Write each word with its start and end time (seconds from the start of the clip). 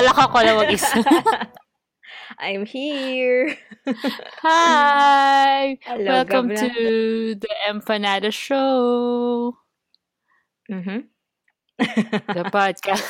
Naglalaka 0.00 0.32
ko 0.32 0.38
na 0.40 0.52
mag-isa. 0.56 0.96
I'm 2.40 2.64
here. 2.64 3.52
Hi! 4.40 5.76
Hello, 5.84 6.08
Welcome 6.24 6.48
Gabla. 6.56 6.72
to 6.72 6.74
the 7.36 7.52
Empanada 7.68 8.32
Show. 8.32 9.60
Mhm. 10.72 11.04
The 11.76 12.48
podcast 12.56 13.04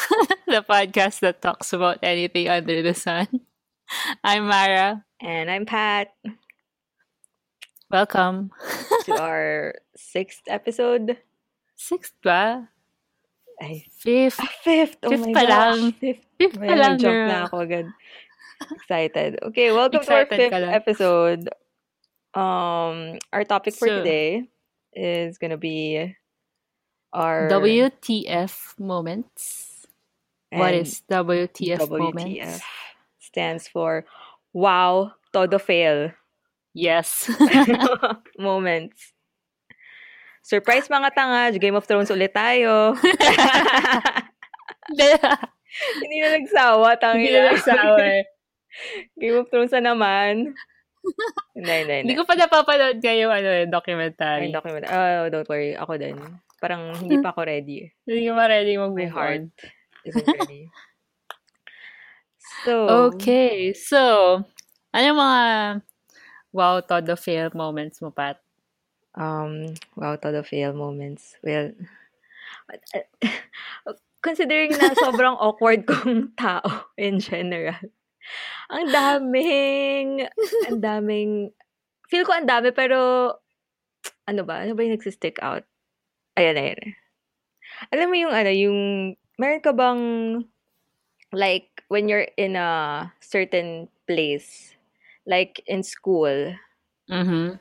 the 0.50 0.66
podcast 0.66 1.22
that 1.22 1.38
talks 1.38 1.70
about 1.70 2.02
anything 2.02 2.50
under 2.50 2.82
the 2.82 2.94
sun. 2.98 3.30
I'm 4.26 4.50
Mara. 4.50 5.06
and 5.22 5.46
I'm 5.46 5.70
Pat 5.70 6.10
Welcome. 7.86 8.50
to 9.06 9.14
our 9.14 9.78
sixth 9.94 10.42
episode. 10.50 11.22
Sixth 11.78 12.18
ba? 12.26 12.66
Ay, 13.60 13.84
Fifth. 13.92 14.40
ah, 14.40 14.48
fifth. 14.64 14.96
Oh 15.04 15.10
Fifth 15.12 15.26
my 15.28 15.32
pa 15.36 15.42
gosh. 15.44 15.50
lang. 15.52 15.78
Fifth. 16.00 16.24
Fifth 16.40 16.56
pa 16.56 16.72
lang, 16.72 16.96
jump 16.96 17.12
girl. 17.12 17.28
na 17.28 17.36
ako 17.44 17.54
agad. 17.60 17.86
Excited. 18.72 19.36
Okay, 19.52 19.68
welcome 19.72 20.00
Excited 20.00 20.28
to 20.28 20.34
our 20.34 20.48
fifth 20.48 20.72
episode. 20.72 21.42
Um, 22.32 23.18
our 23.32 23.44
topic 23.44 23.74
for 23.76 23.88
So- 23.88 24.00
today 24.00 24.48
is 24.96 25.36
gonna 25.36 25.60
be 25.60 26.08
our 27.12 27.48
WTF 27.52 28.78
moments. 28.80 29.68
What 30.50 30.74
is 30.74 31.02
WTF, 31.06 31.84
WTF 31.84 31.88
moments? 31.88 32.64
stands 33.20 33.68
for 33.68 34.02
Wow, 34.52 35.12
todo 35.32 35.58
fail 35.62 36.10
Yes. 36.74 37.30
moments. 38.38 39.12
Surprise 40.50 40.90
mga 40.90 41.14
tanga, 41.14 41.54
Game 41.62 41.78
of 41.78 41.86
Thrones 41.86 42.10
ulit 42.10 42.34
tayo. 42.34 42.98
Hindi 46.02 46.16
na 46.18 46.28
nagsawa, 46.34 46.98
tangi 46.98 47.30
Hindi 47.30 47.38
na 47.38 47.54
nagsawa 47.54 48.02
eh. 48.02 48.26
Game 49.22 49.38
of 49.38 49.46
Thrones 49.46 49.70
na 49.78 49.94
naman. 49.94 50.50
hindi, 51.54 51.74
hindi, 51.86 51.94
hindi. 52.02 52.12
Ko 52.18 52.26
pa 52.26 52.34
napapanood 52.34 52.98
kayo 52.98 53.30
ano 53.30 53.46
eh, 53.46 53.62
Ay, 53.64 53.70
documentary. 53.70 54.50
document. 54.50 54.90
Oh, 54.90 55.30
don't 55.30 55.46
worry. 55.46 55.78
Ako 55.78 55.94
din. 55.94 56.18
Parang 56.58 56.98
hindi 56.98 57.22
pa 57.22 57.30
ako 57.30 57.46
ready. 57.46 57.86
Hindi 58.02 58.26
ko 58.26 58.34
pa 58.34 58.50
ready 58.50 58.74
My 58.74 58.90
mag-move 58.90 59.14
heart 59.14 59.46
isn't 60.02 60.26
ready. 60.34 60.66
So, 62.66 63.06
Okay, 63.14 63.70
so, 63.72 64.02
ano 64.90 65.06
mga 65.14 65.42
wow 66.50 66.82
todo 66.82 67.14
fail 67.14 67.54
moments 67.54 68.02
mo, 68.02 68.10
Pat? 68.10 68.42
Um, 69.20 69.76
wow, 69.94 70.16
todo 70.16 70.40
fail 70.40 70.72
moments. 70.72 71.36
Well, 71.44 71.76
considering 74.24 74.72
na 74.80 74.96
sobrang 74.96 75.36
awkward 75.44 75.84
kong 75.84 76.32
tao 76.40 76.88
in 76.96 77.20
general. 77.20 77.76
Ang 78.72 78.86
daming, 78.88 80.08
ang 80.70 80.80
daming, 80.80 81.52
feel 82.08 82.24
ko 82.24 82.32
ang 82.32 82.48
dami 82.48 82.72
pero, 82.72 83.32
ano 84.24 84.42
ba? 84.46 84.64
Ano 84.64 84.72
ba 84.72 84.80
yung 84.80 84.96
nagsistick 84.96 85.36
out? 85.44 85.66
Ayan, 86.38 86.56
ayan. 86.56 86.80
Alam 87.92 88.06
mo 88.08 88.16
yung 88.16 88.32
ano, 88.32 88.50
yung, 88.52 88.78
meron 89.36 89.64
ka 89.64 89.74
bang, 89.74 90.02
like, 91.34 91.82
when 91.90 92.06
you're 92.06 92.28
in 92.38 92.54
a 92.54 93.10
certain 93.18 93.90
place, 94.06 94.78
like 95.26 95.58
in 95.66 95.82
school, 95.82 96.54
Mm-hmm. 97.10 97.58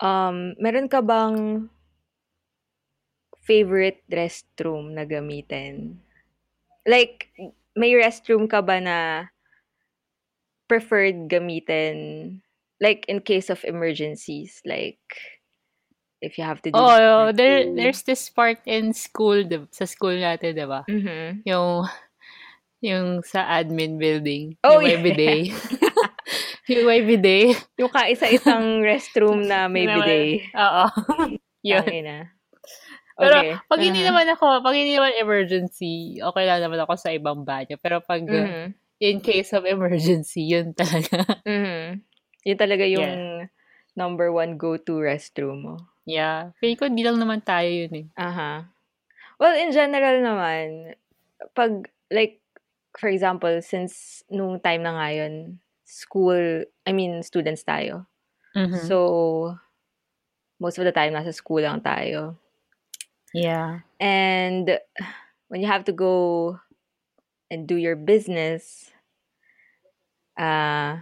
Um, 0.00 0.54
meron 0.58 0.88
ka 0.88 1.02
bang 1.02 1.68
favorite 3.42 4.04
restroom 4.12 4.92
na 4.92 5.08
gamitin? 5.08 5.98
Like, 6.84 7.32
may 7.72 7.96
restroom 7.96 8.48
ka 8.48 8.60
ba 8.60 8.80
na 8.80 8.98
preferred 10.68 11.28
gamitin? 11.32 12.40
Like, 12.80 13.08
in 13.08 13.24
case 13.24 13.50
of 13.50 13.64
emergencies, 13.64 14.62
like, 14.68 15.00
if 16.20 16.38
you 16.38 16.44
have 16.44 16.62
to 16.62 16.70
do... 16.70 16.78
Oh, 16.78 17.32
there, 17.32 17.66
there's 17.74 18.02
this 18.02 18.28
part 18.30 18.58
in 18.66 18.92
school, 18.92 19.42
di- 19.42 19.66
sa 19.72 19.84
school 19.84 20.14
natin, 20.14 20.54
di 20.54 20.66
ba? 20.68 20.84
Mhm. 20.86 21.42
Yung, 21.48 21.88
yung 22.84 23.06
sa 23.26 23.48
admin 23.58 23.98
building. 23.98 24.54
Oh, 24.62 24.78
yung 24.78 25.02
yeah. 25.02 25.02
bidet. 25.02 25.50
yung 26.68 26.84
may 26.84 27.00
bidet. 27.00 27.56
Yung 27.80 27.88
kaisa-isang 27.88 28.80
restroom 28.80 29.42
na 29.42 29.66
may 29.66 29.84
Na 29.84 29.94
bidet. 29.96 30.44
Oo. 30.52 30.84
Yun. 31.68 31.82
Tangina. 31.82 32.16
Pero 33.18 33.34
Okay. 33.34 33.58
pag 33.66 33.80
hindi 33.80 34.00
Uh-huh. 34.00 34.10
naman 34.14 34.26
ako, 34.30 34.46
pag 34.62 34.74
hindi 34.74 34.94
naman 34.94 35.10
emergency, 35.16 35.92
okay 36.20 36.44
lang 36.44 36.62
naman 36.62 36.78
ako 36.78 36.94
sa 36.94 37.10
ibang 37.10 37.42
banyo. 37.42 37.74
Pero 37.76 37.98
pag 37.98 38.22
uh, 38.22 38.46
Mhm. 38.46 38.64
in 39.00 39.18
case 39.18 39.50
of 39.50 39.64
emergency, 39.64 40.46
yun 40.46 40.70
talaga. 40.70 41.26
Mhm. 41.44 42.04
Yun 42.44 42.58
talaga 42.58 42.84
yung 42.84 43.46
number 43.92 44.30
one 44.30 44.54
go-to 44.54 45.02
restroom 45.02 45.58
mo. 45.62 45.74
yeah. 46.04 46.54
Feeling 46.56 46.78
ko 46.78 46.86
hindi 46.86 47.02
lang 47.02 47.18
naman 47.18 47.42
tayo 47.42 47.66
yun 47.66 47.92
eh. 47.92 48.06
Aha. 48.14 48.70
Well, 49.36 49.54
in 49.54 49.70
general 49.70 50.18
naman, 50.18 50.94
pag, 51.52 51.86
like, 52.08 52.38
for 52.92 53.06
example, 53.06 53.52
since 53.60 54.22
nung 54.26 54.58
time 54.58 54.82
na 54.82 54.94
ngayon, 54.94 55.58
school, 55.88 56.64
I 56.86 56.92
mean, 56.92 57.22
students 57.24 57.64
tayo. 57.64 58.06
Mhm. 58.54 58.76
So, 58.88 59.56
most 60.60 60.78
of 60.78 60.84
the 60.84 60.92
time, 60.92 61.12
nasa 61.14 61.34
school 61.34 61.62
lang 61.62 61.80
tayo. 61.82 62.36
yeah. 63.34 63.80
And 64.00 64.78
when 65.48 65.60
you 65.60 65.66
have 65.66 65.84
to 65.84 65.92
go 65.92 66.60
and 67.50 67.66
do 67.66 67.76
your 67.76 67.96
business, 67.96 68.90
uh, 70.38 70.98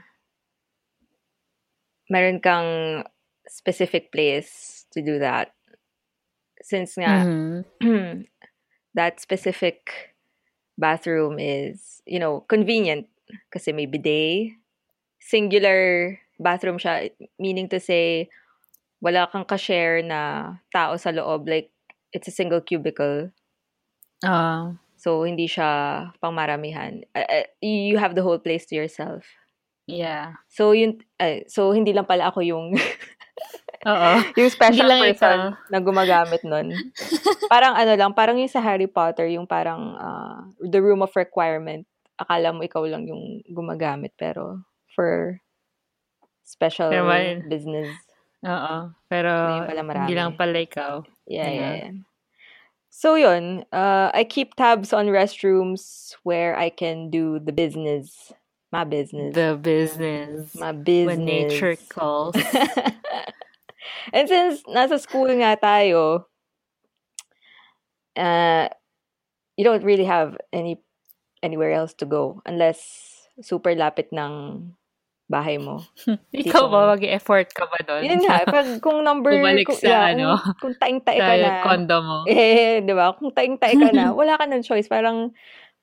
meron 2.11 2.41
kang 2.41 3.05
specific 3.49 4.11
place 4.13 4.85
to 4.93 5.03
do 5.03 5.19
that. 5.19 5.55
Since 6.63 6.97
nga, 7.01 7.29
Mhm. 7.29 7.65
that 8.99 9.21
specific 9.21 10.15
bathroom 10.79 11.39
is, 11.39 12.03
you 12.07 12.19
know, 12.19 12.43
convenient 12.49 13.09
kasi 13.53 13.73
may 13.73 13.87
bidet. 13.87 14.57
Singular 15.27 16.15
bathroom 16.39 16.79
siya, 16.79 17.11
meaning 17.43 17.67
to 17.67 17.83
say, 17.83 18.31
wala 19.03 19.27
kang 19.27 19.45
ka-share 19.45 20.07
na 20.07 20.55
tao 20.71 20.95
sa 20.95 21.11
loob. 21.11 21.51
Like, 21.51 21.75
it's 22.15 22.31
a 22.31 22.35
single 22.35 22.63
cubicle. 22.63 23.35
Ah. 24.23 24.79
So, 24.97 25.27
hindi 25.27 25.51
siya 25.51 26.11
pangmaramihan. 26.23 27.03
Uh, 27.13 27.27
uh, 27.27 27.47
you 27.61 27.99
have 27.99 28.15
the 28.15 28.23
whole 28.23 28.39
place 28.39 28.65
to 28.71 28.79
yourself. 28.79 29.27
yeah. 29.87 30.39
So, 30.49 30.73
yun, 30.73 31.03
uh, 31.21 31.47
so 31.47 31.71
hindi 31.71 31.95
lang 31.95 32.07
pala 32.11 32.31
ako 32.31 32.43
yung 32.43 32.75
Oo. 33.87 34.11
yung 34.41 34.51
special 34.51 34.91
lang 34.91 35.01
person 35.05 35.55
ikaw. 35.55 35.71
na 35.71 35.79
gumagamit 35.79 36.43
nun. 36.43 36.75
parang 37.53 37.79
ano 37.79 37.93
lang, 37.95 38.11
parang 38.17 38.37
yung 38.41 38.51
sa 38.51 38.59
Harry 38.59 38.91
Potter, 38.91 39.31
yung 39.31 39.47
parang 39.47 39.95
uh, 39.95 40.39
the 40.59 40.83
room 40.83 41.07
of 41.07 41.15
requirement. 41.15 41.87
Akala 42.19 42.51
mo 42.51 42.67
ikaw 42.67 42.83
lang 42.89 43.07
yung 43.07 43.47
gumagamit, 43.47 44.11
pero 44.19 44.65
for 44.97 45.45
special 46.49 46.89
may- 46.89 47.45
business. 47.45 47.93
Oo. 48.41 48.97
Pero 49.12 49.33
pala 49.69 49.83
marami. 49.84 50.01
hindi 50.09 50.17
lang 50.17 50.33
pala 50.34 50.57
ikaw. 50.57 50.93
Yeah, 51.29 51.45
yeah, 51.45 51.53
Yeah. 51.53 51.75
yeah. 51.77 51.93
So 52.89 53.12
yun, 53.21 53.69
uh, 53.77 54.09
I 54.17 54.25
keep 54.25 54.57
tabs 54.57 54.97
on 54.97 55.12
restrooms 55.12 56.17
where 56.25 56.57
I 56.57 56.73
can 56.73 57.12
do 57.12 57.37
the 57.37 57.53
business. 57.53 58.33
My 58.73 58.89
business. 58.89 59.37
The 59.37 59.53
business. 59.60 60.57
My 60.57 60.72
business. 60.72 61.13
When 61.13 61.28
nature 61.28 61.77
calls. 61.93 62.34
And 64.16 64.25
since 64.31 64.63
nasa 64.65 64.97
school 65.03 65.28
nga 65.28 65.59
tayo, 65.60 66.25
uh, 68.16 68.69
you 69.57 69.65
don't 69.65 69.84
really 69.84 70.04
have 70.04 70.37
any 70.53 70.78
anywhere 71.43 71.72
else 71.72 71.93
to 72.01 72.07
go 72.07 72.41
unless 72.47 72.81
super 73.43 73.75
lapit 73.75 74.09
ng 74.15 74.72
bahay 75.27 75.59
mo. 75.59 75.83
Ikaw 76.33 76.65
ba, 76.71 76.95
mag-effort 76.95 77.51
ka 77.51 77.67
ba 77.67 77.78
doon? 77.83 78.07
Yun 78.07 78.23
nga, 78.23 78.47
pag 78.47 78.78
kung 78.78 79.03
number... 79.03 79.34
Bumalik 79.34 79.67
kung, 79.67 79.78
sa 79.78 79.87
yeah, 79.87 80.05
ano, 80.15 80.39
Kung, 80.39 80.71
kung 80.71 80.75
taing-tae 80.78 81.19
ka 81.19 81.34
na. 81.34 81.63
condo 81.67 81.97
mo. 81.99 82.17
Eh, 82.31 82.83
di 82.87 82.95
ba? 82.95 83.11
Kung 83.19 83.34
taing-tae 83.34 83.75
ka 83.75 83.91
na, 83.91 84.13
wala 84.19 84.39
ka 84.39 84.47
ng 84.47 84.63
choice. 84.63 84.87
Parang, 84.87 85.34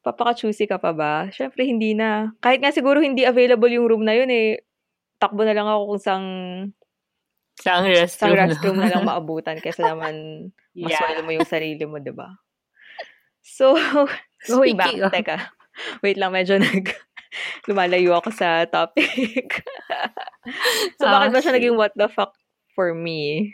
papaka-choosy 0.03 0.67
ka 0.67 0.79
pa 0.79 0.95
ba? 0.95 1.27
Siyempre, 1.31 1.67
hindi 1.67 1.91
na. 1.91 2.31
Kahit 2.39 2.63
nga 2.63 2.71
siguro 2.71 3.03
hindi 3.03 3.27
available 3.27 3.71
yung 3.71 3.87
room 3.87 4.03
na 4.07 4.15
yun 4.15 4.31
eh, 4.31 4.63
takbo 5.19 5.43
na 5.43 5.55
lang 5.55 5.67
ako 5.67 5.81
kung 5.95 6.01
sang, 6.01 6.27
Sa 7.59 7.79
ang 7.79 7.85
sang 7.87 8.31
restroom. 8.31 8.35
restroom 8.47 8.77
na 8.79 8.89
lang 8.91 9.03
maabutan 9.03 9.59
kaysa 9.59 9.91
naman 9.91 10.49
yeah. 10.75 11.19
mo 11.19 11.31
yung 11.35 11.47
sarili 11.47 11.83
mo, 11.83 11.99
di 11.99 12.11
ba? 12.15 12.31
So, 13.43 13.75
going 14.47 14.79
back, 14.79 14.95
of- 15.03 15.11
teka. 15.11 15.51
Wait 15.99 16.15
lang, 16.15 16.31
medyo 16.31 16.55
nag, 16.55 16.95
lumalayo 17.67 18.17
ako 18.17 18.29
sa 18.31 18.65
topic. 18.65 19.63
so, 20.99 21.05
bakit 21.07 21.27
Ah, 21.29 21.33
ba 21.33 21.39
siya 21.43 21.53
naging 21.55 21.77
what 21.77 21.93
the 21.95 22.07
fuck 22.09 22.33
for 22.75 22.93
me? 22.93 23.53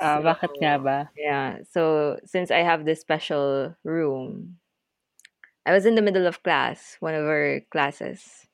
Ah, 0.00 0.18
So, 0.18 0.24
bakit 0.24 0.50
nga 0.58 0.74
ba? 0.80 0.98
Yeah. 1.16 1.62
So, 1.70 2.16
since 2.24 2.50
I 2.50 2.64
have 2.64 2.84
this 2.84 3.00
special 3.00 3.76
room, 3.84 4.58
I 5.66 5.72
was 5.72 5.86
in 5.86 5.94
the 5.94 6.02
middle 6.02 6.26
of 6.26 6.42
class, 6.42 6.96
one 7.00 7.14
of 7.14 7.24
our 7.24 7.60
classes, 7.70 8.46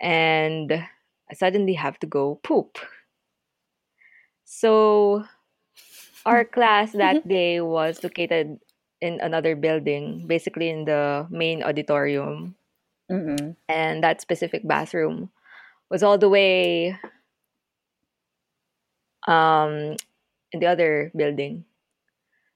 and 0.00 0.70
I 0.72 1.34
suddenly 1.34 1.74
have 1.74 1.98
to 2.00 2.06
go 2.06 2.36
poop. 2.42 2.78
So, 4.44 5.24
our 6.24 6.44
class 6.56 6.92
that 6.92 7.26
day 7.26 7.60
was 7.60 8.02
located 8.04 8.58
in 9.00 9.20
another 9.20 9.56
building, 9.56 10.26
basically 10.26 10.68
in 10.70 10.84
the 10.84 11.26
main 11.30 11.62
auditorium. 11.62 12.54
Mm-mm. 13.12 13.56
And 13.68 14.02
that 14.02 14.20
specific 14.20 14.66
bathroom 14.66 15.30
was 15.90 16.02
all 16.02 16.18
the 16.18 16.28
way 16.28 16.96
um, 19.28 19.96
in 20.52 20.60
the 20.60 20.66
other 20.66 21.12
building. 21.16 21.64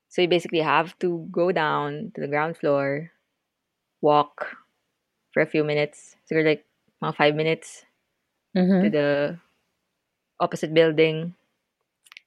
So 0.09 0.23
you 0.23 0.29
basically 0.29 0.61
have 0.61 0.99
to 1.01 1.29
go 1.31 1.53
down 1.53 2.13
to 2.15 2.21
the 2.21 2.29
ground 2.29 2.57
floor, 2.57 3.11
walk 4.01 4.57
for 5.33 5.43
a 5.43 5.47
few 5.47 5.65
minutes, 5.65 6.17
so 6.27 6.37
like 6.37 6.65
mga 7.03 7.17
five 7.17 7.35
minutes 7.35 7.85
to 8.81 8.91
Mhm. 8.91 8.93
the 8.93 9.39
opposite 10.41 10.75
building, 10.75 11.35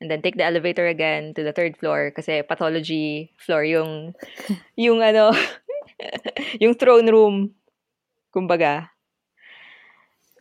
and 0.02 0.10
then 0.12 0.22
take 0.22 0.38
the 0.38 0.46
elevator 0.46 0.88
again 0.88 1.34
to 1.36 1.44
the 1.44 1.54
third 1.54 1.78
floor 1.78 2.12
kasi 2.16 2.42
pathology 2.44 3.32
floor 3.38 3.64
yung 3.64 4.16
yung 4.78 5.02
ano 5.04 5.32
yung 6.64 6.76
throne 6.76 7.08
room 7.10 7.52
kumbaga. 8.34 8.92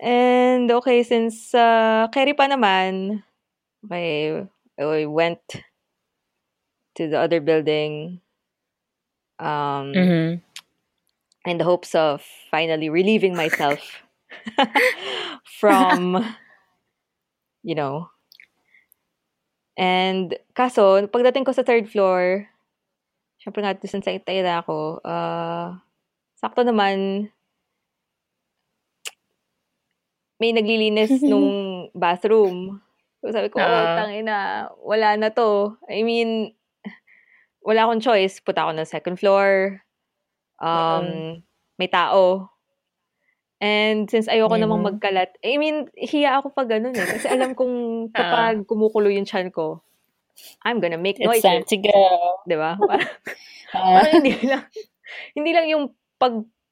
And 0.00 0.70
okay, 0.70 1.02
since 1.02 1.50
uh, 1.55 2.06
carry 2.14 2.32
pa 2.35 2.46
naman, 2.46 3.23
okay, 3.85 4.46
I 4.79 5.06
went 5.11 5.43
to 6.94 7.02
the 7.11 7.19
other 7.19 7.40
building 7.40 8.20
um, 9.38 9.94
Mhm. 9.94 10.43
in 11.46 11.58
the 11.58 11.64
hopes 11.67 11.94
of 11.94 12.23
finally 12.50 12.90
relieving 12.90 13.35
myself 13.35 14.02
from, 15.61 16.23
you 17.62 17.75
know. 17.75 18.11
And 19.79 20.34
kaso, 20.55 21.06
pagdating 21.06 21.46
ko 21.46 21.55
sa 21.55 21.62
third 21.62 21.87
floor, 21.91 22.50
syempre 23.38 23.62
nga, 23.62 23.79
since 23.87 24.06
naitay 24.06 24.43
na 24.43 24.62
ako, 24.62 24.99
uh, 25.06 25.79
sakto 26.38 26.67
naman, 26.67 27.31
may 30.38 30.55
naglilinis 30.55 31.19
nung 31.31 31.49
bathroom. 31.93 32.79
So 33.20 33.35
sabi 33.35 33.50
ko, 33.50 33.58
oh, 33.58 33.67
Ah. 33.67 33.99
tangina, 33.99 34.37
wala 34.79 35.19
na 35.19 35.29
to. 35.31 35.75
I 35.90 36.06
mean, 36.06 36.55
wala 37.61 37.85
akong 37.85 38.00
choice. 38.00 38.38
Punta 38.38 38.64
ako 38.64 38.73
ng 38.79 38.87
second 38.88 39.17
floor. 39.19 39.82
Um, 40.58 41.43
may 41.76 41.90
tao. 41.90 42.50
And 43.58 44.06
since 44.06 44.31
ayoko 44.31 44.55
namang 44.55 44.87
Mhm. 44.87 44.88
magkalat, 44.94 45.35
I 45.43 45.58
mean, 45.58 45.90
hiya 45.99 46.38
ako 46.38 46.55
pag 46.55 46.70
ganun 46.70 46.94
eh. 46.94 47.02
Kasi 47.02 47.26
alam 47.26 47.58
kong 47.58 47.75
kapag 48.14 48.62
kumukulo 48.70 49.11
yung 49.11 49.26
chan 49.26 49.50
ko, 49.50 49.82
I'm 50.62 50.79
gonna 50.79 50.99
make 50.99 51.19
It's 51.19 51.43
time 51.43 51.67
to 51.67 51.76
go. 51.82 51.99
Di 52.46 52.55
ba? 52.55 52.79
Parang, 52.88 53.11
Ah. 53.75 54.00
parang 54.00 54.23
hindi 54.23 54.32
lang, 54.46 54.62
hindi 55.34 55.50
lang 55.52 55.67
yung 55.69 55.84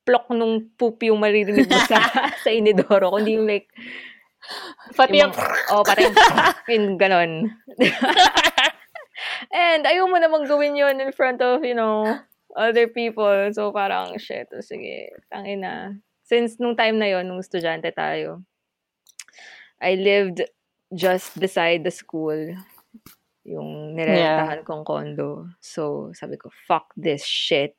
pag-plok 0.06 0.30
nung 0.38 0.70
poop 0.78 1.02
yung 1.02 1.18
maririnig 1.18 1.66
mo 1.66 1.80
sa, 1.90 1.98
sa 2.46 2.50
inidoro, 2.54 3.10
kundi 3.10 3.34
yung 3.34 3.50
like, 3.50 3.66
Pati 4.94 5.18
yung... 5.18 5.34
oh, 5.74 5.82
pati 5.82 6.06
yung, 6.70 6.94
ganon. 6.94 7.50
And 9.50 9.82
ayaw 9.82 10.06
mo 10.06 10.22
namang 10.22 10.46
gawin 10.46 10.78
yun 10.78 11.02
in 11.02 11.10
front 11.10 11.42
of, 11.42 11.66
you 11.66 11.74
know, 11.74 12.06
other 12.54 12.86
people. 12.86 13.50
So 13.50 13.74
parang, 13.74 14.14
shit, 14.22 14.46
oh, 14.54 14.62
sige, 14.62 15.10
tangin 15.34 15.66
na. 15.66 15.98
Since 16.22 16.62
nung 16.62 16.78
time 16.78 17.02
na 17.02 17.10
yon 17.10 17.26
nung 17.26 17.42
estudyante 17.42 17.90
tayo, 17.90 18.46
I 19.82 19.98
lived 19.98 20.46
just 20.94 21.34
beside 21.42 21.82
the 21.82 21.90
school. 21.90 22.54
Yung 23.42 23.98
nirentahan 23.98 24.62
kong 24.62 24.86
condo. 24.86 25.50
So, 25.58 26.14
sabi 26.14 26.38
ko, 26.38 26.54
fuck 26.70 26.94
this 26.94 27.26
shit. 27.26 27.74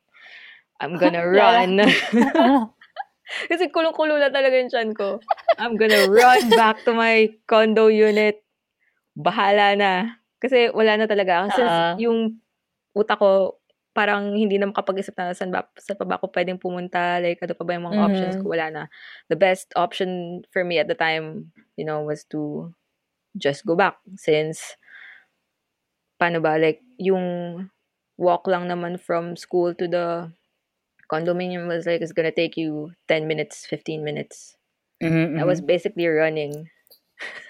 I'm 0.79 0.97
gonna 1.01 1.25
run. 1.25 1.81
Kasi 3.51 3.69
kulong-kulo 3.73 4.17
na 4.19 4.31
talaga 4.31 4.55
yung 4.57 4.71
chan 4.71 4.91
ko. 4.95 5.19
I'm 5.59 5.75
gonna 5.75 6.05
run 6.05 6.53
back 6.55 6.85
to 6.85 6.93
my 6.93 7.29
condo 7.49 7.87
unit. 7.91 8.41
Bahala 9.17 9.75
na. 9.77 9.93
Kasi 10.41 10.69
wala 10.73 10.97
na 10.99 11.07
talaga. 11.09 11.49
Kasi 11.49 11.61
Ah. 11.65 11.95
yung 11.97 12.39
utak 12.97 13.19
ko, 13.21 13.59
parang 13.97 14.37
hindi 14.37 14.57
na 14.61 14.69
makapag-isip 14.69 15.17
na 15.17 15.33
saan 15.33 15.51
ba, 15.51 15.65
saan 15.81 15.97
pa 15.99 16.05
ba 16.05 16.15
ako 16.21 16.29
pwedeng 16.33 16.61
pumunta, 16.61 17.17
like 17.21 17.41
ano 17.41 17.53
pa 17.57 17.65
ba 17.65 17.73
yung 17.75 17.87
mga 17.89 17.99
Mhm. 17.99 18.05
options 18.07 18.35
ko, 18.37 18.53
wala 18.53 18.67
na. 18.71 18.83
The 19.31 19.37
best 19.39 19.73
option 19.75 20.41
for 20.53 20.63
me 20.63 20.77
at 20.79 20.87
the 20.87 20.95
time, 20.97 21.51
you 21.77 21.85
know, 21.85 22.05
was 22.05 22.23
to 22.31 22.71
just 23.37 23.65
go 23.65 23.75
back. 23.75 23.97
Since, 24.17 24.77
paano 26.21 26.41
ba, 26.41 26.57
like, 26.61 26.81
yung 27.01 27.25
walk 28.17 28.45
lang 28.49 28.67
naman 28.69 28.97
from 29.01 29.35
school 29.37 29.73
to 29.77 29.87
the 29.89 30.29
condominium 31.07 31.67
was 31.67 31.87
like, 31.87 32.01
it's 32.03 32.13
gonna 32.13 32.35
take 32.35 32.55
you 32.55 32.91
10 33.07 33.27
minutes, 33.27 33.65
15 33.65 34.03
minutes. 34.03 34.55
Mhm, 35.03 35.39
I 35.39 35.43
was 35.43 35.61
mhm. 35.61 35.67
basically 35.67 36.07
running. 36.07 36.69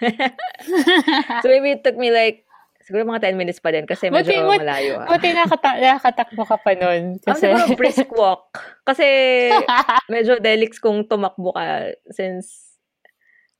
so 1.42 1.46
maybe 1.48 1.76
it 1.76 1.84
took 1.84 1.96
me 1.96 2.10
like, 2.10 2.48
siguro 2.88 3.04
mga 3.04 3.28
10 3.32 3.36
minutes 3.36 3.60
pa 3.60 3.68
din 3.68 3.84
kasi 3.84 4.08
medyo 4.08 4.32
Buti- 4.32 4.48
buti- 4.48 4.60
malayo. 4.64 4.94
ah. 5.04 5.08
Buti 5.12 5.28
nakata- 5.36 5.76
nakatakbo 5.76 6.42
ka 6.48 6.56
pa 6.56 6.72
nun. 6.72 7.20
Ang 7.20 7.20
Kasi... 7.20 7.44
siguro 7.52 7.64
brisk 7.80 8.08
walk. 8.16 8.48
Kasi 8.88 9.06
medyo 10.12 10.40
delix 10.40 10.80
kung 10.80 11.04
tumakbo 11.04 11.52
ka 11.52 11.92
since 12.08 12.64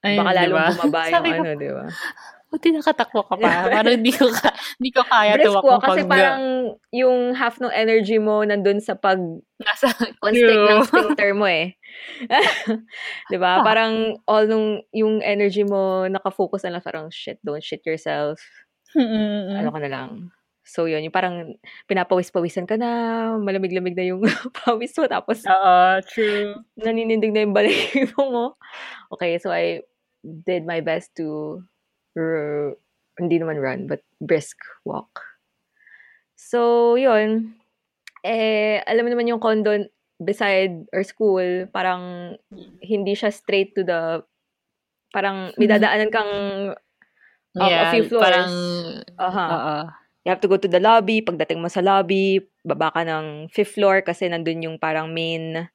Ayun, 0.01 0.23
baka 0.23 0.33
lalong 0.33 0.57
diba? 0.57 0.73
bumaba 0.79 1.01
yung 1.05 1.15
Sabi 1.19 1.29
ano, 1.35 1.51
di 1.59 1.69
ba? 1.75 1.87
Buti 2.49 2.73
nakatakbo 2.73 3.21
ka 3.29 3.35
pa. 3.37 3.51
Parang 3.77 3.95
hindi 4.01 4.13
ko, 4.13 4.33
ka, 4.33 4.51
hindi 4.81 4.91
ko 4.93 5.05
kaya 5.05 5.37
Brisk 5.37 5.47
tumakbo 5.53 5.77
kasi 5.85 6.01
pag 6.05 6.09
parang 6.09 6.43
yung 6.93 7.37
half 7.37 7.61
ng 7.61 7.73
energy 7.73 8.17
mo 8.17 8.41
nandun 8.41 8.81
sa 8.81 8.97
pag 8.97 9.21
nasa 9.61 9.93
constrict 10.25 10.65
ng 10.65 10.85
sphincter 10.89 11.31
mo 11.37 11.45
eh. 11.45 11.77
'Di 13.29 13.37
ba? 13.37 13.61
Parang 13.61 14.17
all 14.25 14.49
nung 14.49 14.81
yung 14.97 15.21
energy 15.21 15.63
mo 15.63 16.09
nakafocus 16.09 16.65
na 16.65 16.77
lang 16.77 16.85
parang 16.85 17.07
shit, 17.13 17.37
don't 17.45 17.65
shit 17.65 17.85
yourself. 17.85 18.41
Mm-mm. 18.97 19.53
Ano 19.53 19.69
ka 19.69 19.81
na 19.85 19.93
lang. 19.93 20.11
So 20.69 20.85
yun, 20.85 21.01
yung 21.01 21.17
parang 21.17 21.57
pinapawis-pawisan 21.89 22.69
ka 22.69 22.77
na, 22.77 23.33
malamig-lamig 23.41 23.97
na 23.97 24.05
yung 24.05 24.21
pawis 24.65 24.93
mo 25.01 25.09
tapos 25.09 25.41
Oo, 25.49 25.97
true. 26.05 26.61
naninindig 26.77 27.33
na 27.33 27.41
yung 27.41 27.57
balahibo 27.57 28.21
mo. 28.29 28.47
Okay, 29.09 29.41
so 29.41 29.49
I 29.49 29.81
did 30.21 30.69
my 30.69 30.85
best 30.85 31.17
to 31.17 31.61
r- 32.19 32.75
hindi 33.19 33.39
naman 33.39 33.63
run, 33.63 33.87
but 33.87 34.03
brisk 34.19 34.59
walk. 34.83 35.23
So, 36.35 36.95
yun. 36.95 37.55
Eh, 38.23 38.83
alam 38.83 39.07
mo 39.07 39.11
naman 39.11 39.31
yung 39.31 39.43
condo 39.43 39.75
beside 40.19 40.87
our 40.91 41.03
school, 41.03 41.67
parang 41.71 42.35
hindi 42.83 43.15
siya 43.15 43.31
straight 43.31 43.75
to 43.75 43.83
the, 43.83 44.23
parang 45.11 45.55
may 45.55 45.67
Mhm. 45.67 45.75
dadaanan 45.79 46.11
kang 46.11 46.33
um, 47.55 47.63
a 47.63 47.67
Yeah, 47.67 47.91
few 47.91 48.05
floors. 48.07 48.23
parang, 48.23 48.51
Aha. 49.19 49.47
oo. 49.49 49.77
You 50.23 50.31
have 50.31 50.43
to 50.45 50.51
go 50.51 50.59
to 50.61 50.69
the 50.69 50.79
lobby. 50.79 51.25
Pagdating 51.25 51.59
mo 51.59 51.67
sa 51.67 51.81
lobby, 51.81 52.39
baba 52.63 52.93
ka 52.93 53.03
ng 53.03 53.49
fifth 53.49 53.75
floor 53.75 54.05
kasi 54.05 54.29
nandun 54.29 54.61
yung 54.63 54.77
parang 54.77 55.11
main 55.11 55.67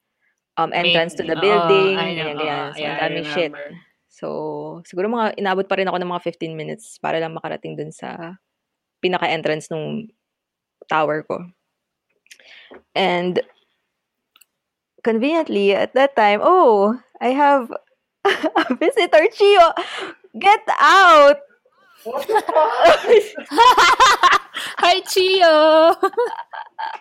um, 0.54 0.70
entrance 0.70 1.12
to 1.18 1.26
the 1.26 1.34
Main- 1.34 1.42
building. 1.42 1.96
I 1.98 2.14
know, 2.14 2.30
ganyan, 2.30 2.36
ganyan. 2.38 2.66
So, 2.72 2.80
yeah, 2.80 2.96
daming 3.02 3.26
shit. 3.26 3.52
So, 4.14 4.78
siguro 4.86 5.10
mga, 5.10 5.34
inabot 5.42 5.66
pa 5.66 5.74
rin 5.74 5.90
ako 5.90 5.98
ng 5.98 6.06
mga 6.14 6.22
15 6.38 6.54
minutes 6.54 7.02
para 7.02 7.18
lang 7.18 7.34
makarating 7.34 7.74
dun 7.74 7.90
sa 7.90 8.38
pinaka-entrance 9.02 9.74
nung 9.74 10.06
tower 10.86 11.26
ko. 11.26 11.42
And, 12.94 13.42
conveniently, 15.02 15.74
at 15.74 15.98
that 15.98 16.14
time, 16.14 16.38
oh, 16.46 16.94
I 17.18 17.34
have 17.34 17.74
a 18.30 18.70
visitor, 18.78 19.26
Chio! 19.34 19.74
Get 20.38 20.62
out! 20.78 21.42
Hi, 24.78 25.02
Chio! 25.10 25.98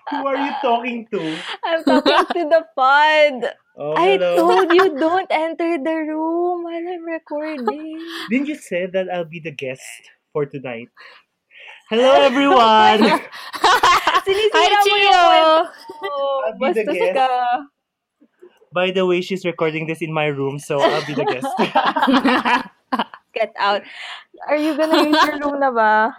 Who 0.09 0.17
are 0.25 0.39
you 0.41 0.53
talking 0.65 1.05
to? 1.13 1.37
I'm 1.61 1.83
talking 1.85 2.25
to 2.25 2.43
the 2.49 2.65
pod. 2.73 3.53
Oh, 3.75 3.93
I 3.97 4.17
hello. 4.21 4.37
told 4.37 4.69
you 4.73 4.93
don't 4.99 5.27
enter 5.31 5.77
the 5.81 5.95
room 6.05 6.63
while 6.63 6.85
I'm 6.85 7.05
recording. 7.05 7.97
Didn't 8.29 8.47
you 8.47 8.55
say 8.55 8.85
that 8.85 9.09
I'll 9.09 9.25
be 9.25 9.39
the 9.39 9.51
guest 9.51 9.81
for 10.31 10.45
tonight? 10.45 10.89
Hello, 11.89 12.13
everyone! 12.29 13.01
Hi, 13.01 14.21
Sinisira 14.21 14.77
mo 14.87 14.95
yung 14.95 15.13
Chio! 15.13 15.25
kwento. 15.25 16.11
I'll 16.45 16.57
be 16.57 16.69
the 16.71 16.83
Bastos 16.85 16.93
guest. 17.01 17.17
ka. 17.17 17.27
By 18.73 18.89
the 18.93 19.05
way, 19.05 19.21
she's 19.21 19.45
recording 19.45 19.85
this 19.85 20.01
in 20.01 20.13
my 20.13 20.25
room, 20.29 20.57
so 20.57 20.81
I'll 20.81 21.05
be 21.05 21.13
the 21.13 21.25
guest. 21.25 21.49
Get 23.33 23.53
out. 23.57 23.81
Are 24.47 24.57
you 24.57 24.77
gonna 24.77 25.01
use 25.09 25.17
your 25.25 25.37
room 25.41 25.57
na 25.61 25.69
ba? 25.73 26.13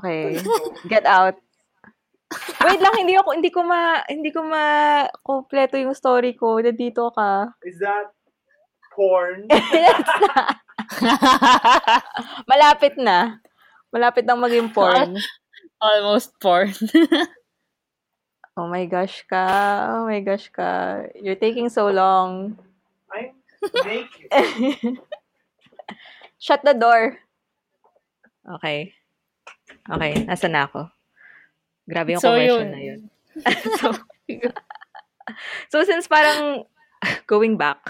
Okay. 0.00 0.40
Get 0.88 1.04
out. 1.04 1.36
Wait 2.68 2.80
lang, 2.80 2.94
hindi 2.96 3.14
ako, 3.18 3.30
hindi 3.36 3.50
ko 3.50 3.60
ma, 3.64 4.00
hindi 4.08 4.30
ko 4.32 4.40
ma, 4.46 4.64
kompleto 5.22 5.76
yung 5.76 5.96
story 5.96 6.34
ko. 6.36 6.58
Nandito 6.58 7.12
ka. 7.12 7.52
Is 7.66 7.78
that 7.80 8.12
porn? 8.94 9.48
Malapit 12.50 12.94
na. 13.00 13.40
Malapit 13.92 14.24
nang 14.24 14.40
maging 14.40 14.72
porn. 14.72 15.16
Almost 15.82 16.36
porn. 16.40 16.72
Oh 18.52 18.68
my 18.68 18.84
gosh 18.84 19.24
ka. 19.24 19.48
Oh 19.96 20.04
my 20.04 20.20
gosh 20.20 20.52
ka. 20.52 21.00
You're 21.16 21.40
taking 21.40 21.72
so 21.72 21.88
long. 21.88 22.60
I'm 23.08 23.32
naked. 23.84 24.28
Shut 26.36 26.60
the 26.60 26.76
door. 26.76 27.16
Okay. 28.44 28.92
Okay, 29.88 30.12
nasa 30.28 30.52
na 30.52 30.68
ako? 30.68 30.92
Grabe 31.92 32.16
yung 32.16 32.22
So, 32.24 32.32
commercial 32.32 32.64
yun. 32.64 32.70
na 32.72 32.80
yun. 32.80 33.00
so, 33.80 33.86
so, 35.68 35.76
since 35.84 36.08
parang 36.08 36.64
going 37.28 37.60
back, 37.60 37.80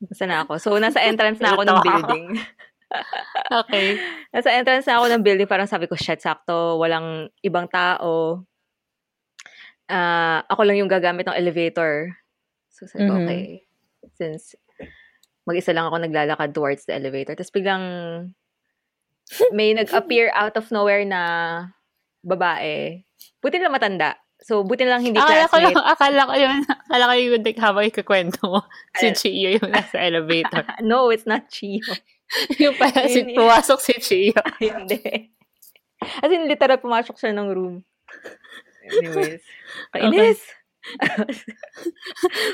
nasa 0.00 0.28
na 0.28 0.44
ako? 0.44 0.60
So, 0.60 0.76
nasa 0.76 1.00
entrance 1.00 1.40
na 1.40 1.56
ako 1.56 1.62
ng 1.64 1.78
building. 1.80 2.26
okay. 3.64 3.96
Nasa 4.30 4.52
entrance 4.52 4.84
na 4.84 5.00
ako 5.00 5.06
ng 5.08 5.22
building, 5.24 5.48
parang 5.48 5.68
sabi 5.70 5.88
ko, 5.88 5.96
shit, 5.96 6.20
sakto, 6.20 6.76
walang 6.76 7.32
ibang 7.40 7.64
tao. 7.66 8.44
Ah, 9.90 10.46
ako 10.46 10.62
lang 10.68 10.78
yung 10.78 10.90
gagamit 10.90 11.26
ng 11.26 11.34
elevator. 11.34 12.14
So, 12.70 12.86
sabi 12.86 13.08
ko, 13.08 13.14
Mhm. 13.16 13.24
okay. 13.26 13.42
Since 14.14 14.54
mag-isa 15.44 15.74
lang 15.74 15.88
ako 15.90 15.98
naglalakad 15.98 16.54
towards 16.54 16.86
the 16.86 16.94
elevator. 16.94 17.34
Tapos 17.34 17.50
biglang 17.50 17.82
may 19.50 19.74
nag-appear 19.74 20.30
out 20.34 20.54
of 20.54 20.70
nowhere 20.70 21.02
na 21.02 21.22
babae. 22.22 23.04
Buti 23.40 23.56
na 23.58 23.72
matanda. 23.72 24.16
So, 24.40 24.64
buti 24.64 24.88
na 24.88 24.96
lang 24.96 25.04
hindi 25.04 25.20
Akala 25.20 25.44
ko, 25.44 25.56
classmate. 25.60 25.76
lang, 25.76 25.84
akala 25.84 26.20
ko 26.24 26.34
yun, 26.34 26.56
akala 26.88 27.04
ko 27.04 27.12
yung 27.12 27.44
like, 27.44 27.60
habang 27.60 27.84
ikakwento 27.84 28.40
mo, 28.48 28.60
si. 28.96 29.12
Chio 29.12 29.48
yung 29.52 29.68
nasa 29.76 30.00
elevator. 30.00 30.64
no, 30.88 31.12
it's 31.12 31.28
not 31.28 31.44
Chio. 31.52 31.84
yung 32.56 32.72
pala, 32.80 33.04
si, 33.04 33.20
Yun- 33.20 33.36
pumasok 33.36 33.78
si 33.78 33.92
Chio. 34.00 34.40
hindi. 34.56 35.28
As 36.24 36.32
in, 36.32 36.48
literal, 36.48 36.80
pumasok 36.80 37.20
siya 37.20 37.36
ng 37.36 37.48
room. 37.52 37.84
Anyways. 38.88 39.44
Kainis. 39.92 40.40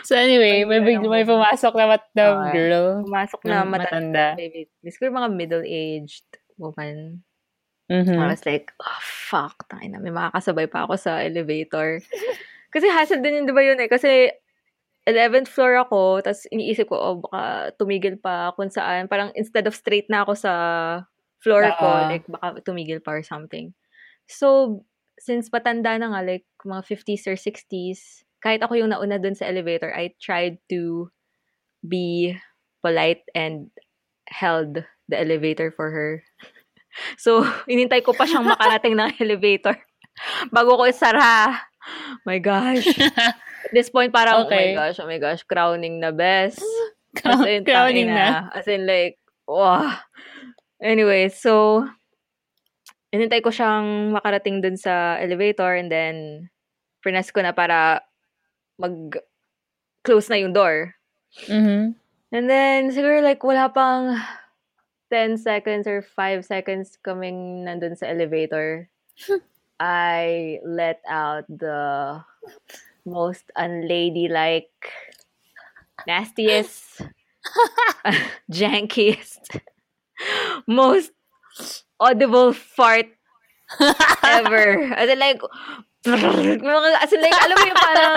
So 0.02 0.18
anyway, 0.18 0.66
may, 0.66 0.82
big, 0.82 0.98
may 1.00 1.22
pumasok 1.22 1.70
na 1.78 1.86
matandang 1.94 2.34
Okay. 2.42 2.52
girl. 2.58 2.84
Pumasok 3.06 3.40
Na 3.46 3.62
na 3.62 3.62
matanda. 3.62 4.26
Maybe, 4.34 4.66
siguro 4.90 5.14
mga 5.14 5.30
middle-aged 5.30 6.26
woman. 6.58 7.22
Mhm. 7.90 8.18
I 8.18 8.26
was 8.34 8.42
like, 8.46 8.74
oh, 8.82 9.00
fuck, 9.02 9.68
tayo 9.70 9.86
na. 9.86 10.02
May 10.02 10.10
makakasabay 10.10 10.66
pa 10.66 10.86
ako 10.86 10.98
sa 10.98 11.22
elevator. 11.22 12.02
Kasi 12.74 12.86
hassle 12.90 13.22
din 13.22 13.42
yun, 13.42 13.46
di 13.46 13.54
ba 13.54 13.62
yun 13.62 13.78
eh? 13.78 13.86
Kasi 13.86 14.30
11th 15.06 15.46
floor 15.46 15.86
ako, 15.86 16.18
tapos 16.26 16.50
iniisip 16.50 16.90
ko, 16.90 16.96
oh, 16.98 17.16
baka 17.22 17.70
tumigil 17.78 18.18
pa 18.18 18.50
kung 18.58 18.74
saan. 18.74 19.06
Parang 19.06 19.30
instead 19.38 19.64
of 19.70 19.74
straight 19.78 20.10
na 20.10 20.26
ako 20.26 20.34
sa 20.34 20.52
floor 21.38 21.70
ko, 21.78 21.86
Oo. 21.86 22.10
like 22.10 22.26
baka 22.26 22.58
tumigil 22.66 22.98
pa 22.98 23.14
or 23.14 23.22
something. 23.22 23.70
So, 24.26 24.82
since 25.22 25.46
patanda 25.46 25.94
na 25.94 26.10
nga, 26.10 26.22
like 26.26 26.46
mga 26.66 26.82
50s 26.82 27.22
or 27.30 27.38
60s, 27.38 28.26
kahit 28.42 28.66
ako 28.66 28.82
yung 28.82 28.90
nauna 28.90 29.22
dun 29.22 29.38
sa 29.38 29.46
elevator, 29.46 29.94
I 29.94 30.18
tried 30.18 30.58
to 30.74 31.06
be 31.86 32.34
polite 32.82 33.22
and 33.34 33.70
held 34.26 34.82
the 35.06 35.18
elevator 35.18 35.70
for 35.70 35.90
her. 35.94 36.22
So, 37.16 37.42
inintay 37.72 38.00
ko 38.02 38.12
pa 38.12 38.24
siyang 38.24 38.46
makarating 38.46 38.96
ng 38.96 39.16
elevator 39.22 39.76
bago 40.48 40.80
ko 40.80 40.84
isara. 40.88 41.60
My 42.24 42.40
gosh. 42.42 42.86
At 43.66 43.72
this 43.74 43.90
point, 43.90 44.10
parang, 44.10 44.46
Okay. 44.46 44.72
oh 44.74 44.78
my 44.78 44.88
gosh, 44.88 44.96
oh 45.02 45.08
my 45.10 45.18
gosh, 45.18 45.42
crowning 45.46 45.98
na 45.98 46.10
best. 46.10 46.62
As 47.24 47.40
in, 47.46 47.64
Crowning 47.64 48.10
tangina. 48.12 48.50
As 48.52 48.66
in, 48.68 48.84
like, 48.86 49.16
wow. 49.48 49.88
Anyway, 50.82 51.28
so, 51.32 51.84
inintay 53.14 53.40
ko 53.40 53.48
siyang 53.48 54.12
makarating 54.12 54.60
dun 54.60 54.76
sa 54.76 55.16
elevator 55.18 55.74
and 55.78 55.88
then, 55.88 56.14
prines 57.00 57.30
ko 57.32 57.40
na 57.40 57.54
para 57.54 58.02
mag-close 58.76 60.28
na 60.28 60.36
yung 60.42 60.52
door. 60.52 60.92
Mhm. 61.48 61.94
And 62.34 62.44
then, 62.50 62.90
siguro 62.90 63.22
like, 63.22 63.40
wala 63.46 63.70
pang 63.70 64.18
10 65.10 65.38
seconds 65.38 65.86
or 65.86 66.02
5 66.02 66.44
seconds 66.44 66.98
kaming 67.04 67.64
nandun 67.64 67.96
sa 67.96 68.06
elevator. 68.06 68.88
I 69.78 70.58
let 70.64 71.04
out 71.08 71.44
the 71.48 72.22
most 73.04 73.44
unladylike, 73.56 74.72
nastiest, 76.08 77.04
jankiest, 78.50 79.60
most 80.66 81.12
audible 82.00 82.52
fart 82.52 83.06
ever. 84.24 84.92
As 84.96 85.08
in 85.10 85.18
like, 85.18 85.40
as 86.06 87.12
in 87.12 87.20
like, 87.20 87.36
alam 87.36 87.56
mo 87.56 87.66
yung 87.66 87.82
parang, 87.82 88.16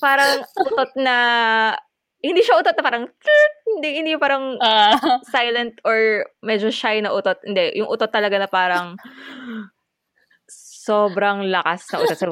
parang 0.00 0.32
utot 0.56 0.90
na, 0.96 1.16
hindi 2.18 2.40
siya 2.42 2.58
utot 2.58 2.74
na 2.74 2.82
parang, 2.82 3.04
hindi, 3.66 3.88
hindi 4.02 4.12
parang 4.18 4.58
Ah, 4.58 4.98
silent 5.34 5.78
or 5.86 6.26
medyo 6.42 6.68
shy 6.68 6.98
na 6.98 7.14
utot. 7.14 7.38
Hindi, 7.46 7.78
yung 7.78 7.86
utot 7.86 8.10
talaga 8.10 8.38
na 8.38 8.48
parang 8.50 8.98
sobrang 10.48 11.46
lakas 11.52 11.84
na 11.92 11.96
utot. 12.02 12.18
So, 12.18 12.28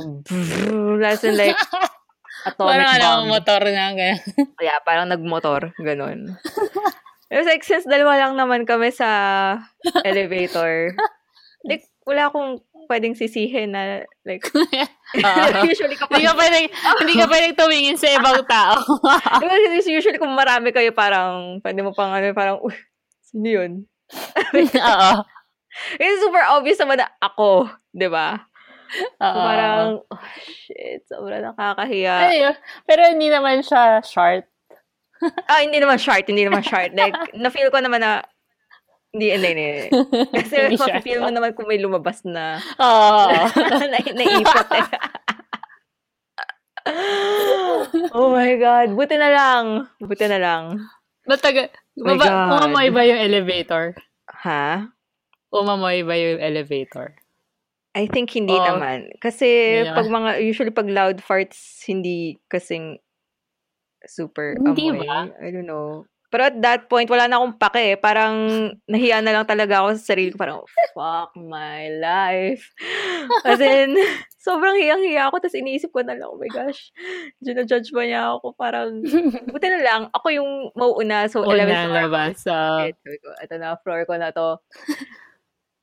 as 1.05 1.23
in 1.23 1.37
like, 1.37 1.57
atomic 2.49 2.87
parang 2.87 3.27
bomb. 3.27 3.33
motor 3.37 3.61
na 3.69 3.93
ganyan. 3.93 4.19
Yeah, 4.65 4.79
parang 4.83 5.11
nagmotor. 5.11 5.75
Ganon. 5.79 6.35
It 7.27 7.37
was 7.43 7.47
like, 7.47 7.67
since 7.67 7.85
dalawa 7.85 8.23
lang 8.23 8.39
naman 8.39 8.65
kami 8.65 8.95
sa 8.95 9.11
elevator, 10.07 10.95
like, 11.67 11.83
wala 12.07 12.31
akong 12.31 12.63
pwedeng 12.87 13.15
sisihin 13.15 13.75
na, 13.75 14.03
like, 14.25 14.43
Ah. 15.23 15.63
usually 15.63 15.95
kapag, 15.95 16.19
Hindi 16.19 16.27
ka 16.27 16.35
pwedeng, 16.35 16.67
hindi 17.03 17.15
ka 17.15 17.27
pwedeng 17.31 17.55
tumingin 17.55 17.99
sa 17.99 18.11
ibang 18.11 18.43
tao. 18.47 18.79
Usually 19.87 20.19
kung 20.19 20.35
marami 20.35 20.75
kayo, 20.75 20.91
parang, 20.91 21.63
pwede 21.63 21.81
mo 21.87 21.95
pang, 21.95 22.11
ano, 22.11 22.35
parang, 22.35 22.59
uy, 22.59 22.75
sino 23.23 23.47
yun? 23.47 23.73
Oo. 24.91 25.13
Kasi 25.95 26.13
super 26.23 26.43
obvious 26.57 26.81
naman 26.81 27.05
na 27.05 27.09
ako, 27.23 27.71
di 27.95 28.09
ba? 28.11 28.41
So, 29.19 29.25
Oo. 29.27 29.41
parang, 29.47 29.87
oh, 30.07 30.27
shit, 30.43 31.07
sobrang 31.07 31.43
nakakahiya. 31.43 32.15
Yun? 32.35 32.55
Pero 32.87 33.03
hindi 33.07 33.31
naman 33.31 33.63
siya 33.63 34.03
short. 34.03 34.47
Ah, 35.49 35.65
hindi 35.65 35.81
naman 35.81 35.97
short, 35.97 36.29
hindi 36.29 36.45
naman 36.45 36.61
short. 36.61 36.93
Like, 36.93 37.15
na-feel 37.33 37.73
ko 37.73 37.81
naman 37.81 38.03
na, 38.05 38.21
hindi, 39.17 39.33
hindi, 39.33 39.49
hindi. 39.49 39.69
Kasi 40.37 40.77
ma-feel 40.77 41.25
mo 41.25 41.33
naman 41.33 41.57
kung 41.57 41.65
may 41.65 41.81
lumabas 41.81 42.21
na, 42.29 42.61
Oo. 42.77 43.33
na 43.81 43.97
naipot 44.13 44.69
eh. 44.77 44.87
oh 48.13 48.29
my 48.29 48.53
God. 48.61 48.93
Buti 48.93 49.17
na 49.17 49.33
lang. 49.33 49.65
Buti 49.97 50.29
na 50.29 50.37
lang. 50.37 50.65
Mataga, 51.25 51.73
My 51.97 52.15
baba, 52.21 52.61
umamoy 52.61 52.93
ba 52.93 53.03
yung 53.09 53.19
elevator? 53.19 53.97
Ha? 54.45 54.93
Umamoy 55.51 56.05
ba 56.05 56.15
yung 56.15 56.39
elevator? 56.39 57.17
I 57.97 58.05
think 58.07 58.29
hindi 58.37 58.53
Oo. 58.53 58.63
naman. 58.63 59.09
Kasi 59.19 59.81
Hindi 59.81 59.89
naman. 59.91 59.97
pag 59.97 60.09
mga, 60.13 60.31
usually 60.45 60.71
pag 60.77 60.93
loud 60.93 61.25
farts, 61.25 61.81
hindi 61.89 62.37
kasing 62.53 63.01
super 64.05 64.61
Hindi 64.61 64.93
amoy. 64.93 65.09
ba? 65.09 65.33
I 65.41 65.49
don't 65.51 65.65
know. 65.67 66.05
Pero 66.37 66.53
at 66.53 66.57
that 66.61 66.93
point, 66.93 67.09
wala 67.09 67.25
na 67.25 67.41
akong 67.41 67.57
pake. 67.57 67.97
Parang 67.97 68.37
nahiya 68.85 69.25
na 69.25 69.33
lang 69.33 69.49
talaga 69.49 69.81
ako 69.81 69.97
sa 69.97 70.13
sarili 70.13 70.29
ko. 70.29 70.37
Parang, 70.37 70.61
fuck 70.93 71.33
my 71.33 71.89
life. 71.97 72.77
As 73.49 73.57
in, 73.57 73.97
sobrang 74.45 74.77
hiyang-hiya 74.77 75.33
ako. 75.33 75.41
Tapos 75.41 75.57
iniisip 75.57 75.97
ko 75.97 76.05
na 76.05 76.13
lang, 76.13 76.29
oh 76.29 76.37
my 76.37 76.53
gosh, 76.53 76.93
ginajudge 77.41 77.89
ba 77.89 78.05
niya 78.05 78.37
ako? 78.37 78.53
Parang, 78.53 79.01
buti 79.49 79.67
na 79.73 79.81
lang, 79.81 80.03
ako 80.13 80.27
yung 80.29 80.51
mauuna. 80.77 81.25
So, 81.33 81.41
11 81.41 81.73
Una 81.73 82.05
labas. 82.05 82.45
ah. 82.45 82.85
Shit, 82.85 83.01
sabi 83.01 83.17
ko, 83.17 83.33
ito 83.41 83.55
na, 83.57 83.81
floor 83.81 84.05
ko 84.05 84.21
na 84.21 84.29
to. 84.29 84.61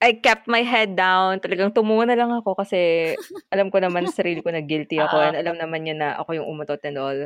I 0.06 0.22
kept 0.22 0.46
my 0.46 0.62
head 0.62 0.94
down. 0.94 1.42
Talagang 1.42 1.74
tumungo 1.74 2.06
na 2.06 2.14
lang 2.14 2.30
ako 2.30 2.54
kasi 2.62 3.16
alam 3.50 3.74
ko 3.74 3.82
naman 3.82 4.06
sa 4.06 4.22
sarili 4.22 4.46
ko 4.46 4.54
na 4.54 4.62
guilty 4.62 5.02
ako 5.02 5.18
Ah. 5.18 5.34
and 5.34 5.42
alam 5.42 5.58
naman 5.58 5.82
niya 5.82 5.96
na 5.98 6.10
ako 6.22 6.38
yung 6.38 6.46
umutot 6.46 6.78
and 6.86 7.02
all. 7.02 7.20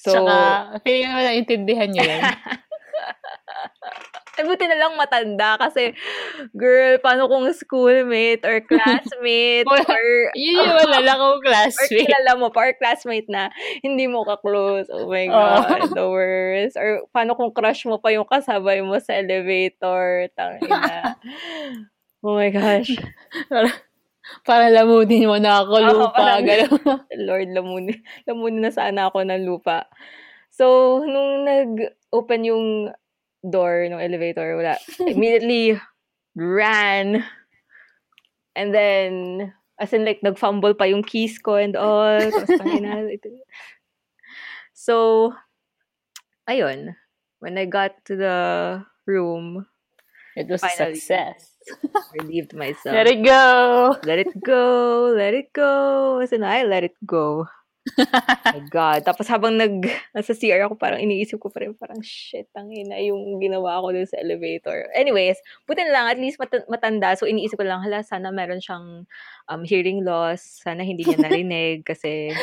So, 0.00 0.16
Tsaka, 0.16 0.80
feeling 0.80 1.12
ko 1.12 1.20
naintindihan 1.20 1.92
niyo 1.92 2.08
yun. 2.08 2.24
ay 4.40 4.44
buti 4.48 4.64
na 4.64 4.80
lang 4.80 4.96
matanda 4.96 5.60
kasi, 5.60 5.92
girl, 6.56 6.96
paano 7.04 7.28
kung 7.28 7.44
schoolmate 7.52 8.40
or 8.48 8.64
classmate 8.64 9.68
Wala. 9.68 9.84
or, 9.84 10.32
Yun 10.32 10.64
yung 10.64 10.72
malala 10.88 11.12
kong 11.20 11.36
or 11.36 11.44
classmate. 11.44 12.08
kilala 12.08 12.40
mo 12.40 12.48
pa 12.48 12.64
or 12.64 12.72
classmate 12.80 13.28
na 13.28 13.52
hindi 13.84 14.08
mo 14.08 14.24
ka-close. 14.24 14.88
Oh 14.88 15.04
my 15.04 15.28
God, 15.28 15.92
the 15.92 16.08
worst. 16.08 16.80
Or 16.80 17.04
paano 17.12 17.36
kung 17.36 17.52
crush 17.52 17.84
mo 17.84 18.00
pa 18.00 18.08
yung 18.16 18.24
kasabay 18.24 18.80
mo 18.80 18.96
sa 18.96 19.20
elevator. 19.20 20.32
Tangina. 20.32 21.20
oh 22.24 22.32
my 22.40 22.48
gosh. 22.48 22.96
Para 24.42 24.70
lamunin 24.70 25.26
mo 25.26 25.36
na 25.36 25.62
ako, 25.62 25.74
lupa. 25.84 26.14
parang- 26.14 26.46
gano'n. 26.46 26.82
Lord, 27.28 27.48
lamunin, 27.52 27.98
lamunin 28.24 28.62
na 28.62 28.72
sana 28.72 29.08
ako 29.08 29.22
ng 29.24 29.42
lupa. 29.44 29.86
So, 30.50 30.98
nung 31.02 31.46
nag-open 31.46 32.42
yung 32.44 32.66
door 33.40 33.86
ng 33.88 34.00
elevator, 34.00 34.58
wala. 34.58 34.76
Immediately, 34.98 35.78
ran. 36.34 37.22
And 38.54 38.74
then, 38.74 39.10
as 39.78 39.94
in 39.94 40.04
like, 40.04 40.20
nag-fumble 40.20 40.74
pa 40.74 40.84
yung 40.84 41.06
keys 41.06 41.38
ko 41.38 41.54
and 41.56 41.78
all. 41.78 42.18
Tapos, 42.18 42.50
tangina, 42.58 43.06
ito. 43.08 43.30
So, 44.74 45.32
ayun. 46.44 46.96
When 47.40 47.56
I 47.56 47.64
got 47.64 47.96
to 48.04 48.16
the 48.16 48.36
room, 49.06 49.64
It 50.40 50.48
was 50.48 50.64
Finally. 50.64 50.76
a 50.76 50.96
success. 50.96 51.50
relieved 52.18 52.54
myself. 52.54 52.94
Let 52.94 53.06
it 53.06 53.24
go! 53.24 53.96
Let 54.04 54.18
it 54.18 54.42
go, 54.42 55.12
let 55.14 55.34
it 55.34 55.52
go. 55.52 56.20
As 56.20 56.32
in, 56.32 56.44
I 56.44 56.64
let 56.64 56.84
it 56.84 56.96
go. 57.04 57.46
My 58.44 58.60
God. 58.68 59.08
Tapos 59.08 59.24
habang 59.28 59.56
nag, 59.56 59.88
nasa 60.12 60.36
CR 60.36 60.68
ako, 60.68 60.76
parang 60.76 61.00
iniisip 61.00 61.40
ko 61.40 61.48
pa 61.48 61.64
rin, 61.64 61.72
parang 61.74 62.04
shit, 62.04 62.46
tangina 62.52 63.00
yung 63.00 63.40
ginawa 63.40 63.80
ko 63.80 63.92
dun 63.92 64.04
sa 64.04 64.20
elevator. 64.20 64.92
Anyways, 64.92 65.40
buti 65.64 65.88
na 65.88 65.92
lang, 65.92 66.06
at 66.12 66.20
least 66.20 66.36
mat- 66.36 66.68
matanda. 66.68 67.16
So, 67.16 67.24
iniisip 67.24 67.56
ko 67.56 67.64
lang, 67.64 67.80
hala, 67.80 68.04
sana 68.04 68.28
meron 68.30 68.60
siyang 68.60 69.08
um, 69.48 69.62
hearing 69.64 70.04
loss. 70.04 70.60
Sana 70.60 70.84
hindi 70.84 71.08
niya 71.08 71.24
narinig 71.24 71.88
kasi... 71.88 72.30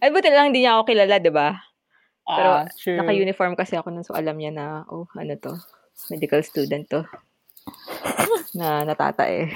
Ay, 0.00 0.08
buti 0.08 0.32
na 0.32 0.40
lang, 0.40 0.54
hindi 0.54 0.64
niya 0.64 0.80
ako 0.80 0.88
kilala, 0.88 1.20
di 1.20 1.28
ba? 1.28 1.52
Pero 2.30 2.50
Ah, 2.52 2.66
true. 2.70 2.96
Naka-uniform 2.96 3.52
kasi 3.54 3.74
ako 3.74 3.90
nun, 3.90 4.04
so 4.04 4.14
alam 4.14 4.36
niya 4.36 4.50
na, 4.50 4.66
oh, 4.86 5.06
ano 5.12 5.34
to, 5.34 5.54
medical 6.08 6.40
student 6.40 6.86
to. 6.86 7.02
na 8.58 8.82
natatae. 8.82 9.50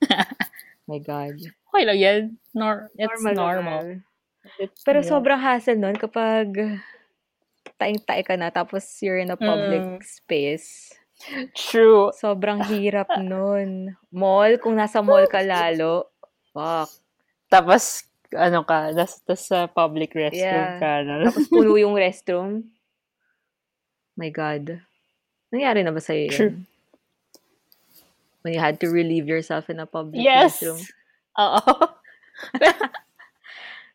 My 0.88 1.00
God. 1.00 1.40
Okay 1.40 1.84
lang 1.84 1.98
yan. 1.98 2.20
Nor- 2.52 2.92
it's 2.94 3.08
Normal 3.22 3.34
normal. 3.34 3.84
It's 4.60 4.84
Pero 4.84 5.00
normal. 5.00 5.10
sobrang 5.10 5.40
hassle 5.40 5.74
nun 5.74 5.96
kapag 5.96 6.52
taing-tae 7.74 8.22
ka 8.22 8.36
na 8.36 8.52
tapos 8.52 8.84
you're 9.00 9.18
in 9.18 9.32
a 9.32 9.38
public 9.38 9.80
Mm. 9.80 10.04
space. 10.04 10.92
True. 11.56 12.12
Sobrang 12.12 12.60
hirap 12.68 13.08
nun. 13.16 13.96
Mall, 14.12 14.60
kung 14.60 14.76
nasa 14.76 15.00
mall 15.00 15.24
ka 15.24 15.40
lalo, 15.40 16.12
fuck. 16.52 16.90
Tapos, 17.48 18.04
ano 18.34 18.62
ka, 18.62 18.90
nasa 18.92 19.18
sa 19.34 19.66
public 19.66 20.12
restroom 20.12 20.42
Yeah. 20.68 20.78
ka. 20.78 20.90
No? 21.02 21.22
Tapos 21.26 21.46
puno 21.48 21.74
yung 21.74 21.94
restroom. 21.94 22.66
My 24.14 24.30
God. 24.30 24.78
Nangyari 25.50 25.82
na 25.82 25.90
ba 25.90 25.98
sa'yo 25.98 26.28
yun? 26.28 26.34
True. 26.34 26.54
When 28.42 28.52
you 28.52 28.60
had 28.60 28.78
to 28.84 28.92
relieve 28.92 29.26
yourself 29.26 29.70
in 29.70 29.80
a 29.80 29.86
public 29.86 30.20
yes. 30.20 30.60
restroom. 30.60 30.78
Oo. 31.40 31.62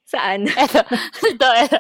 Saan? 0.10 0.50
Eto. 0.66 0.82
Ito, 1.22 1.48
eto. 1.54 1.80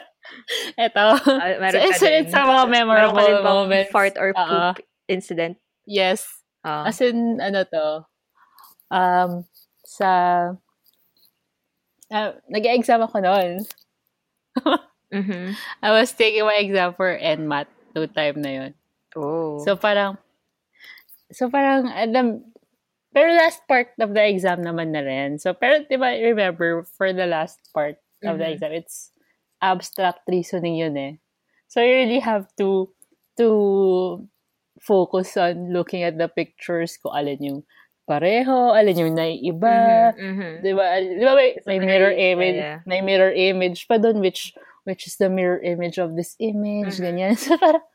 Eto. 0.77 1.05
Ah, 1.17 1.57
meron 1.57 1.81
ka 1.89 1.97
So, 1.97 2.05
din. 2.05 2.21
it's 2.21 2.31
sa 2.31 2.45
mga 2.45 2.69
Meron 2.69 2.69
ka 2.69 2.75
memorable 2.77 3.25
din 3.25 3.37
bang 3.41 3.57
moments. 3.65 3.89
fart 3.91 4.15
or 4.21 4.29
Oo. 4.31 4.45
poop 4.45 4.85
incident? 5.09 5.57
Yes. 5.89 6.21
Ah. 6.61 6.85
As 6.85 7.01
in, 7.01 7.41
ano 7.41 7.65
to, 7.65 7.85
um, 8.93 9.31
sa, 9.81 10.09
uh, 12.11 12.33
nag-exam 12.49 13.01
ako 13.05 13.17
noon. 13.21 13.51
Mhm. 15.13 15.55
I 15.85 15.89
was 15.91 16.11
taking 16.13 16.45
my 16.45 16.57
exam 16.61 16.93
for 16.93 17.09
NMAT 17.17 17.67
no 17.95 18.05
time 18.05 18.41
na 18.41 18.49
yun. 18.49 18.71
Oh. 19.17 19.57
So, 19.65 19.73
parang, 19.75 20.17
so 21.33 21.49
parang, 21.49 21.89
alam, 21.89 22.45
pero 23.13 23.33
last 23.33 23.65
part 23.67 23.93
of 23.97 24.13
the 24.13 24.21
exam 24.25 24.61
naman 24.61 24.93
na 24.93 25.01
rin. 25.01 25.39
So, 25.41 25.53
pero, 25.57 25.81
di 25.85 25.97
ba, 25.97 26.13
remember, 26.13 26.85
for 26.85 27.09
the 27.13 27.25
last 27.25 27.57
part 27.73 27.97
of 28.25 28.37
the 28.37 28.45
Mhm. 28.45 28.53
exam, 28.53 28.71
it's 28.77 29.09
abstract 29.61 30.25
reasoning 30.29 30.77
yun 30.77 30.95
eh. 30.97 31.13
So, 31.69 31.81
you 31.81 32.05
really 32.05 32.21
have 32.21 32.49
to, 32.61 32.93
to 33.41 33.47
focus 34.81 35.37
on 35.37 35.73
looking 35.73 36.03
at 36.05 36.17
the 36.17 36.29
pictures 36.29 36.97
kung 37.01 37.13
alin 37.17 37.41
yung 37.41 37.59
pareho, 38.09 38.73
alin 38.73 38.97
yung 38.97 39.13
naiiba. 39.13 40.11
Mhm, 40.17 40.25
mhm. 40.33 40.51
Di 40.65 40.71
ba? 40.73 40.85
Di 40.97 41.21
ba 41.21 41.33
may, 41.37 41.49
may 41.69 41.77
mirror 41.77 42.09
image, 42.09 42.57
yeah. 42.57 42.81
may 42.89 43.05
mirror 43.05 43.29
image 43.29 43.85
pa 43.85 44.01
doon 44.01 44.17
which 44.17 44.57
which 44.89 45.05
is 45.05 45.21
the 45.21 45.29
mirror 45.29 45.61
image 45.61 46.01
of 46.01 46.17
this 46.17 46.33
image, 46.41 46.97
Mhm. 46.97 47.03
ganyan. 47.05 47.33
So 47.45 47.53
parang, 47.55 47.85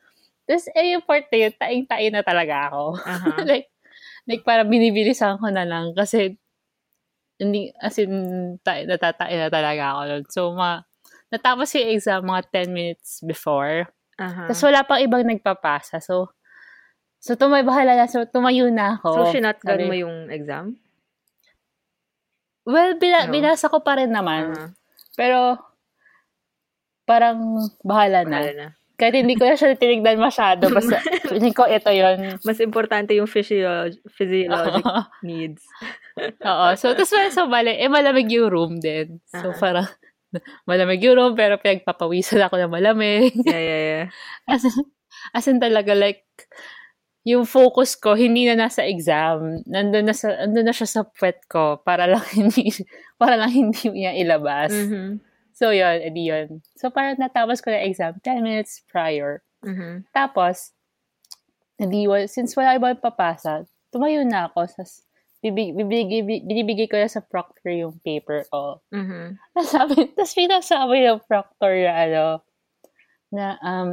tapos 0.47 0.71
eh, 0.71 0.95
yung 0.95 1.03
part 1.03 1.25
na 1.27 1.37
yun, 1.41 1.53
taing-tain 1.57 2.13
na 2.15 2.23
talaga 2.23 2.71
ako. 2.71 2.83
Aha. 3.03 3.29
like, 3.51 3.67
like 4.23 4.45
parang 4.45 4.71
binibilisan 4.71 5.35
ko 5.41 5.49
na 5.51 5.65
lang 5.67 5.91
kasi 5.91 6.37
hindi, 7.35 7.73
as 7.81 7.97
in, 7.99 8.13
ta- 8.63 8.85
natatain 8.87 9.35
na 9.41 9.49
talaga 9.51 9.83
ako 9.91 10.01
nun. 10.07 10.23
So, 10.31 10.41
ma, 10.55 10.85
natapos 11.33 11.73
yung 11.75 11.89
exam 11.91 12.23
mga 12.23 12.47
10 12.63 12.71
minutes 12.71 13.19
before. 13.25 13.89
Aha. 14.15 14.47
Tapos 14.47 14.63
wala 14.63 14.87
pang 14.87 15.01
ibang 15.03 15.25
nagpapasa. 15.27 15.99
So, 15.99 16.31
so 17.25 17.33
tumay 17.33 17.65
bahala 17.65 17.97
na. 17.97 18.05
So, 18.05 18.29
tumayo 18.29 18.69
na 18.69 19.01
ako. 19.01 19.09
So, 19.09 19.21
sinatgan 19.33 19.89
mo 19.89 19.97
yung 19.97 20.29
exam? 20.29 20.77
Well, 22.65 23.01
bila, 23.01 23.25
No? 23.25 23.33
binasa 23.33 23.65
ko 23.65 23.81
pa 23.81 23.97
rin 23.97 24.13
naman. 24.13 24.53
Aha. 24.53 24.69
Pero, 25.17 25.57
parang 27.09 27.65
bahala 27.81 28.21
na. 28.25 28.37
Bahala 28.41 28.53
na. 28.53 28.67
Kahit 28.95 29.19
hindi 29.19 29.35
ko 29.35 29.43
na 29.43 29.57
siya 29.57 29.73
tinignan 29.75 30.21
masyado. 30.21 30.69
Basta, 30.69 31.01
feeling 31.33 31.51
ko 31.51 31.65
ito 31.65 31.89
yon 31.89 32.39
Mas 32.45 32.61
importante 32.61 33.11
yung 33.17 33.27
physiolog- 33.27 33.99
physiologic 34.07 34.85
needs. 35.25 35.65
Oo. 36.49 36.67
So, 36.77 36.93
tapos 36.93 37.11
so, 37.33 37.49
bali, 37.49 37.75
eh, 37.75 37.89
malamig 37.89 38.29
yung 38.31 38.53
room 38.53 38.73
din. 38.77 39.19
So, 39.33 39.49
Aha. 39.51 39.59
parang, 39.59 39.87
malamig 40.69 41.01
yung 41.01 41.17
room, 41.17 41.33
pero 41.33 41.57
pinagpapawisan 41.57 42.45
ako 42.45 42.55
ng 42.61 42.71
malamig. 42.71 43.33
Yeah, 43.45 43.61
yeah, 43.61 43.81
yeah. 43.83 44.05
as, 44.47 44.61
in, 44.63 44.75
as 45.35 45.45
in 45.49 45.57
talaga, 45.59 45.91
like, 45.91 46.23
yung 47.25 47.49
focus 47.49 47.97
ko, 47.97 48.13
hindi 48.13 48.45
na 48.45 48.53
nasa 48.69 48.85
exam. 48.85 49.65
Nandun 49.65 50.05
na, 50.05 50.13
sa, 50.13 50.29
nandun 50.45 50.69
na 50.69 50.75
siya 50.77 50.85
sa 50.85 51.01
puwet 51.01 51.41
ko 51.49 51.81
para 51.81 52.05
lang 52.05 52.21
hindi, 52.37 52.69
para 53.17 53.33
lang 53.33 53.49
hindi 53.49 53.81
niya 53.89 54.13
ilabas. 54.13 54.69
Mhm. 54.69 55.19
So, 55.55 55.73
yun, 55.73 56.05
edi 56.05 56.29
yun. 56.29 56.61
So, 56.77 56.93
parang 56.93 57.17
natapos 57.17 57.65
ko 57.65 57.73
na 57.73 57.81
exam 57.81 58.21
10 58.21 58.45
minutes 58.45 58.85
prior. 58.85 59.41
Mhm. 59.65 60.05
Tapos, 60.13 60.75
wa- 61.81 62.29
since 62.29 62.53
wala 62.53 62.77
ibang 62.77 63.01
papasa, 63.01 63.65
tumayo 63.89 64.21
na 64.21 64.51
ako. 64.51 64.69
Sas, 64.69 65.01
bibig, 65.41 65.73
bibigay, 65.73 66.21
binibigay 66.21 66.85
ko 66.85 67.01
na 67.01 67.09
sa 67.09 67.25
proctor 67.25 67.73
yung 67.73 67.97
paper 68.05 68.45
ko. 68.53 68.85
Mhm. 68.93 69.41
Tapos 69.57 69.69
sabi, 69.73 69.95
tapos 70.13 70.33
pinasabi 70.37 70.95
ng 71.09 71.25
proctor 71.25 71.73
na 71.73 71.93
ano, 72.05 72.25
na, 73.33 73.45
um, 73.65 73.89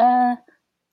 ah, 0.00 0.40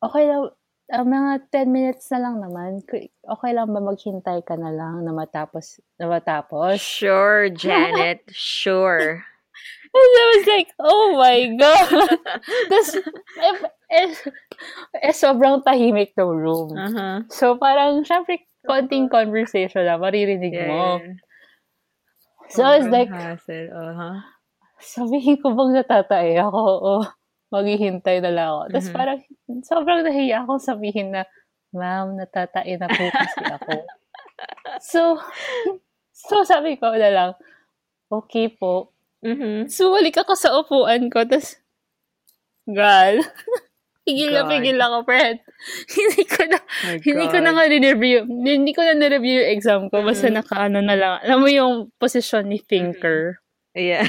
okay 0.04 0.28
lang, 0.28 0.52
ah, 0.92 1.04
mga 1.04 1.50
10 1.50 1.70
minutes 1.70 2.10
na 2.12 2.20
lang 2.22 2.36
naman. 2.42 2.82
K- 2.84 3.10
Okay 3.26 3.52
lang 3.54 3.72
ba 3.72 3.82
maghintay 3.82 4.46
ka 4.46 4.54
na 4.56 4.70
lang 4.70 5.02
na 5.02 5.12
matapos, 5.12 5.82
na 5.98 6.06
matapos? 6.06 6.78
Sure, 6.78 7.50
Janet. 7.50 8.22
Sure. 8.34 9.22
And 9.96 10.12
I 10.20 10.26
was 10.36 10.46
like, 10.52 10.70
oh 10.78 11.08
my 11.16 11.40
God! 11.56 11.88
Tapos, 12.70 12.90
eh, 13.40 13.56
eh, 13.88 14.10
eh, 15.08 15.16
sobrang 15.16 15.64
tahimik 15.64 16.12
ng 16.20 16.36
room. 16.36 16.76
Aha. 16.76 17.24
So, 17.32 17.56
parang, 17.56 18.04
syempre, 18.04 18.44
konting 18.68 19.08
conversation 19.08 19.88
na 19.88 19.96
maririnig 19.96 20.52
Yeah, 20.52 20.68
mo. 20.68 21.00
yeah. 21.00 21.16
So, 22.52 22.68
I 22.68 22.78
was 22.78 22.86
Sobrang 22.86 22.92
like, 22.92 23.10
hassle. 23.10 23.68
Uh-huh. 23.72 24.16
sabihin 24.76 25.40
ko 25.40 25.56
bang 25.56 25.80
natatay 25.80 26.36
ako 26.44 26.62
o 26.62 26.92
maghihintay 27.56 28.18
na 28.20 28.32
lang 28.32 28.48
ako. 28.52 28.64
Tapos 28.72 28.88
Mhm. 28.90 28.96
parang, 28.96 29.20
sobrang 29.64 30.00
nahiya 30.04 30.44
akong 30.44 30.60
sabihin 30.60 31.10
na, 31.12 31.24
ma'am, 31.72 32.16
natatay 32.16 32.76
na 32.76 32.88
po 32.88 33.04
kasi 33.08 33.42
ako. 33.48 33.74
so, 34.92 35.00
so 36.12 36.44
sabi 36.44 36.76
ko 36.76 36.92
na 36.92 37.10
lang, 37.12 37.32
okay 38.08 38.48
po. 38.48 38.92
Mhm. 39.24 39.68
Sumalik 39.68 40.20
ako 40.20 40.34
sa 40.36 40.54
upuan 40.56 41.08
ko, 41.10 41.24
tapos, 41.26 41.58
God, 42.66 43.22
pigil 44.06 44.34
na 44.34 44.46
pigil 44.46 44.78
ako, 44.78 45.02
friend. 45.06 45.38
hindi 45.98 46.24
ko 46.26 46.42
na, 46.46 46.58
hindi 47.02 47.26
ko 47.26 47.38
na 47.42 47.50
nga 47.54 47.66
review 47.66 48.26
hindi 48.26 48.72
ko 48.74 48.82
na 48.86 48.94
na-review 48.94 49.42
yung 49.42 49.52
exam 49.54 49.82
ko, 49.90 50.02
basta 50.06 50.30
Mhm. 50.30 50.36
nakaano 50.42 50.80
na 50.82 50.96
lang. 50.98 51.14
Alam 51.26 51.40
mo 51.42 51.50
yung 51.50 51.74
posisyon 51.98 52.46
ni 52.50 52.62
thinker. 52.62 53.42
Yeah. 53.74 54.08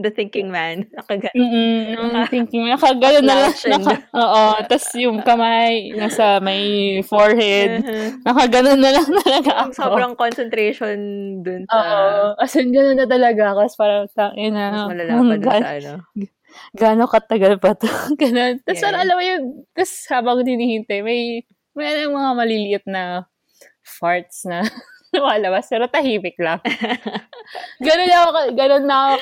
The 0.00 0.08
thinking 0.08 0.48
man. 0.48 0.88
Nakaga- 0.96 1.36
Mm-mm, 1.36 2.24
thinking, 2.32 2.64
nakagano 2.64 3.20
na 3.20 3.34
lang. 3.44 3.52
Naka, 3.52 3.92
oo, 4.16 4.44
tas 4.64 4.88
yung 4.96 5.20
kamay 5.20 5.92
nasa 5.92 6.40
may 6.40 6.64
forehead. 7.04 7.84
Mhm. 7.84 8.24
Nakaganon 8.24 8.80
na 8.80 8.90
lang 8.96 9.04
talaga 9.20 9.50
ako. 9.68 9.70
Sobrang 9.76 10.14
concentration 10.16 10.96
dun 11.44 11.68
sa... 11.68 11.76
Oo, 11.76 12.40
as 12.40 12.56
in, 12.56 12.72
gano'n 12.72 12.96
na 12.96 13.06
talaga 13.06 13.52
ako. 13.52 13.58
As 13.68 13.76
parang, 13.76 14.08
tangin 14.16 14.56
na. 14.56 14.72
Mas 14.72 14.88
malala 14.96 15.12
pa 15.12 15.36
dun 15.36 15.44
sa 15.60 15.70
ano. 15.76 15.92
Gano'ng 16.72 17.12
katagal 17.12 17.54
pa 17.60 17.70
to? 17.76 17.88
Ganun. 18.20 18.64
Tapos 18.64 18.80
Yeah. 18.80 18.84
parang 18.88 19.00
alam 19.04 19.16
mo 19.20 19.24
yung, 19.28 19.44
tapos 19.76 19.92
habang 20.08 20.40
hinihintay, 20.40 21.04
may, 21.04 21.44
may 21.76 21.84
ano, 22.00 22.16
mga 22.16 22.30
maliliit 22.32 22.84
na 22.88 23.28
farts 23.84 24.48
na 24.48 24.64
lumalabas, 25.12 25.68
pero 25.68 25.86
tahimik 25.86 26.36
lang. 26.40 26.60
ganun 27.86 28.08
na 28.08 28.18
ako, 28.24 28.38
ganun 28.52 28.84
na 28.88 28.96
ako 29.12 29.14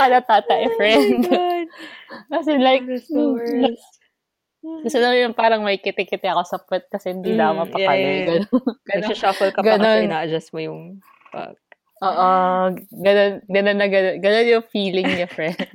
friend. 0.79 1.27
Oh 1.27 1.31
my 1.31 1.31
God. 1.31 1.67
Kasi 2.31 2.51
like, 2.59 2.85
worst. 2.87 3.85
gusto 4.61 4.99
naman 5.01 5.25
yung 5.25 5.37
parang 5.37 5.65
may 5.65 5.81
kiti-kiti 5.81 6.29
ako 6.29 6.43
sa 6.45 6.61
puwet 6.61 6.85
kasi 6.87 7.11
hindi 7.11 7.33
na 7.33 7.51
Mm, 7.51 7.57
mapakali. 7.65 7.83
yeah, 7.83 7.97
yeah. 7.97 8.27
Ganun. 8.27 8.45
ganun. 8.89 9.01
Nagsha-shuffle 9.03 9.51
ka 9.51 9.61
pa 9.61 9.67
Ganon. 9.67 9.83
kasi 9.83 10.07
ina-adjust 10.07 10.51
mo 10.53 10.61
yung 10.61 10.81
pag. 11.33 11.57
Oo, 12.01 12.29
ganun, 12.97 13.33
ganun 13.45 13.77
na 13.77 13.87
ganun. 13.87 14.17
Ganun 14.21 14.47
yung 14.49 14.67
feeling 14.69 15.05
niya, 15.05 15.29
friend. 15.29 15.57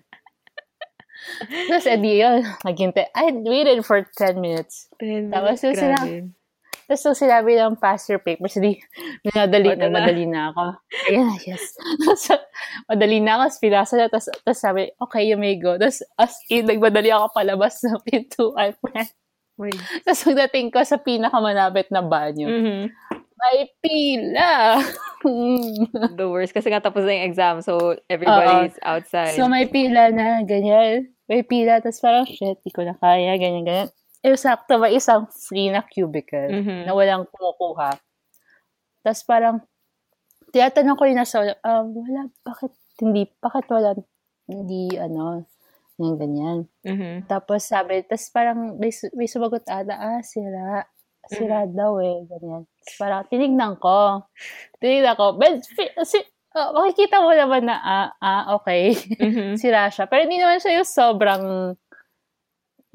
Tapos, 1.69 1.89
edi 1.89 2.21
yun, 2.21 2.45
naghintay. 2.61 3.09
I 3.13 3.33
waited 3.33 3.81
for 3.81 4.05
10 4.05 4.37
minutes. 4.37 4.89
Tapos 5.01 5.57
yung 5.61 5.73
sila- 5.73 5.97
Grabe. 5.97 6.29
Tapos 6.85 7.01
nung 7.01 7.17
sinabi 7.17 7.57
ng 7.57 7.75
pass 7.75 8.05
your 8.07 8.21
papers, 8.21 8.55
di, 8.55 8.77
minadali 9.25 9.73
na, 9.73 9.89
madali 9.89 10.25
na 10.29 10.53
ako. 10.53 10.63
Ayan 11.09 11.33
yes. 11.49 11.73
so, 12.21 12.37
madali 12.85 13.17
na 13.19 13.41
ako, 13.41 13.57
pinasa 13.57 13.97
na, 13.97 14.05
tapos, 14.05 14.29
tapos 14.41 14.59
sabi, 14.61 14.93
okay, 15.01 15.25
you 15.25 15.37
may 15.37 15.57
go. 15.57 15.75
Tapos, 15.75 16.05
as 16.15 16.37
in, 16.47 16.69
nagmadali 16.69 17.09
ako 17.09 17.33
palabas 17.33 17.81
ng 17.81 17.97
pintuan. 18.05 18.77
Tapos 20.03 20.21
pagdating 20.21 20.67
ko 20.69 20.83
sa 20.83 20.99
pinakamalapit 20.99 21.87
na 21.89 22.03
banyo, 22.03 22.47
Mhm. 22.51 22.81
may 23.35 23.57
pila. 23.81 24.77
The 26.19 26.27
worst. 26.29 26.53
Kasi 26.53 26.69
nga 26.69 26.79
tapos 26.79 27.03
na 27.03 27.17
yung 27.17 27.27
exam, 27.27 27.55
so 27.65 27.97
everybody's 28.07 28.77
outside. 28.85 29.33
so, 29.33 29.49
may 29.49 29.65
pila 29.65 30.13
na, 30.13 30.45
ganyan. 30.45 31.09
May 31.25 31.41
pila, 31.41 31.81
tapos 31.81 31.97
parang, 31.97 32.29
shit, 32.29 32.61
di 32.61 32.69
ko 32.69 32.85
na 32.85 32.93
kaya, 32.95 33.33
ganyan, 33.41 33.65
ganyan. 33.65 33.89
Eh, 34.25 34.33
sakto, 34.33 34.81
may 34.81 34.97
isang 34.97 35.29
free 35.29 35.69
na 35.69 35.85
cubicle 35.85 36.49
Mhm. 36.49 36.89
na 36.89 36.97
walang 36.97 37.29
kumukuha. 37.29 37.93
Tapos 39.05 39.21
parang, 39.21 39.61
tinatanong 40.49 40.97
ko 40.97 41.03
yung 41.05 41.21
nasa, 41.21 41.45
um, 41.61 41.93
wala, 41.93 42.33
bakit, 42.41 42.73
hindi, 42.97 43.29
bakit 43.37 43.69
wala, 43.69 43.93
hindi, 44.49 44.97
ano, 44.97 45.45
yung 46.01 46.17
ganyan. 46.17 46.65
Mhm. 46.81 47.29
Tapos 47.29 47.69
sabi, 47.69 48.01
tapos 48.01 48.33
parang 48.33 48.81
may, 48.81 48.89
may 49.13 49.29
sumagot 49.29 49.61
ata, 49.69 49.93
ah, 49.93 50.21
sira. 50.25 50.89
Sira 51.29 51.69
daw 51.69 52.01
eh, 52.01 52.25
ganyan. 52.25 52.65
Tapos 52.65 52.97
parang 52.97 53.21
tinignan 53.29 53.77
ko. 53.77 54.25
Tinignan 54.81 55.13
ko. 55.21 55.37
But, 55.37 55.61
si, 56.01 56.17
oh, 56.57 56.73
makikita 56.81 57.21
mo 57.21 57.29
naman 57.29 57.69
na, 57.69 57.77
ah, 57.77 58.09
ah 58.17 58.43
okay. 58.57 58.97
Mhm. 59.21 59.53
sira 59.61 59.85
siya. 59.93 60.09
Pero 60.09 60.25
hindi 60.25 60.41
naman 60.41 60.57
siya 60.57 60.81
yung 60.81 60.89
sobrang, 60.89 61.43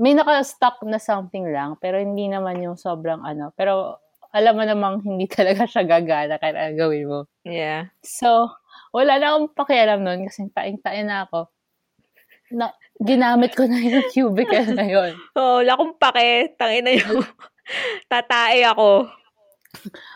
may 0.01 0.17
naka-stock 0.17 0.81
na 0.89 0.97
something 0.97 1.45
lang, 1.53 1.77
pero 1.77 2.01
hindi 2.01 2.25
naman 2.25 2.57
yung 2.65 2.81
sobrang 2.81 3.21
ano. 3.21 3.53
Pero 3.53 4.01
alam 4.33 4.57
mo 4.57 4.65
namang 4.65 5.05
hindi 5.05 5.29
talaga 5.37 5.69
siya 5.69 5.85
gagana 5.85 6.41
kaya 6.41 6.73
gawin 6.73 7.05
mo. 7.05 7.21
Yeah. 7.45 7.93
So, 8.01 8.49
wala 8.97 9.21
na 9.21 9.37
akong 9.37 9.53
pakialam 9.53 10.01
nun 10.01 10.25
kasi 10.25 10.49
taing-tain 10.57 11.05
na 11.05 11.29
ako. 11.29 11.53
Na, 12.51 12.73
ginamit 12.99 13.53
ko 13.53 13.69
na 13.69 13.79
yung 13.79 14.09
cubicle 14.17 14.73
na 14.73 14.89
yun. 14.89 15.13
Oh, 15.37 15.61
wala 15.61 15.77
akong 15.77 15.95
pake. 16.01 16.57
Tangin 16.57 16.83
na 16.89 16.93
yung 16.97 17.21
tatae 18.11 18.65
ako. 18.67 19.05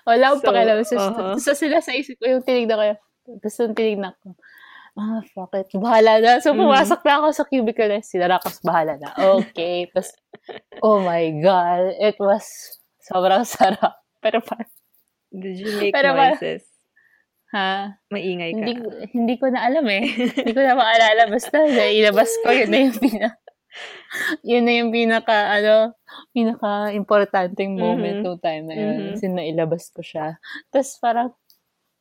Wala 0.08 0.24
akong 0.32 0.42
So, 0.42 0.48
pakialam. 0.48 0.76
So, 0.82 0.96
uh-huh. 0.96 1.36
so, 1.36 1.52
sila 1.52 1.84
sa 1.84 1.92
isip 1.92 2.16
ko, 2.16 2.26
yung 2.26 2.42
tinignan 2.42 2.96
ko. 2.96 3.38
Tapos 3.38 3.56
yung 3.60 3.76
tinignan 3.76 4.16
ko, 4.24 4.32
ah, 4.94 5.20
fuck 5.30 5.54
it, 5.54 5.68
bahala 5.74 6.18
na. 6.18 6.38
So, 6.38 6.54
Mhm. 6.54 6.64
pumasok 6.64 7.00
na 7.02 7.12
ako 7.18 7.26
sa 7.30 7.44
cubicle 7.44 7.88
na, 7.88 7.98
sinara 8.00 8.38
ko, 8.38 8.48
bahala 8.62 8.94
na. 8.96 9.10
Okay. 9.40 9.86
Tapos, 9.90 10.14
oh 10.80 11.00
my 11.00 11.30
God, 11.42 11.98
it 11.98 12.14
was 12.18 12.46
sobrang 13.02 13.42
sarap. 13.42 13.98
Pero 14.20 14.38
pa, 14.40 14.62
Did 15.34 15.58
you 15.58 15.70
make 15.82 15.90
Pero 15.90 16.14
noises? 16.14 16.62
ha? 17.50 17.98
Maingay 18.08 18.54
ka. 18.54 18.58
Hindi, 18.62 18.72
hindi 19.10 19.34
ko 19.34 19.50
na 19.50 19.66
alam 19.66 19.82
eh. 19.90 20.06
hindi 20.10 20.52
ko 20.54 20.62
na 20.62 20.78
maalala. 20.78 21.26
Basta, 21.26 21.58
nailabas 21.58 22.30
ko, 22.42 22.54
yun 22.54 22.70
na 22.70 22.78
yung 22.82 22.94
pinaka, 22.96 23.38
yun 24.46 24.62
na 24.62 24.72
yung 24.78 24.90
pinaka, 24.94 25.36
ano, 25.58 25.74
pinaka-importanting 26.30 27.74
moment 27.74 28.22
Mhm. 28.22 28.24
nung 28.24 28.38
time 28.38 28.64
na 28.66 28.74
yun. 28.74 28.94
Mhm. 28.94 29.08
Kasi 29.12 29.26
nailabas 29.28 29.90
ko 29.90 30.00
siya. 30.00 30.38
Tapos 30.70 30.90
parang, 30.98 31.28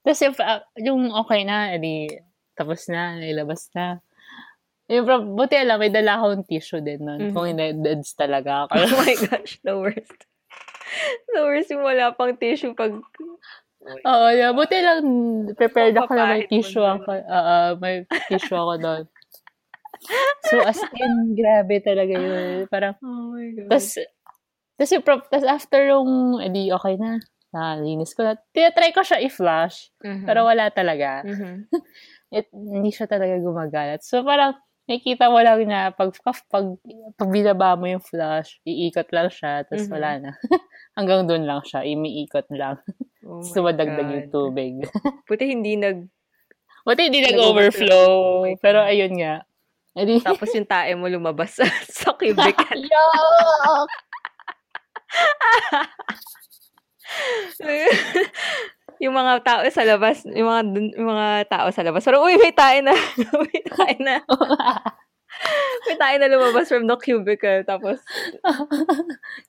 tapos 0.01 0.19
yung, 0.21 0.36
ah, 0.39 0.62
yung 0.77 1.01
okay 1.15 1.41
na, 1.43 1.73
edi, 1.73 2.10
tapos 2.53 2.85
na, 2.87 3.17
nailabas 3.17 3.69
na. 3.73 3.99
Yung, 4.87 5.05
prob- 5.05 5.31
buti 5.33 5.55
alam, 5.55 5.79
may 5.79 5.89
dala 5.89 6.19
akong 6.19 6.43
tissue 6.43 6.79
din 6.79 7.01
nun. 7.01 7.19
Mhm. 7.19 7.33
Kung 7.33 7.47
hindi, 7.47 7.71
deads 7.75 8.13
talaga 8.13 8.67
ako. 8.67 8.73
Oh 8.83 8.99
my 8.99 9.15
gosh, 9.17 9.53
the 9.61 9.73
worst. 9.73 10.19
The 11.33 11.41
worst 11.41 11.71
yung 11.71 11.81
wala 11.81 12.13
pang 12.13 12.35
tissue 12.35 12.75
pag... 12.75 12.93
Oo, 13.83 14.27
yeah. 14.31 14.55
buti 14.55 14.79
lang, 14.79 15.03
prepared 15.55 15.97
ako 15.97 16.11
na 16.13 16.29
may 16.29 16.47
tissue 16.47 16.83
ako. 16.83 17.09
Oo, 17.09 17.55
may 17.79 18.07
tissue 18.29 18.55
ako 18.55 18.73
doon. 18.79 19.03
So, 20.43 20.59
as 20.61 20.79
in, 20.83 21.33
grabe 21.33 21.79
talaga 21.79 22.13
yun. 22.13 22.67
Parang, 22.67 22.95
Oh 22.99 23.33
my 23.33 23.47
God. 23.55 23.69
tas, 23.71 23.97
tas 24.77 24.91
yung, 24.91 25.03
prop- 25.03 25.27
tas 25.27 25.43
after 25.43 25.83
yung, 25.83 26.39
edi, 26.39 26.71
okay 26.71 26.95
na. 26.95 27.19
Nalinis 27.51 28.11
ko 28.11 28.23
na. 28.23 28.35
Tinatry 28.51 28.91
ko 28.91 29.01
siya 29.01 29.21
i-flush, 29.21 29.91
Mhm. 30.01 30.25
pero 30.25 30.43
wala 30.43 30.67
talaga. 30.69 31.23
Mhm. 31.23 31.67
It, 32.34 32.50
hindi 32.50 32.89
siya 32.89 33.06
talaga 33.06 33.38
gumagalat. 33.38 34.02
So, 34.02 34.26
parang, 34.26 34.58
nakikita 34.84 35.32
mo 35.32 35.39
lang 35.39 35.63
na 35.63 35.93
pag, 35.93 36.12
pag, 36.19 36.36
pag, 36.50 36.65
pag 37.15 37.30
binaba 37.32 37.78
mo 37.80 37.88
yung 37.88 38.04
flush, 38.04 38.60
iikot 38.67 39.08
lang 39.15 39.32
siya, 39.32 39.63
tapos 39.63 39.88
Mhm. 39.88 39.93
wala 39.96 40.10
na. 40.19 40.32
Hanggang 40.98 41.24
doon 41.24 41.48
lang 41.48 41.62
siya, 41.63 41.86
imiikot 41.88 42.50
lang. 42.52 42.82
Oh 43.24 43.39
God. 44.12 44.12
yung 44.12 44.30
tubig. 44.30 44.74
Buti 45.30 45.46
hindi 45.48 45.80
nag... 45.80 46.04
Buti 46.84 47.02
hindi 47.08 47.24
Nag-overflow. 47.24 48.43
Oh 48.43 48.60
pero 48.60 48.84
ayun 48.84 49.15
nga. 49.15 49.48
Edi, 49.96 50.19
Tapos 50.19 50.50
yung 50.52 50.65
tae 50.67 50.98
mo 50.98 51.06
lumabas 51.08 51.54
sa, 51.56 51.63
sa 51.88 52.12
cubicle. 52.17 52.82
Yuck! 52.82 53.89
Yung 58.99 59.15
mga 59.15 59.34
tao 59.41 59.62
sa 59.69 59.84
labas, 59.86 60.25
yung 60.27 60.49
mga, 60.49 60.63
dun- 60.69 60.95
yung 60.97 61.10
mga 61.10 61.27
tao 61.49 61.67
sa 61.71 61.86
labas. 61.86 62.03
Pero, 62.06 62.21
uy, 62.21 62.38
may 62.38 62.53
tae 62.53 62.82
na. 62.82 62.93
may 63.47 63.62
tae 63.63 63.95
na. 64.01 64.15
may 65.86 65.95
tae 65.97 66.15
na 66.21 66.29
lumabas 66.29 66.69
from 66.69 66.86
the 66.86 66.97
cubicle. 66.97 67.63
Tapos, 67.65 68.01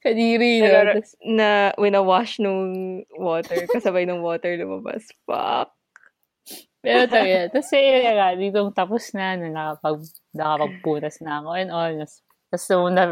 Kadiri, 0.04 0.64
na, 0.64 0.96
na 1.24 1.48
winawash 1.76 2.40
nung 2.40 3.02
water. 3.16 3.68
Kasabay 3.68 4.08
ng 4.08 4.24
water 4.24 4.56
lumabas. 4.56 5.08
Fuck. 5.28 5.74
Pero 6.84 7.08
ito 7.08 7.16
yun. 7.16 7.48
Tapos 7.48 7.72
yun 7.72 8.04
nga, 8.04 8.28
dito 8.36 8.60
tapos 8.76 9.02
na, 9.16 9.40
na 9.40 9.48
nakapag, 9.48 10.04
nakapagpunas 10.36 11.16
na 11.24 11.40
ako 11.40 11.50
and 11.56 11.72
all. 11.72 11.92
Tapos, 11.96 12.14
tapos, 12.52 12.92
na, 12.92 13.02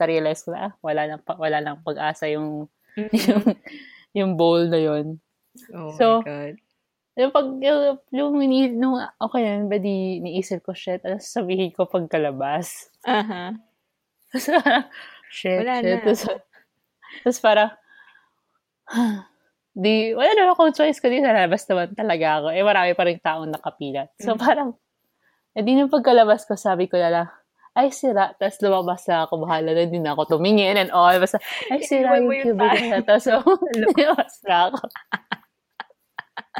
na-realize 0.00 0.40
ko 0.42 0.56
na, 0.56 0.72
ah, 0.72 0.72
wala 0.80 1.02
nang, 1.04 1.22
pa- 1.22 1.36
wala 1.36 1.60
nang 1.60 1.78
pag-asa 1.84 2.24
yung, 2.32 2.72
yung, 2.96 3.44
yung 4.18 4.30
bowl 4.40 4.64
na 4.72 4.80
yun. 4.80 5.20
Oh 5.72 5.92
So, 5.94 6.20
my 6.20 6.26
God. 6.26 6.54
Yung 7.18 7.32
pag, 7.34 7.46
yung, 7.58 7.80
yung, 8.14 8.30
nung, 8.78 8.94
okay 9.18 9.42
na, 9.42 9.66
ba 9.66 9.76
di, 9.76 10.22
niisip 10.22 10.62
ko, 10.62 10.70
shit, 10.70 11.02
ano 11.02 11.18
sasabihin 11.18 11.74
ko 11.74 11.90
pagkalabas? 11.90 12.94
Aha. 13.02 13.58
Tapos 14.30 14.46
parang, 14.54 14.84
shit, 15.34 15.58
Wala 15.66 15.74
shit. 15.82 15.86
na. 15.90 15.98
Tapos, 16.06 16.20
tapos 17.26 17.38
parang, 17.42 17.70
di, 19.74 20.14
wala 20.14 20.30
naman 20.30 20.54
akong 20.54 20.74
choice 20.74 21.02
kundi 21.02 21.18
sa 21.18 21.34
labas 21.34 21.66
naman 21.66 21.90
talaga 21.94 22.26
ako. 22.38 22.48
Eh, 22.54 22.62
marami 22.62 22.92
pa 22.94 23.02
rin 23.02 23.18
taong 23.18 23.50
nakapilat. 23.50 24.14
So, 24.22 24.34
Mm. 24.34 24.40
parang, 24.40 24.70
eh, 25.54 25.62
di 25.62 25.74
nung 25.74 25.90
pagkalabas 25.90 26.46
ko, 26.46 26.54
sabi 26.54 26.86
ko 26.86 26.96
na 26.96 27.10
lang, 27.10 27.28
ay, 27.74 27.90
sira. 27.90 28.34
Tapos 28.34 28.58
lumabas 28.58 29.06
na 29.06 29.22
ako, 29.22 29.42
bahala 29.42 29.70
na 29.70 29.86
din 29.86 30.02
ako 30.02 30.38
tumingin 30.38 30.74
and 30.74 30.90
all. 30.90 31.14
Basta, 31.14 31.38
ay, 31.70 31.82
sira 31.86 32.18
yung 32.18 32.30
cubicle 32.46 32.90
na 32.90 33.02
to. 33.02 33.18
So, 33.18 33.38
lumabas 33.82 34.38
na 34.46 34.70
ako. 34.70 34.78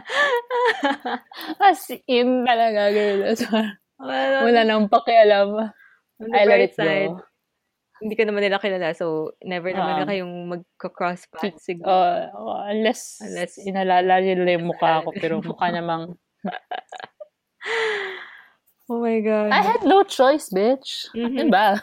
As 1.62 1.80
in, 2.06 2.44
talaga, 2.46 2.92
girl. 2.92 3.20
So, 3.36 3.46
Well, 3.98 4.46
wala 4.46 4.62
nang 4.62 4.86
pakialam. 4.86 5.74
I 6.22 6.44
let 6.46 6.62
it 6.62 6.74
side, 6.74 7.10
go. 7.10 7.22
hindi 7.98 8.14
ka 8.14 8.22
naman 8.22 8.46
nila 8.46 8.62
kilala, 8.62 8.94
so 8.94 9.34
never 9.42 9.74
naman 9.74 9.94
Um, 9.94 9.98
na 10.02 10.06
kayong 10.06 10.34
magka-cross 10.54 11.26
paths 11.34 11.66
siguro. 11.66 11.90
Uh, 12.30 12.62
unless, 12.70 13.18
Unless- 13.18 13.58
inalala 13.66 14.22
nila 14.22 14.54
yung 14.54 14.70
mukha 14.70 15.02
ko, 15.02 15.10
pero 15.14 15.42
mukha 15.42 15.74
namang, 15.74 16.14
oh 18.90 19.00
my 19.02 19.18
God. 19.20 19.50
I 19.50 19.62
had 19.62 19.82
no 19.82 20.02
choice, 20.02 20.50
bitch. 20.50 21.10
Mhm. 21.14 21.50
Diba? 21.50 21.78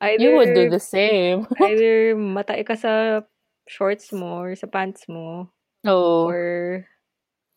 either, 0.00 0.22
You 0.22 0.36
would 0.38 0.54
do 0.54 0.70
the 0.70 0.82
same. 0.82 1.46
either 1.62 2.14
matay 2.14 2.62
ka 2.62 2.78
sa 2.78 3.22
shorts 3.66 4.14
mo 4.14 4.46
or 4.46 4.54
sa 4.54 4.70
pants 4.70 5.04
mo 5.10 5.50
Oo. 5.86 6.30
or 6.30 6.42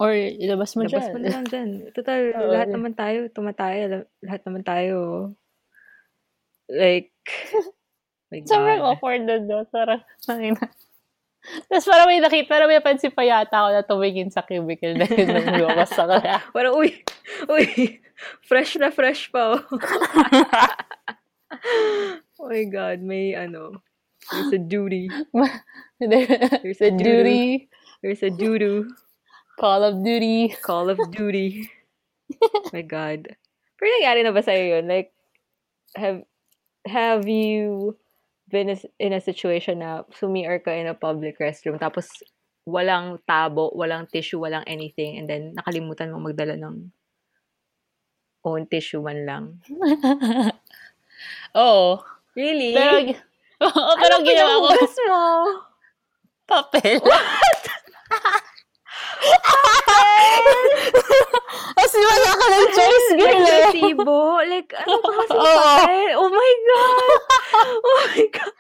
Or, 0.02 0.10
ilabas 0.18 0.74
mo 0.74 0.82
labas 0.82 1.06
dyan. 1.06 1.14
mo 1.14 1.18
na 1.22 1.30
lang 1.30 1.46
dyan. 1.46 1.70
Total, 1.96 2.34
Oo. 2.34 2.50
lahat 2.50 2.74
naman 2.74 2.98
tayo, 2.98 3.30
tumatay, 3.30 3.86
la- 3.86 4.10
lahat 4.26 4.42
naman 4.50 4.66
tayo. 4.66 4.98
Like, 6.66 7.14
my 8.34 8.42
Sobrang 8.50 8.82
God. 8.82 8.88
awkward 8.98 9.22
na 9.30 9.38
doon. 9.38 9.70
Parang, 9.70 10.02
ay 10.34 10.58
na. 10.58 10.66
Tapos 11.70 11.86
parang 11.90 12.06
may 12.10 12.22
nakita, 12.22 12.50
parang 12.50 12.70
may 12.70 12.82
pansin 12.82 13.14
pa 13.14 13.26
yata 13.26 13.62
ako 13.62 13.70
na 13.74 13.82
tumingin 13.86 14.30
sa 14.30 14.46
cubicle 14.46 14.94
na 14.94 15.10
yun 15.10 15.26
nung 15.30 15.66
lumabas 15.66 15.90
sa 15.94 16.06
kaya. 16.10 16.42
Parang, 16.54 16.78
uy, 16.78 17.02
uy, 17.50 17.98
fresh 18.46 18.78
na 18.78 18.94
fresh 18.94 19.30
pa, 19.34 19.58
oh. 19.58 19.62
oh 22.42 22.46
my 22.46 22.66
God, 22.70 23.02
may 23.02 23.34
ano, 23.34 23.82
there's 24.30 24.54
a 24.54 24.62
duty. 24.62 25.10
There's 25.98 26.78
the 26.82 26.90
a 26.90 26.98
duty. 26.98 27.70
There's 28.02 28.22
a 28.22 28.30
doo 28.30 28.90
Call 29.62 29.86
of 29.86 30.02
Duty. 30.02 30.58
Call 30.58 30.90
of 30.90 30.98
Duty. 31.14 31.70
my 32.74 32.82
God. 32.82 33.30
Pero 33.78 33.88
nangyari 33.94 34.26
na 34.26 34.34
ba 34.34 34.42
sa'yo 34.42 34.82
yun? 34.82 34.90
Like, 34.90 35.14
have, 35.94 36.26
have 36.90 37.30
you 37.30 37.94
been 38.50 38.74
in 38.98 39.14
a 39.14 39.22
situation 39.22 39.86
na 39.86 40.02
sumiar 40.18 40.66
ka 40.66 40.74
in 40.74 40.90
a 40.90 40.98
public 40.98 41.38
restroom 41.38 41.78
tapos 41.78 42.26
walang 42.66 43.22
tabo, 43.30 43.70
walang 43.78 44.10
tissue, 44.10 44.42
walang 44.42 44.66
anything 44.66 45.22
and 45.22 45.30
then 45.30 45.54
nakalimutan 45.54 46.10
mo 46.10 46.18
magdala 46.18 46.58
ng 46.58 46.90
own 48.42 48.66
tissue 48.66 49.06
man 49.06 49.30
lang. 49.30 49.44
Oo. 51.62 52.02
Really? 52.34 52.74
Pero, 52.74 52.98
oo, 53.70 53.92
pero 53.94 54.16
ano 54.18 54.26
ginawa 54.26 54.68
ko 54.74 54.86
mo? 55.06 55.22
papel. 56.50 56.98
Kasi 61.74 61.98
wala 61.98 62.30
ka 62.32 62.46
ng 62.48 62.68
choice, 62.72 63.08
Like, 63.12 63.20
girl. 63.20 63.42
eh. 63.42 63.54
resibo? 63.66 64.20
Like, 64.44 64.70
ano 64.76 64.96
ba 64.98 65.10
kasi 65.18 65.34
papel? 65.34 66.12
Oh 66.16 66.30
my 66.30 66.54
God! 66.62 66.96
Oh 67.82 67.98
my 68.08 68.26
God! 68.30 68.56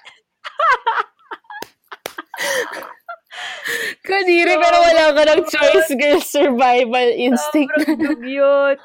Kadiri, 4.01 4.53
pero 4.57 4.77
wala 4.81 5.03
ka 5.13 5.23
ng 5.23 5.43
choice, 5.47 5.89
girl. 5.95 6.19
Survival 6.19 7.07
instinct. 7.13 7.71
Sobrang 7.77 7.99
dugyot. 8.01 8.77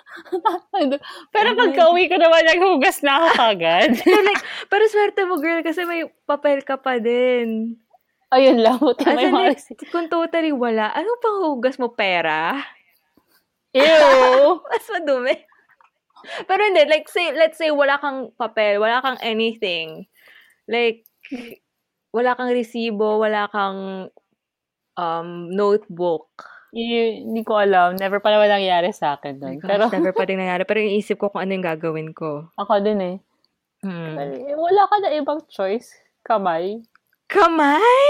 pero 1.34 1.48
pagka 1.56 1.82
uwi 1.90 2.06
ko 2.06 2.16
naman, 2.16 2.46
naghugas 2.46 3.00
na 3.02 3.18
ako 3.18 3.28
kagad. 3.34 3.90
Pero 4.06 4.20
like, 4.22 4.42
pero 4.68 4.82
swerte 4.86 5.22
mo, 5.26 5.40
girl, 5.40 5.60
kasi 5.62 5.82
may 5.82 6.04
papel 6.24 6.62
ka 6.62 6.76
pa 6.78 7.00
din. 7.00 7.74
Ayun 8.34 8.58
lang, 8.58 8.82
buti 8.82 9.06
As 9.06 9.14
may 9.14 9.30
mga 9.30 9.54
like, 9.54 9.62
kung 9.94 10.10
totally 10.10 10.50
wala, 10.50 10.90
ano 10.90 11.14
pang 11.22 11.38
hugas 11.46 11.78
mo? 11.78 11.94
Pera? 11.94 12.58
Ew! 13.70 14.58
Mas 14.70 14.86
madumi. 14.90 15.36
Pero 16.42 16.60
hindi, 16.66 16.82
like, 16.90 17.06
say, 17.06 17.30
let's 17.30 17.54
say, 17.54 17.70
wala 17.70 18.02
kang 18.02 18.34
papel, 18.34 18.82
wala 18.82 18.98
kang 18.98 19.14
anything. 19.22 20.10
Like, 20.66 21.06
wala 22.10 22.34
kang 22.34 22.50
resibo, 22.50 23.22
wala 23.22 23.46
kang 23.46 24.10
um, 24.98 25.28
notebook. 25.54 26.26
Hindi 26.74 27.46
ko 27.46 27.62
alam. 27.62 27.94
Never 27.94 28.18
pa 28.18 28.34
naman 28.34 28.50
nangyari 28.50 28.90
sa 28.90 29.14
akin 29.16 29.38
Oh 29.38 29.40
doon. 29.46 29.54
my 29.54 29.60
gosh, 29.62 29.70
Pero 29.70 29.82
never 29.94 30.12
pa 30.12 30.24
din 30.28 30.42
nangyari. 30.42 30.66
Pero 30.66 30.82
iniisip 30.82 31.16
ko 31.16 31.30
kung 31.30 31.46
ano 31.46 31.54
yung 31.54 31.64
gagawin 31.64 32.10
ko. 32.10 32.50
ako 32.58 32.82
din 32.82 32.98
eh. 33.00 33.16
Hmm. 33.86 34.18
Eh, 34.18 34.56
Wala 34.58 34.82
ka 34.90 34.96
na 34.98 35.14
ibang 35.14 35.46
choice. 35.46 35.94
Kamay. 36.26 36.82
Kamay? 37.26 38.06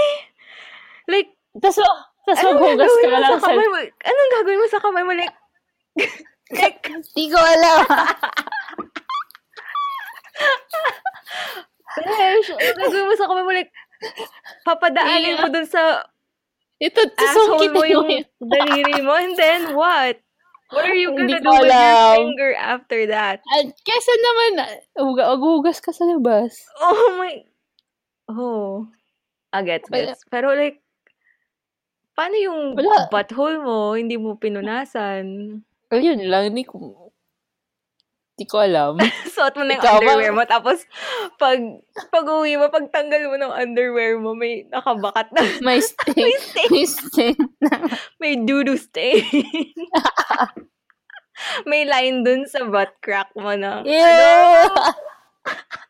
Like, 1.07 1.29
tapos 1.57 1.81
anong 2.27 2.59
maghugas 2.59 2.91
ka 2.91 3.07
na 3.07 3.19
lang 3.23 3.39
sa 3.39 3.49
kamay 3.49 3.67
mo? 3.67 3.77
Anong 3.81 4.31
gagawin 4.35 4.59
mo 4.61 4.67
sa 4.67 4.83
kamay 4.83 5.03
mo? 5.03 5.13
Like, 5.15 5.35
like, 6.59 6.79
Hindi 6.85 7.25
ko 7.31 7.39
alam. 7.39 7.79
Besh, 11.97 12.49
anong 12.53 12.77
gagawin 12.77 13.07
mo 13.09 13.15
sa 13.17 13.27
kamay 13.27 13.43
mo? 13.43 13.51
Like, 13.51 13.71
papadaanin 14.63 15.41
mo 15.41 15.47
dun 15.49 15.65
sa 15.65 16.05
Ito, 16.77 17.09
asshole 17.09 17.73
mo 17.73 17.81
yung 17.89 18.05
yun. 18.05 18.21
daliri 18.37 19.01
mo, 19.01 19.17
and 19.17 19.33
then 19.33 19.73
what? 19.73 20.21
What 20.69 20.85
are 20.85 20.93
you 20.93 21.09
gonna 21.09 21.41
ko 21.41 21.57
do 21.57 21.65
with 21.65 21.73
your 21.73 22.15
finger 22.21 22.51
after 22.53 22.99
that? 23.09 23.41
Ah, 23.49 23.65
Kesa 23.81 24.13
naman, 24.13 24.51
huga- 24.93 25.33
maghugas 25.33 25.81
ka 25.81 25.89
sa 25.89 26.05
labas. 26.05 26.53
Oh 26.77 27.17
my... 27.17 27.41
Oh. 28.29 28.91
Ah, 29.49 29.63
gets. 29.63 29.87
Pero 30.27 30.51
like, 30.51 30.83
paano 32.11 32.35
yung 32.35 32.59
Wala. 32.73 33.07
butthole 33.07 33.59
mo, 33.59 33.93
hindi 33.93 34.15
mo 34.15 34.35
pinunasan? 34.35 35.59
Ayun 35.87 36.19
lang, 36.27 36.51
hindi 36.51 36.63
ko... 36.63 37.07
Hindi 38.37 38.45
ko 38.45 38.61
alam. 38.61 39.01
Suot 39.33 39.57
mo 39.57 39.65
na 39.65 39.73
yung 39.73 39.81
Ikaw 39.81 39.97
ba? 39.97 40.01
underwear 40.03 40.29
mo, 40.29 40.43
tapos 40.45 40.85
pag, 41.37 41.57
pag 42.13 42.25
uwi 42.27 42.53
mo, 42.53 42.69
pag 42.69 42.85
tanggal 42.91 43.25
mo 43.25 43.35
ng 43.35 43.49
underwear 43.49 44.13
mo, 44.17 44.37
may 44.37 44.61
nakabakat 44.67 45.33
na, 45.33 45.41
May 45.59 45.81
stain. 45.87 46.13
may 46.13 46.35
stain, 46.45 46.69
May 46.69 46.85
stain. 46.85 47.35
may 48.21 48.33
doo-doo 48.37 48.77
stain. 48.77 49.25
may 51.65 51.81
line 51.83 52.21
dun 52.21 52.45
sa 52.45 52.61
butt 52.61 52.93
crack 52.99 53.33
mo 53.33 53.53
na, 53.53 53.81
Ew! 53.81 53.89
Hindi 53.89 55.86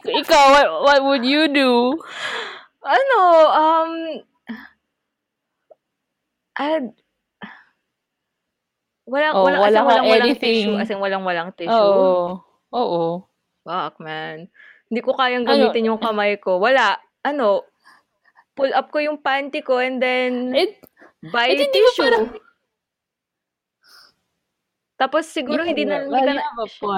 ko, 0.00 0.08
ikaw, 0.10 0.44
what, 0.50 0.68
what 0.82 1.00
would 1.04 1.24
you 1.24 1.46
do? 1.46 1.96
ano, 2.80 3.20
um, 3.50 3.90
I'd, 6.56 6.92
walang, 9.06 9.34
Oh, 9.34 9.44
walang, 9.44 9.60
as 9.60 9.64
wala 9.64 9.70
in, 9.70 9.74
kang 9.74 9.86
walang, 9.86 10.06
walang 10.06 10.28
anything. 10.28 10.56
tissue, 10.64 10.76
as 10.76 10.90
in, 10.90 10.98
walang, 10.98 11.24
walang 11.24 11.50
tissue. 11.54 11.72
Oo. 11.72 12.40
Oo. 12.70 13.02
Fuck, 13.62 14.00
man. 14.00 14.48
Hindi 14.88 15.00
ko 15.00 15.14
kayang 15.14 15.44
Ano? 15.44 15.70
gamitin 15.70 15.88
yung 15.88 16.00
kamay 16.00 16.36
ko. 16.36 16.58
Wala. 16.58 16.98
Ano, 17.22 17.64
pull 18.54 18.72
up 18.72 18.90
ko 18.90 18.98
yung 18.98 19.20
panty 19.20 19.62
ko 19.62 19.78
and 19.78 20.02
then 20.02 20.50
Eh, 20.52 20.76
buy 21.24 21.48
eh, 21.48 21.56
di- 21.56 21.64
di 21.64 21.72
tissue. 21.72 22.02
parang- 22.02 22.34
Tapos 25.00 25.24
siguro 25.24 25.64
hindi 25.64 25.88
na, 25.88 26.04
hindi 26.04 26.12
Well, 26.12 26.28
ka 26.28 26.28
you 26.28 26.36
na, 26.36 26.44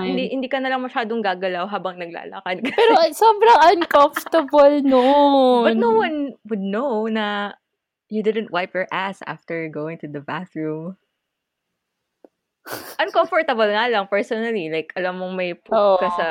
hindi, 0.11 0.25
hindi 0.35 0.49
ka 0.51 0.59
na 0.59 0.75
lang 0.75 0.83
masyadong 0.83 1.23
gagalaw 1.23 1.71
habang 1.71 2.03
naglalakad 2.03 2.67
ka. 2.67 2.75
Pero 2.75 2.99
sobrang 3.15 3.61
uncomfortable 3.79 4.83
noon. 4.83 5.71
But 5.71 5.79
no 5.79 5.95
one 5.95 6.35
would 6.51 6.59
know 6.59 7.07
na 7.07 7.55
you 8.11 8.27
didn't 8.27 8.51
wipe 8.51 8.75
your 8.75 8.91
ass 8.91 9.23
after 9.23 9.71
going 9.71 10.03
to 10.03 10.11
the 10.11 10.19
bathroom. 10.19 10.99
Uncomfortable 13.07 13.71
nga 13.71 13.87
lang, 13.87 14.11
personally. 14.11 14.67
Like, 14.67 14.91
alam 14.99 15.23
mong 15.23 15.39
may 15.39 15.55
poop 15.55 15.71
Oo. 15.71 16.03
ka 16.03 16.09
sa... 16.19 16.29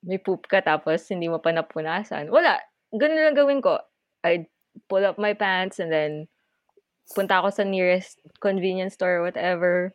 May 0.00 0.16
poop 0.16 0.48
ka 0.48 0.64
tapos 0.64 1.04
hindi 1.12 1.28
mo 1.28 1.44
pa 1.44 1.52
napunasan. 1.52 2.32
Wala. 2.32 2.56
Ganun 2.96 3.20
lang 3.20 3.36
gawin 3.36 3.60
ko. 3.60 3.76
I'd 4.24 4.48
pull 4.88 5.04
up 5.04 5.20
my 5.20 5.36
pants 5.36 5.76
and 5.76 5.92
then 5.92 6.32
punta 7.12 7.44
ako 7.44 7.52
sa 7.52 7.68
nearest 7.68 8.16
convenience 8.40 8.96
store 8.96 9.20
or 9.20 9.24
whatever 9.28 9.92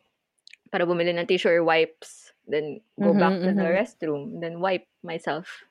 para 0.70 0.86
bumili 0.86 1.14
ng 1.14 1.26
tissue 1.26 1.50
or 1.50 1.62
wipes. 1.64 2.32
Then, 2.46 2.78
go 2.94 3.10
Mhm, 3.10 3.18
back 3.18 3.34
to 3.42 3.50
the 3.52 3.66
mhm. 3.66 3.74
restroom. 3.74 4.22
Then, 4.38 4.62
wipe 4.62 4.86
myself. 5.02 5.66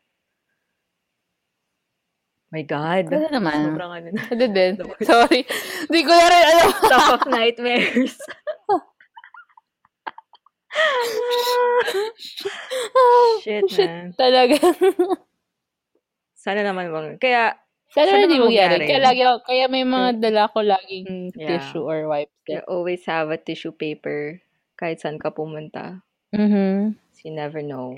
My 2.51 2.63
God. 2.63 3.07
Pwede 3.11 3.31
naman. 3.31 3.75
Sobrang 3.75 3.91
ano 3.91 4.07
na. 4.15 4.21
Pwede 4.27 4.47
din. 4.51 4.73
Sorry. 5.07 5.43
Hindi 5.87 6.01
ko 6.03 6.11
na 6.11 6.25
rin 6.27 6.43
alam. 6.51 6.69
Top 6.91 7.07
of 7.19 7.23
nightmares. 7.27 8.15
Shit, 13.43 13.63
man. 13.79 14.13
Talaga. 14.15 14.57
Sana 16.35 16.61
naman 16.61 16.91
bang... 16.91 17.17
Kaya, 17.17 17.55
Sana 17.95 18.11
Sana 18.11 18.27
hindi 18.27 18.37
mangyari. 18.43 18.83
Kaya, 18.83 18.99
lagi 19.01 19.21
ako, 19.23 19.37
kaya 19.47 19.65
may 19.71 19.87
mga 19.87 20.19
dala 20.19 20.51
ko 20.51 20.59
laging 20.59 21.31
Yeah. 21.33 21.47
tissue 21.47 21.83
or 21.85 22.11
wipes. 22.11 22.31
you 22.51 22.59
always 22.67 23.01
have 23.07 23.31
a 23.31 23.39
tissue 23.39 23.71
paper 23.71 24.37
kahit 24.75 24.99
saan 24.99 25.17
ka 25.17 25.31
pumunta. 25.31 26.03
Mm-hmm. 26.35 26.95
You 27.23 27.31
never 27.33 27.61
know. 27.63 27.97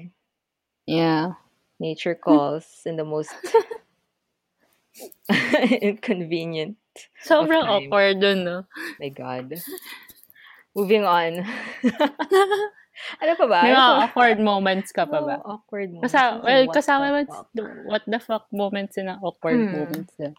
Yeah. 0.85 1.35
Nature 1.79 2.15
calls 2.15 2.65
in 2.85 2.95
the 2.95 3.05
most 3.05 3.33
inconvenient. 5.81 6.77
Sobrang 7.21 7.61
awkward 7.65 8.17
dun, 8.21 8.43
no? 8.43 8.57
My 8.97 9.09
God. 9.09 9.53
Moving 10.73 11.05
on. 11.05 11.45
ano 13.21 13.31
pa 13.37 13.45
ba? 13.45 13.59
May 13.61 13.73
Ano 13.73 13.77
mga 13.77 13.97
awkward 14.09 14.37
moments 14.41 14.89
ka 14.89 15.05
pa 15.05 15.21
ba? 15.21 15.37
Oh, 15.45 15.57
awkward 15.61 15.93
moments. 15.93 16.09
Kasama, 16.09 16.33
Ano 16.33 16.45
well, 16.45 16.63
what 16.65 16.75
kasama 16.75 17.05
the 17.05 17.13
mo, 17.13 17.21
fuck? 17.29 17.47
what 17.85 18.03
the 18.07 18.19
fuck 18.19 18.45
moments 18.49 18.97
yun 18.97 19.09
ang 19.11 19.21
awkward 19.21 19.57
Hmm. 19.59 19.73
moments 19.73 20.13
yun. 20.17 20.33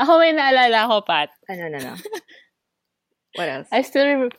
Ako 0.00 0.16
may 0.16 0.32
naalala 0.32 0.88
ko, 0.88 0.94
Pat. 1.04 1.28
Ano, 1.48 1.68
ano, 1.68 1.76
ano? 1.76 1.92
What 3.36 3.46
else? 3.46 3.68
I 3.70 3.84
still 3.86 4.02
remember, 4.04 4.34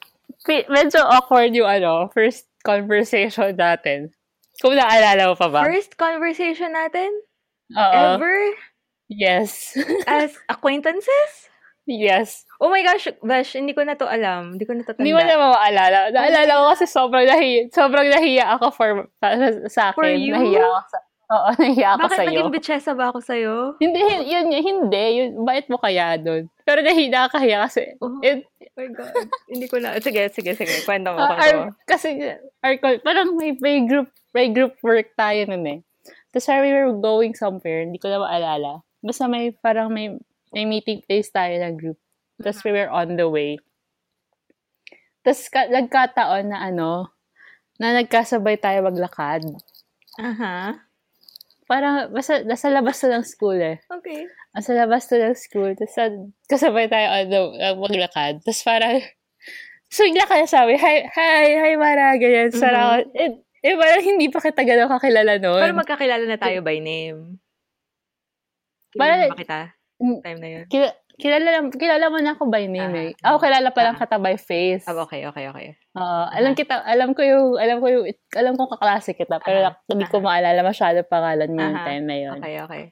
medyo 0.48 1.02
awkward 1.06 1.54
yung 1.54 1.70
ano, 1.70 2.10
first 2.14 2.50
conversation 2.66 3.54
natin. 3.58 4.14
Kung 4.62 4.78
naalala 4.78 5.34
mo 5.34 5.36
pa 5.38 5.48
ba? 5.50 5.62
First 5.66 5.98
conversation 5.98 6.74
natin? 6.74 7.10
Oo. 7.74 8.18
Ever? 8.18 8.38
Yes. 9.10 9.74
As 10.08 10.38
acquaintances? 10.48 11.52
yes. 11.90 12.46
Oh 12.62 12.70
my 12.70 12.86
gosh, 12.86 13.10
Bash, 13.20 13.58
hindi 13.58 13.74
ko 13.74 13.84
na 13.84 13.98
to 13.98 14.08
alam. 14.08 14.56
Hindi 14.56 14.64
ko 14.64 14.78
na 14.78 14.86
to 14.86 14.94
tanda. 14.94 15.02
Hindi 15.02 15.18
mo 15.18 15.22
na 15.26 15.36
maalala. 15.36 16.00
Naalala 16.14 16.52
ko 16.62 16.66
kasi 16.78 16.86
sobrang 16.88 17.26
nahiya, 17.28 17.68
sobrang 17.74 18.08
nahiya 18.08 18.46
ako 18.56 18.66
for, 18.72 18.90
sa, 19.20 19.28
sa 19.68 19.82
akin. 19.92 19.98
For 19.98 20.08
you? 20.08 20.32
Nahiya 20.32 20.62
ako 20.62 20.80
sa, 20.88 20.98
Oo, 21.32 21.50
nahiya 21.64 21.96
ako 21.96 22.02
Bakit 22.12 22.18
sa'yo. 22.20 22.28
naging 22.28 22.52
bitchesa 22.52 22.92
ba 22.92 23.06
ako 23.08 23.20
sa'yo? 23.24 23.54
Hindi, 23.80 24.00
hin- 24.04 24.28
yun, 24.28 24.46
yun, 24.52 24.64
hindi. 24.68 25.06
Yun, 25.16 25.30
bakit 25.48 25.72
mo 25.72 25.80
kaya 25.80 26.20
doon? 26.20 26.52
Pero 26.68 26.84
nahiya 26.84 27.32
kaya 27.32 27.64
kasi, 27.64 27.96
Oh, 28.04 28.20
it, 28.20 28.44
oh 28.44 28.68
my 28.76 28.88
God. 28.92 29.16
Hindi 29.48 29.66
ko 29.72 29.80
na. 29.80 29.96
Sige, 30.04 30.28
sige, 30.36 30.52
sige. 30.60 30.84
Kwento 30.84 31.16
mo, 31.16 31.24
mo. 31.24 31.32
our, 31.32 31.72
kasi, 31.88 32.20
our, 32.60 32.76
parang 33.00 33.40
may, 33.40 33.56
may 33.64 33.80
group, 33.88 34.12
may 34.36 34.52
group 34.52 34.76
work 34.84 35.16
tayo 35.16 35.48
nun 35.48 35.64
eh. 35.64 35.80
Tapos 36.32 36.48
we 36.52 36.72
were 36.72 36.92
going 37.00 37.32
somewhere, 37.36 37.84
hindi 37.84 38.00
ko 38.00 38.12
na 38.12 38.20
maalala. 38.20 38.84
Basta 39.00 39.28
may, 39.28 39.56
parang 39.56 39.92
may, 39.92 40.16
may 40.52 40.68
meeting 40.68 41.00
place 41.08 41.32
tayo 41.32 41.56
na 41.60 41.72
group. 41.72 42.00
Tapos 42.44 42.60
we 42.68 42.76
were 42.76 42.92
on 42.92 43.16
the 43.16 43.28
way. 43.28 43.56
Tapos 45.24 45.48
ka, 45.48 45.68
nagkataon 45.70 46.52
na 46.52 46.60
ano, 46.66 47.12
na 47.80 47.96
nagkasabay 48.00 48.58
tayo 48.58 48.84
maglakad. 48.84 49.44
Aha. 50.20 50.76
Parang, 51.72 52.12
basta, 52.12 52.44
nasa 52.44 52.68
labas 52.68 53.00
na 53.00 53.16
ng 53.16 53.24
school 53.24 53.56
eh. 53.56 53.80
Okay. 53.88 54.28
Nasa 54.52 54.76
labas 54.76 55.08
na 55.08 55.32
ng 55.32 55.40
school. 55.40 55.72
Tapos 55.80 55.96
sa- 55.96 56.28
kasabay 56.52 56.92
tayo 56.92 57.08
uh, 57.08 57.80
maglakad. 57.80 58.44
Tapos 58.44 58.60
parang, 58.68 59.00
so 59.96 60.04
ka 60.04 60.36
na 60.36 60.52
sabi, 60.52 60.76
hi, 60.76 61.08
hi, 61.08 61.48
hi, 61.64 61.72
Mara, 61.80 62.20
ganyan. 62.20 62.52
Mhm. 62.52 62.60
Sarang, 62.60 63.08
eh, 63.16 63.40
eh, 63.64 63.76
parang 63.80 64.04
hindi 64.04 64.28
pa 64.28 64.44
kita 64.44 64.68
gano'n 64.68 64.92
kakilala 65.00 65.40
noon. 65.40 65.64
Pero 65.64 65.80
magkakilala 65.80 66.26
na 66.28 66.36
tayo 66.36 66.60
by 66.60 66.84
name. 66.84 67.40
Kilala 68.92 69.32
ba 69.32 69.40
kita? 69.40 69.60
Mm. 70.02 70.20
Time 70.28 70.40
na 70.44 70.50
yun. 70.52 70.66
Kila, 70.68 70.88
kilala, 71.22 71.70
kilala 71.70 72.10
mo 72.10 72.18
na 72.18 72.34
ako 72.34 72.50
by 72.50 72.66
name 72.66 72.96
eh. 72.98 73.10
Ah. 73.22 73.32
Ako, 73.38 73.46
kilala 73.46 73.70
pa 73.70 73.82
lang 73.86 73.96
Ah. 73.96 74.02
kita 74.02 74.18
by 74.18 74.36
face. 74.42 74.84
Ah, 74.90 74.98
okay, 74.98 75.30
okay, 75.30 75.46
okay. 75.54 75.68
Oo, 75.94 76.22
alam 76.34 76.58
kita, 76.58 76.82
alam 76.82 77.14
ko 77.14 77.22
yung, 77.22 77.62
alam 77.62 77.78
ko 77.78 77.88
yung, 77.88 78.06
alam 78.34 78.54
ko 78.58 78.66
kaklase 78.74 79.14
kita, 79.14 79.38
pero 79.38 79.70
Aha, 79.70 79.78
hindi 79.86 80.10
ko 80.10 80.18
maalala 80.20 80.66
masyado 80.66 81.06
pangalan 81.06 81.54
mo 81.54 81.62
yung 81.62 81.78
Aha, 81.78 81.86
time 81.86 82.06
na 82.10 82.18
yun. 82.18 82.38
Okay, 82.42 82.58
okay. 82.66 82.84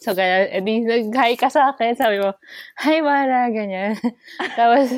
So, 0.00 0.12
ganyan, 0.12 0.48
edi, 0.52 0.84
nag-hi 0.84 1.36
ka 1.36 1.48
sa 1.52 1.72
akin, 1.72 1.96
sabi 1.96 2.20
mo, 2.20 2.32
hi, 2.80 3.04
Mara, 3.04 3.48
ganyan. 3.52 3.96
tapos, 4.58 4.88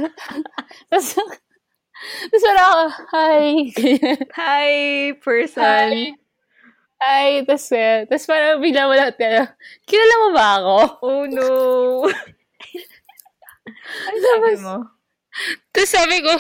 tapos, 0.90 1.06
tapos 2.30 2.42
wala 2.42 2.62
ako, 2.62 2.82
hi. 3.14 3.46
Hi, 4.34 4.70
person. 5.18 5.90
Hi. 5.90 6.14
Hi, 6.96 7.44
tapos, 7.44 7.70
eh, 7.76 8.08
tapos 8.08 8.24
parang 8.24 8.56
bigla 8.58 8.88
mo 8.88 8.96
lang, 8.96 9.12
eh, 9.14 9.44
kilala 9.84 10.14
mo 10.16 10.28
ba 10.32 10.46
ako? 10.58 10.76
Oh, 11.04 11.22
no. 11.28 11.48
Ano 14.06 14.16
sabi 14.18 14.52
mo? 14.62 14.74
tapos 15.74 15.90
sabi 15.90 16.16
ko, 16.24 16.32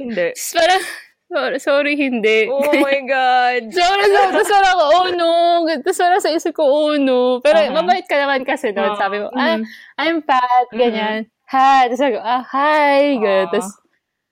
Hindi. 0.00 0.34
tapos 0.34 0.50
parang, 0.56 0.82
sorry, 1.30 1.58
sorry, 1.60 1.92
hindi. 1.94 2.38
Oh 2.50 2.72
my 2.74 2.98
God. 3.06 3.62
Sorry, 3.70 4.04
sorry. 4.10 4.32
Tapos 4.34 4.50
parang 4.50 4.72
ako, 4.74 4.84
oh 4.90 5.08
no. 5.14 5.32
Tapos 5.80 5.98
parang 6.00 6.20
sa 6.20 6.32
isip 6.34 6.52
ko, 6.56 6.64
oh 6.66 6.94
no. 6.98 7.38
Pero 7.44 7.62
Aha. 7.62 7.70
mabait 7.70 8.06
ka 8.08 8.16
naman 8.18 8.42
kasi 8.42 8.72
doon. 8.74 8.96
Oo. 8.96 8.98
Sabi 8.98 9.16
mo, 9.22 9.28
ah, 9.32 9.60
Mhm. 9.60 9.64
I'm 10.00 10.18
Pat, 10.24 10.66
ganyan. 10.74 11.30
Hi. 11.50 11.90
Tapos 11.90 12.00
sabi 12.00 12.12
ko, 12.18 12.22
ah, 12.22 12.42
hi. 12.42 13.18
Ganyan. 13.18 13.46
Aw. 13.46 13.52
Tapos, 13.54 13.68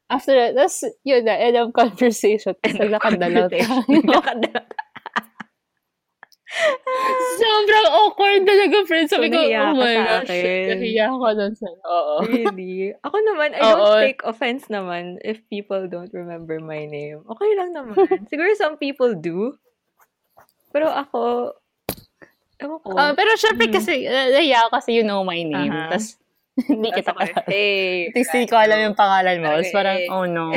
after 0.09 0.35
that, 0.35 0.53
tapos, 0.57 0.77
yun 1.05 1.23
na, 1.29 1.35
end 1.39 1.57
of 1.61 1.71
conversation. 1.77 2.57
Tapos 2.59 2.79
naglakad 2.81 3.15
na 3.21 3.29
lang. 3.29 3.51
Naglakad 3.93 4.39
na. 4.51 4.61
Sobrang 7.40 7.87
awkward 7.92 8.42
talaga, 8.42 8.77
friend. 8.85 9.07
Sabi 9.07 9.31
So, 9.31 9.35
ko, 9.35 9.40
oh 9.47 9.75
my 9.75 9.94
gosh. 9.94 10.31
Nahiya 10.31 11.05
ako 11.09 11.27
doon 11.35 11.55
sa, 11.55 11.68
oo. 11.71 12.14
Really? 12.27 12.92
Ako 13.03 13.16
naman, 13.23 13.55
I 13.55 13.61
don't 13.62 13.79
Oo. 13.81 13.99
take 14.01 14.21
offense 14.25 14.66
naman 14.66 15.23
if 15.23 15.38
people 15.47 15.87
don't 15.87 16.11
remember 16.11 16.59
my 16.59 16.85
name. 16.85 17.23
Okay 17.27 17.51
lang 17.55 17.71
naman. 17.73 17.94
Siguro 18.31 18.51
some 18.57 18.77
people 18.77 19.14
do. 19.14 19.55
Pero 20.71 20.90
ako, 20.90 21.55
ewan 22.59 22.79
ko. 22.83 22.88
Ah, 22.94 23.14
pero 23.14 23.33
syempre 23.38 23.71
Mhm. 23.71 23.75
kasi, 23.75 24.05
uh, 24.05 24.29
nahiya 24.35 24.66
ako 24.66 24.71
kasi 24.83 24.90
you 24.99 25.05
know 25.07 25.23
my 25.23 25.40
name. 25.40 25.73
Aha. 25.73 25.94
Tapos, 25.94 26.18
hindi 26.66 26.88
kita 26.90 27.14
pa. 27.14 27.23
Hey. 27.47 28.11
Hindi 28.11 28.51
ko 28.51 28.59
alam 28.59 28.79
yung 28.90 28.99
pangalan 28.99 29.38
mo. 29.38 29.55
Okay. 29.62 29.71
parang, 29.71 29.99
oh 30.11 30.27
no. 30.27 30.51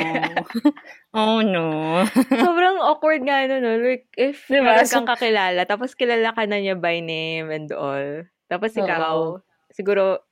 oh 1.18 1.40
no. 1.46 2.02
Sobrang 2.32 2.82
awkward 2.82 3.22
nga 3.22 3.46
no, 3.46 3.62
no? 3.62 3.78
Like, 3.78 4.10
if 4.18 4.50
Diba? 4.50 4.82
So- 4.88 5.02
kang 5.02 5.10
kakilala, 5.10 5.62
tapos 5.70 5.94
kilala 5.94 6.34
ka 6.34 6.50
na 6.50 6.58
niya 6.58 6.74
by 6.80 6.98
name 7.04 7.54
and 7.54 7.70
all. 7.76 8.26
Tapos 8.50 8.74
ikaw, 8.74 9.38
Oo. 9.38 9.46
siguro, 9.70 10.26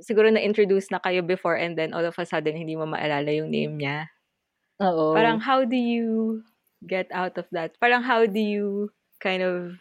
siguro 0.00 0.32
na-introduce 0.32 0.88
na 0.88 1.00
kayo 1.04 1.20
before 1.20 1.60
and 1.60 1.76
then 1.76 1.92
all 1.92 2.04
of 2.04 2.16
a 2.16 2.24
sudden, 2.24 2.56
hindi 2.56 2.74
mo 2.74 2.88
maalala 2.88 3.28
yung 3.28 3.52
name 3.52 3.76
niya. 3.76 4.08
Oo. 4.80 5.12
Parang 5.12 5.40
how 5.40 5.64
do 5.64 5.76
you 5.76 6.40
get 6.84 7.08
out 7.12 7.36
of 7.36 7.44
that? 7.52 7.76
Parang 7.80 8.04
how 8.04 8.24
do 8.24 8.40
you 8.40 8.92
kind 9.20 9.40
of 9.40 9.80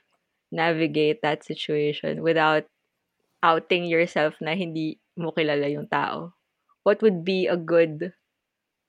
navigate 0.51 1.19
that 1.19 1.43
situation 1.43 2.23
without 2.23 2.63
outing 3.45 3.85
yourself 3.85 4.33
na 4.41 4.57
hindi 4.57 4.97
mo 5.13 5.29
kilala 5.29 5.69
yung 5.69 5.85
tao? 5.85 6.33
What 6.81 7.05
would 7.05 7.21
be 7.21 7.45
a 7.45 7.55
good 7.55 8.09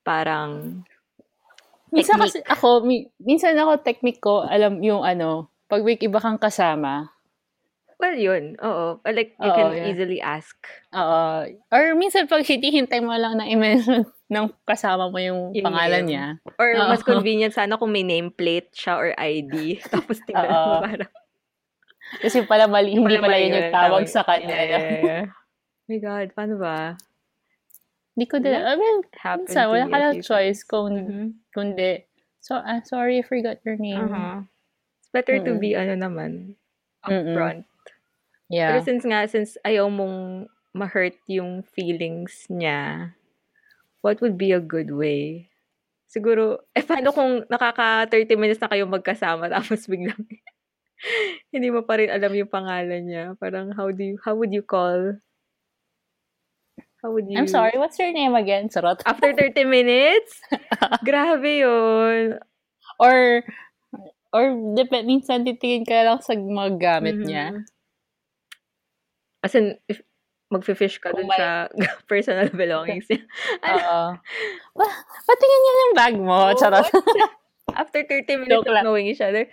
parang 0.01 0.83
minsan 1.91 2.17
technique. 2.17 2.41
kasi 2.41 2.49
ako, 2.49 2.69
mi- 2.83 3.09
minsan 3.19 3.57
ako 3.57 3.81
technique 3.81 4.21
ko, 4.21 4.43
alam 4.43 4.81
yung 4.81 5.03
ano, 5.03 5.53
pag 5.67 5.83
may 5.83 5.97
iba 5.97 6.17
kang 6.17 6.39
kasama, 6.39 7.11
well 7.97 8.13
yun, 8.13 8.55
oo. 8.61 9.01
Like 9.03 9.35
you 9.37 9.49
Oo, 9.49 9.57
can 9.57 9.69
yeah. 9.73 9.89
easily 9.89 10.21
ask 10.21 10.55
oo. 10.93 11.49
or 11.73 11.85
minsan 11.97 12.29
pag 12.29 12.45
hinihintay 12.45 13.01
mo 13.01 13.17
lang 13.17 13.41
na 13.41 13.49
i-mention 13.49 14.05
ng 14.33 14.47
kasama 14.63 15.09
mo 15.09 15.17
yung, 15.17 15.57
Yung 15.57 15.65
pangalan 15.65 16.05
name. 16.05 16.11
niya. 16.13 16.27
or 16.61 16.69
Oo. 16.77 16.91
mas 16.93 17.01
convenient 17.01 17.51
sana 17.51 17.81
kung 17.81 17.89
may 17.89 18.05
nameplate 18.05 18.69
siya 18.71 18.95
or 18.95 19.11
ID 19.17 19.55
tapos 19.95 20.21
tingnan 20.23 20.45
mo 20.47 20.61
Oo. 20.77 20.81
parang 20.85 21.13
Kasi 22.17 22.47
pala 22.47 22.67
mali, 22.67 22.95
hindi 22.95 23.19
pala 23.19 23.29
mali 23.29 23.51
yun 23.51 23.55
yung 23.55 23.67
yun, 23.69 23.75
tawag 23.75 24.05
tawag- 24.05 24.15
sa 24.15 24.23
kanya. 24.23 24.57
Yeah, 24.57 24.65
yeah, 24.65 25.01
yeah. 25.03 25.25
Oh 25.87 25.95
my 25.95 25.99
God, 26.03 26.27
paano 26.35 26.55
ba? 26.59 26.99
Hindi 28.17 28.27
ko 28.27 28.37
din, 28.43 28.59
I 28.59 28.75
mean, 28.75 29.07
minsan, 29.39 29.71
to 29.71 29.71
wala 29.71 29.87
ka 29.87 29.97
lang 30.03 30.17
choice 30.19 30.67
kung, 30.67 30.91
Mhm. 30.99 31.27
kundi, 31.55 32.03
so, 32.43 32.59
ah, 32.59 32.83
sorry, 32.83 33.21
I 33.21 33.27
forgot 33.27 33.63
your 33.63 33.79
name. 33.79 34.11
Uh-huh. 34.11 34.43
It's 34.99 35.13
better 35.15 35.39
to 35.39 35.55
Mm-mm. 35.55 35.63
be 35.63 35.79
ano 35.79 35.95
naman 35.95 36.59
upfront. 37.07 37.71
Yeah. 38.51 38.75
Pero 38.75 38.79
since 38.83 39.07
nga, 39.07 39.31
since 39.31 39.55
ayaw 39.63 39.87
mong 39.87 40.51
ma-hurt 40.75 41.15
yung 41.31 41.63
feelings 41.63 42.51
niya, 42.51 43.15
what 44.03 44.19
would 44.19 44.35
be 44.35 44.51
a 44.51 44.59
good 44.59 44.91
way? 44.91 45.47
Siguro, 46.11 46.67
eh 46.73 46.83
paano 46.83 47.15
kung 47.15 47.47
nakaka 47.47 48.11
30 48.11 48.35
minutes 48.35 48.59
na 48.59 48.67
kayo 48.67 48.91
magkasama 48.91 49.47
tapos 49.47 49.87
biglang 49.87 50.19
hindi 51.53 51.69
mo 51.71 51.83
pa 51.83 52.01
rin 52.01 52.09
alam 52.11 52.33
yung 52.33 52.51
pangalan 52.51 53.03
niya. 53.05 53.25
Parang 53.37 53.73
how 53.73 53.91
do 53.91 54.03
you, 54.03 54.17
how 54.25 54.35
would 54.35 54.53
you 54.53 54.63
call? 54.63 55.17
How 57.03 57.13
would 57.13 57.29
you? 57.29 57.37
I'm 57.39 57.47
sorry, 57.47 57.77
what's 57.77 57.99
your 57.99 58.13
name 58.13 58.35
again? 58.35 58.69
Sarot. 58.69 59.05
After 59.05 59.31
30 59.33 59.65
minutes? 59.65 60.41
Grabe 61.09 61.63
yun. 61.63 62.41
Or, 62.99 63.45
or, 64.33 64.45
dep- 64.75 65.05
minsan 65.05 65.45
titingin 65.45 65.85
ka 65.85 66.03
lang 66.03 66.19
sa 66.25 66.33
mga 66.35 66.71
gamit 66.81 67.21
Mhm. 67.21 67.27
niya. 67.29 67.47
As 69.45 69.55
in, 69.55 69.77
if 69.87 70.01
magfi-fish 70.49 70.99
ka 70.99 71.11
dun 71.13 71.27
Kung 71.27 71.31
may- 71.31 71.39
sa 71.39 71.69
personal 72.11 72.49
belongings 72.51 73.07
niya. 73.07 73.23
Oo. 73.67 73.99
Patingin 75.27 75.61
niya 75.61 75.75
ng 75.77 75.95
bag 75.95 76.15
mo. 76.17 76.51
Oo, 76.51 76.57
Charot. 76.57 76.87
After 77.77 78.03
30 78.03 78.41
minutes 78.41 78.65
of 78.65 78.77
knowing 78.83 79.07
each 79.07 79.21
other. 79.21 79.47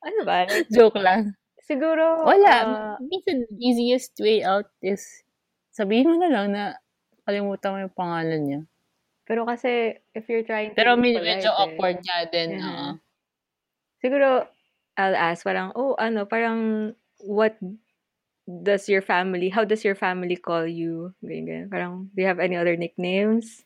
Ano 0.00 0.20
ba? 0.24 0.48
Joke 0.72 0.98
lang. 0.98 1.36
siguro, 1.60 2.24
Wala. 2.26 2.54
ah, 2.58 2.96
minsan, 2.98 3.46
easiest 3.60 4.16
way 4.18 4.42
out 4.42 4.66
is 4.82 5.22
sabihin 5.70 6.10
mo 6.10 6.16
na 6.18 6.30
lang 6.32 6.46
na 6.50 6.64
kalimutan 7.22 7.70
mo 7.70 7.78
yung 7.78 7.94
pangalan 7.94 8.42
niya. 8.42 8.60
pero 9.22 9.46
kasi, 9.46 9.94
if 10.10 10.26
you're 10.26 10.42
trying 10.42 10.74
to 10.74 10.76
Pero 10.76 10.98
med- 10.98 11.14
polite, 11.14 11.38
medyo 11.38 11.50
eh, 11.54 11.60
awkward 11.62 12.02
nga 12.02 12.26
din. 12.26 12.58
Yeah. 12.58 12.66
oo. 12.66 12.88
Siguro, 14.02 14.28
I'll 14.98 15.14
ask, 15.14 15.46
parang, 15.46 15.70
oh, 15.78 15.94
ano, 15.94 16.26
parang, 16.26 16.90
what 17.22 17.54
does 18.42 18.90
your 18.90 19.06
family, 19.06 19.46
how 19.46 19.62
does 19.62 19.86
your 19.86 19.94
family 19.94 20.34
call 20.34 20.66
you? 20.66 21.14
Ganyan, 21.22 21.46
ganyan. 21.46 21.66
Parang, 21.70 21.92
do 22.10 22.18
you 22.18 22.26
have 22.26 22.42
any 22.42 22.58
other 22.58 22.74
nicknames? 22.74 23.62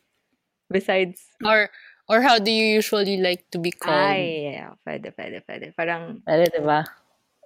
Besides, 0.69 1.17
Or, 1.41 1.73
or 2.07 2.21
how 2.21 2.37
do 2.37 2.49
you 2.49 2.77
usually 2.77 3.17
like 3.17 3.45
to 3.49 3.57
be 3.57 3.71
called? 3.73 3.95
ay, 4.15 4.55
yeah, 4.57 4.73
pwede, 4.85 5.11
pwede, 5.13 5.41
pwede. 5.43 5.65
Parang, 5.73 6.21
Pwede, 6.21 6.49
diba? 6.53 6.85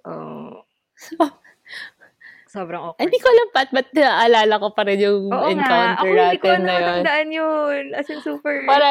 oh, 0.04 0.64
sobrang 2.50 2.82
awkward. 2.82 3.02
Hindi 3.06 3.18
ko 3.22 3.28
alam, 3.30 3.48
Pat, 3.54 3.68
ba't 3.70 3.88
naalala 3.94 4.54
ko 4.58 4.68
pa 4.74 4.82
rin 4.84 4.98
yung 5.00 5.30
Oo 5.30 5.48
nga. 5.48 5.54
encounter 5.54 5.94
Ako, 6.02 6.04
hindi 6.10 6.38
ko 6.40 6.46
natin 6.50 6.60
na 6.60 6.74
yun. 6.74 6.82
natatandaan 6.82 7.28
yun. 7.30 7.82
As 7.94 8.08
in, 8.10 8.20
super... 8.20 8.54
Para, 8.66 8.88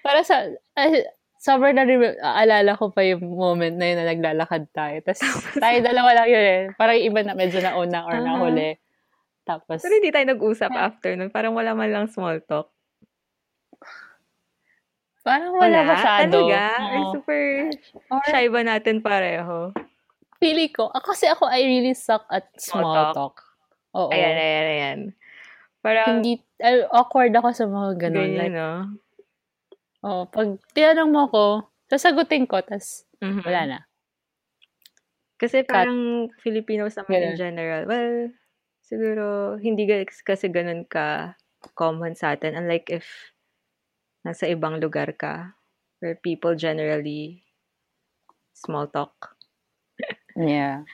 para 0.00 0.20
sa, 0.24 0.48
ay, 0.80 1.04
sobrang 1.42 1.74
na 1.76 1.84
aalala 2.22 2.78
ko 2.78 2.88
pa 2.94 3.02
yung 3.04 3.20
moment 3.34 3.74
na 3.76 3.86
yun 3.90 3.98
na 4.00 4.06
naglalakad 4.14 4.64
tayo. 4.72 4.96
Tapos, 5.04 5.20
tayo 5.58 5.76
dalawa 5.82 6.10
lang 6.22 6.28
yun 6.30 6.46
eh. 6.46 6.62
Parang 6.78 6.94
yung 6.96 7.08
iba 7.12 7.20
na 7.26 7.34
medyo 7.36 7.58
nauna 7.60 8.06
or 8.08 8.16
Aha. 8.16 8.24
nahuli. 8.24 8.70
Tapos, 9.42 9.82
Pero 9.82 9.94
hindi 9.98 10.14
tayo 10.14 10.26
nag-usap 10.32 10.70
after 10.70 11.18
nun. 11.18 11.34
Parang 11.34 11.52
wala 11.52 11.74
man 11.74 11.90
lang 11.90 12.06
small 12.08 12.38
talk. 12.46 12.70
Parang 15.22 15.54
wala, 15.54 15.78
masyado. 15.86 16.30
Talaga? 16.30 16.60
Or 16.78 16.94
Oo. 16.98 17.12
super 17.14 17.40
Or, 18.10 18.22
shy 18.28 18.46
ba 18.46 18.60
natin 18.60 19.00
pareho? 19.00 19.70
Pili 20.36 20.68
ko. 20.68 20.90
Ako 20.90 21.14
kasi 21.14 21.30
ako, 21.30 21.46
I 21.46 21.62
really 21.62 21.94
suck 21.94 22.26
at 22.28 22.50
small, 22.58 22.90
Small 22.90 23.14
talk. 23.14 23.36
Oo. 23.94 24.10
Ayan, 24.10 24.34
ayan, 24.34 24.66
ayan. 24.66 24.98
Parang, 25.78 26.18
Hindi, 26.18 26.42
ay, 26.58 26.86
awkward 26.90 27.30
ako 27.32 27.48
sa 27.52 27.66
mga 27.66 27.90
ganun. 28.00 28.30
ganyan, 28.30 28.38
Like, 28.38 28.54
no? 28.54 28.70
oh, 30.02 30.24
pag 30.26 30.58
tinanong 30.74 31.10
mo 31.10 31.22
ko, 31.30 31.44
sasagutin 31.86 32.46
ko, 32.46 32.58
tas 32.58 33.06
Mhm. 33.18 33.42
wala 33.42 33.60
na. 33.66 33.78
Kasi 35.38 35.62
parang 35.62 36.30
Filipinos 36.38 36.94
naman 36.94 37.10
in 37.10 37.18
Ganun. 37.18 37.38
general. 37.38 37.82
Well, 37.86 38.30
siguro, 38.80 39.58
hindi 39.58 39.86
ga- 39.86 40.06
kasi 40.06 40.46
ganun 40.48 40.86
ka 40.86 41.34
common 41.74 42.14
sa 42.14 42.34
atin. 42.34 42.54
Unlike 42.54 42.94
if 42.94 43.06
nasa 44.22 44.46
ibang 44.50 44.78
lugar 44.78 45.10
ka, 45.18 45.54
where 46.02 46.14
people 46.18 46.54
generally 46.54 47.42
small 48.54 48.86
talk. 48.86 49.36
Yeah. 50.36 50.84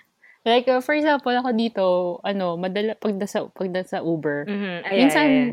Like, 0.46 0.68
uh, 0.68 0.80
for 0.80 0.94
example, 0.96 1.34
ako 1.34 1.50
dito, 1.52 1.84
ano, 2.24 2.56
madala, 2.56 2.96
pag 2.96 3.14
nasa, 3.18 3.44
pag 3.52 3.68
nasa 3.68 4.00
Uber, 4.00 4.48
Mhm. 4.48 4.76
Ayan, 4.88 4.96
minsan, 4.96 5.28
ayan. 5.28 5.50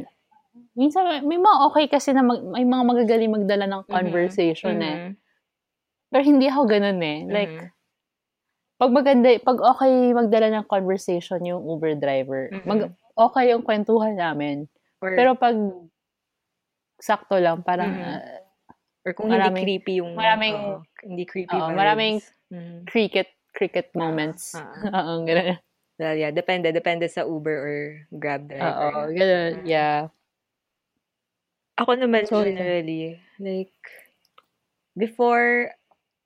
minsan, 0.77 1.03
may 1.27 1.39
mga 1.41 1.57
okay 1.71 1.85
kasi 1.91 2.15
na 2.15 2.23
mag, 2.23 2.39
may 2.45 2.63
mga 2.63 2.83
magagaling 2.87 3.33
magdala 3.35 3.65
ng 3.67 3.83
Mhm. 3.89 3.91
conversation 3.91 4.75
eh. 4.79 4.97
Mhm. 5.03 5.17
Pero 6.13 6.23
hindi 6.23 6.47
ako 6.47 6.61
ganun 6.69 7.01
eh. 7.03 7.19
Like, 7.27 7.55
Mhm. 7.57 7.71
pag 8.79 8.91
maganda, 8.91 9.29
pag 9.43 9.59
okay 9.59 10.11
magdala 10.15 10.47
ng 10.51 10.65
conversation 10.69 11.39
yung 11.43 11.63
Uber 11.63 11.95
driver, 11.99 12.51
Mhm. 12.53 12.63
mag, 12.67 12.79
okay 13.19 13.51
yung 13.51 13.63
kwentuhan 13.63 14.15
namin. 14.15 14.67
Or, 15.01 15.11
Pero 15.15 15.35
pag 15.35 15.55
sakto 16.97 17.37
lang, 17.37 17.61
parang, 17.61 17.91
Mhm. 17.91 18.01
uh, 18.01 18.23
or 19.05 19.11
kung 19.13 19.29
maraming- 19.29 19.61
hindi 19.61 19.77
creepy 19.77 19.93
yung... 20.01 20.11
maraming- 20.15 20.57
oo, 20.57 20.81
hindi 21.03 21.23
creepy 21.23 21.53
vibes. 21.53 21.75
maraming 21.75 22.15
Mhm. 22.49 22.77
cricket, 22.85 23.29
cricket 23.53 23.87
moments. 23.93 24.53
ah. 24.57 24.67
Oo, 25.03 25.23
ganun. 25.23 25.57
Well, 25.95 26.15
yeah, 26.17 26.27
depende. 26.29 26.75
Depende 26.75 27.07
sa 27.07 27.23
Uber 27.23 27.55
or 27.55 27.77
Grab 28.11 28.51
driver. 28.51 28.67
Oo, 28.67 29.15
ganun. 29.15 29.63
Mm. 29.63 29.65
Yeah. 29.65 30.11
Ako 31.75 31.95
naman 31.95 32.27
So, 32.27 32.43
generally, 32.43 33.15
like, 33.39 33.71
before, 34.93 35.71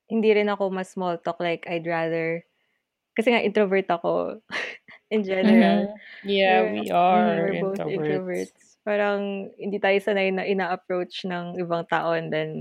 hindi 0.05 0.34
rin 0.34 0.49
ako 0.49 0.70
mas 0.70 0.89
small 0.89 1.17
talk. 1.17 1.38
Like, 1.38 1.70
I'd 1.70 1.86
rather, 1.86 2.49
kasi 3.20 3.36
nga 3.36 3.43
introvert 3.43 3.91
ako 3.91 4.39
in 5.13 5.28
general. 5.28 5.91
Mhm. 5.91 5.99
Yeah, 6.24 6.63
We're- 6.72 6.74
we 6.80 6.88
are 6.91 7.36
we're 7.51 7.59
both 7.59 7.84
introverts. 7.84 7.99
introverts. 7.99 8.61
Parang, 8.88 9.51
hindi 9.59 9.78
tayo 9.78 9.99
sanay 9.99 10.32
na 10.32 10.47
ina-approach 10.47 11.28
ng 11.28 11.59
ibang 11.59 11.84
tao 11.91 12.15
and 12.15 12.32
then 12.32 12.51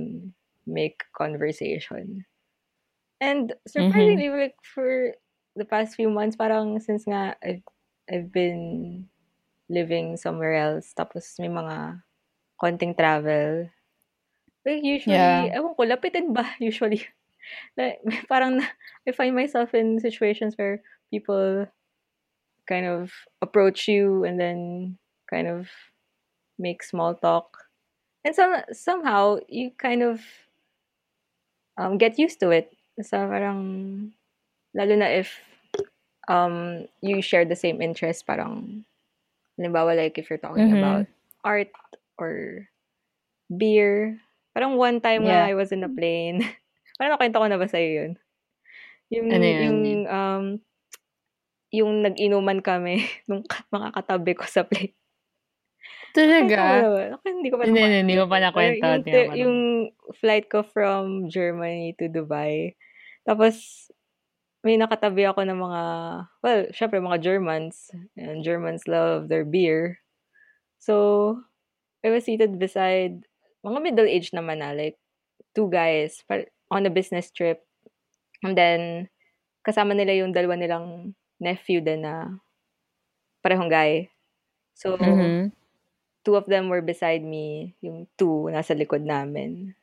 make 0.67 1.07
conversation. 1.15 2.27
And 3.23 3.55
surprisingly, 3.67 4.31
Mm-hmm. 4.31 4.43
like, 4.51 4.59
for 4.63 5.15
the 5.59 5.67
past 5.67 5.95
few 5.99 6.11
months, 6.11 6.37
parang 6.39 6.79
since 6.79 7.07
nga 7.07 7.35
I've, 7.43 7.63
I've 8.11 8.31
been 8.31 9.07
living 9.71 10.17
somewhere 10.19 10.55
else, 10.55 10.95
tapos 10.95 11.35
may 11.39 11.51
mga 11.51 12.03
konting 12.63 12.95
travel, 12.99 13.71
like 14.67 14.83
usually, 14.85 15.51
Yeah. 15.51 15.59
ewan 15.59 15.75
ko, 15.75 15.83
lapitin 15.87 16.35
ba 16.35 16.45
usually? 16.63 17.07
Like, 17.77 18.01
parang 18.29 18.63
I 19.07 19.13
find 19.13 19.35
myself 19.35 19.75
in 19.75 20.01
situations 20.01 20.55
where 20.57 20.83
people 21.11 21.67
kind 22.69 22.87
of 22.87 23.13
approach 23.43 23.89
you 23.89 24.25
and 24.25 24.39
then 24.41 24.99
kind 25.31 25.49
of 25.49 25.69
make 26.59 26.83
small 26.83 27.15
talk. 27.15 27.57
And 28.25 28.35
some, 28.35 28.55
somehow, 28.73 29.39
you 29.49 29.71
kind 29.79 30.03
of 30.03 30.21
um, 31.77 31.99
get 31.99 32.19
used 32.19 32.41
to 32.41 32.51
it. 32.51 32.73
Sa 33.01 33.29
parang, 33.29 34.13
lalo 34.75 34.95
na 34.97 35.07
if 35.07 35.39
um, 36.29 36.87
you 37.01 37.23
share 37.23 37.45
the 37.45 37.57
same 37.57 37.81
interest, 37.81 38.27
parang, 38.27 38.85
halimbawa 39.59 39.97
like 39.97 40.19
if 40.19 40.31
you're 40.31 40.43
talking 40.43 40.71
Mhm. 40.71 40.79
about 40.79 41.07
art 41.45 41.71
or 42.19 42.69
beer. 43.57 44.19
Parang 44.55 44.77
one 44.77 45.01
time 45.01 45.25
Yeah. 45.25 45.47
when 45.47 45.51
I 45.51 45.55
was 45.55 45.73
in 45.73 45.85
a 45.85 45.89
plane, 45.93 46.43
parang 46.99 47.15
nakwento 47.15 47.39
ko 47.39 47.47
na 47.47 47.57
ba 47.57 47.65
sa'yo 47.65 47.89
yun? 47.89 48.13
Yung, 49.09 49.27
Ano 49.31 49.45
yun? 49.47 49.63
yung, 49.63 50.03
um, 50.05 50.45
yung 51.71 51.93
nag-inuman 52.03 52.61
kami 52.61 53.01
nung 53.31 53.41
ka- 53.43 53.65
mga 53.71 53.95
katabi 53.95 54.33
ko 54.35 54.45
sa 54.45 54.67
plane. 54.67 54.93
Talaga? 56.11 56.83
Ako, 57.15 57.25
hindi 57.25 57.49
ko 57.49 57.57
pa 57.57 57.65
Hindi, 57.65 57.79
nakwento. 57.79 58.01
hindi 58.03 58.15
ko 58.17 58.25
pa 58.27 58.39
nakwento. 58.41 58.85
Yung, 58.85 58.97
Hindi 58.99 59.13
pa 59.15 59.35
yung 59.37 59.57
flight 60.17 60.47
ko 60.49 60.61
from 60.65 61.29
Germany 61.29 61.95
to 61.95 62.09
Dubai. 62.09 62.75
Tapos, 63.23 63.87
may 64.65 64.75
nakatabi 64.75 65.29
ako 65.29 65.45
ng 65.45 65.61
mga, 65.61 65.83
well, 66.43 66.61
syempre 66.73 66.99
mga 66.99 67.23
Germans. 67.23 67.93
And 68.17 68.43
Germans 68.43 68.89
love 68.89 69.29
their 69.29 69.45
beer. 69.45 70.01
So, 70.81 71.37
I 72.03 72.11
was 72.11 72.25
seated 72.25 72.57
beside, 72.57 73.23
mga 73.63 73.79
middle-aged 73.85 74.33
naman 74.33 74.65
na, 74.65 74.73
like, 74.73 74.97
two 75.53 75.69
guys 75.69 76.25
par- 76.25 76.49
on 76.71 76.87
a 76.87 76.93
business 76.93 77.31
trip. 77.33 77.65
And 78.45 78.57
then, 78.59 79.09
kasama 79.67 79.95
nila 79.97 80.15
yung 80.25 80.33
dalawa 80.35 80.57
nilang 80.59 81.15
nephew 81.41 81.81
din 81.83 82.05
na 82.07 82.41
parehong 83.43 83.71
guy. 83.71 84.11
So, 84.75 84.97
Mhm. 85.01 85.53
two 86.25 86.37
of 86.37 86.47
them 86.47 86.69
were 86.69 86.83
beside 86.83 87.23
me, 87.25 87.77
yung 87.81 88.07
two 88.19 88.51
nasa 88.53 88.75
likod 88.77 89.03
namin. 89.05 89.75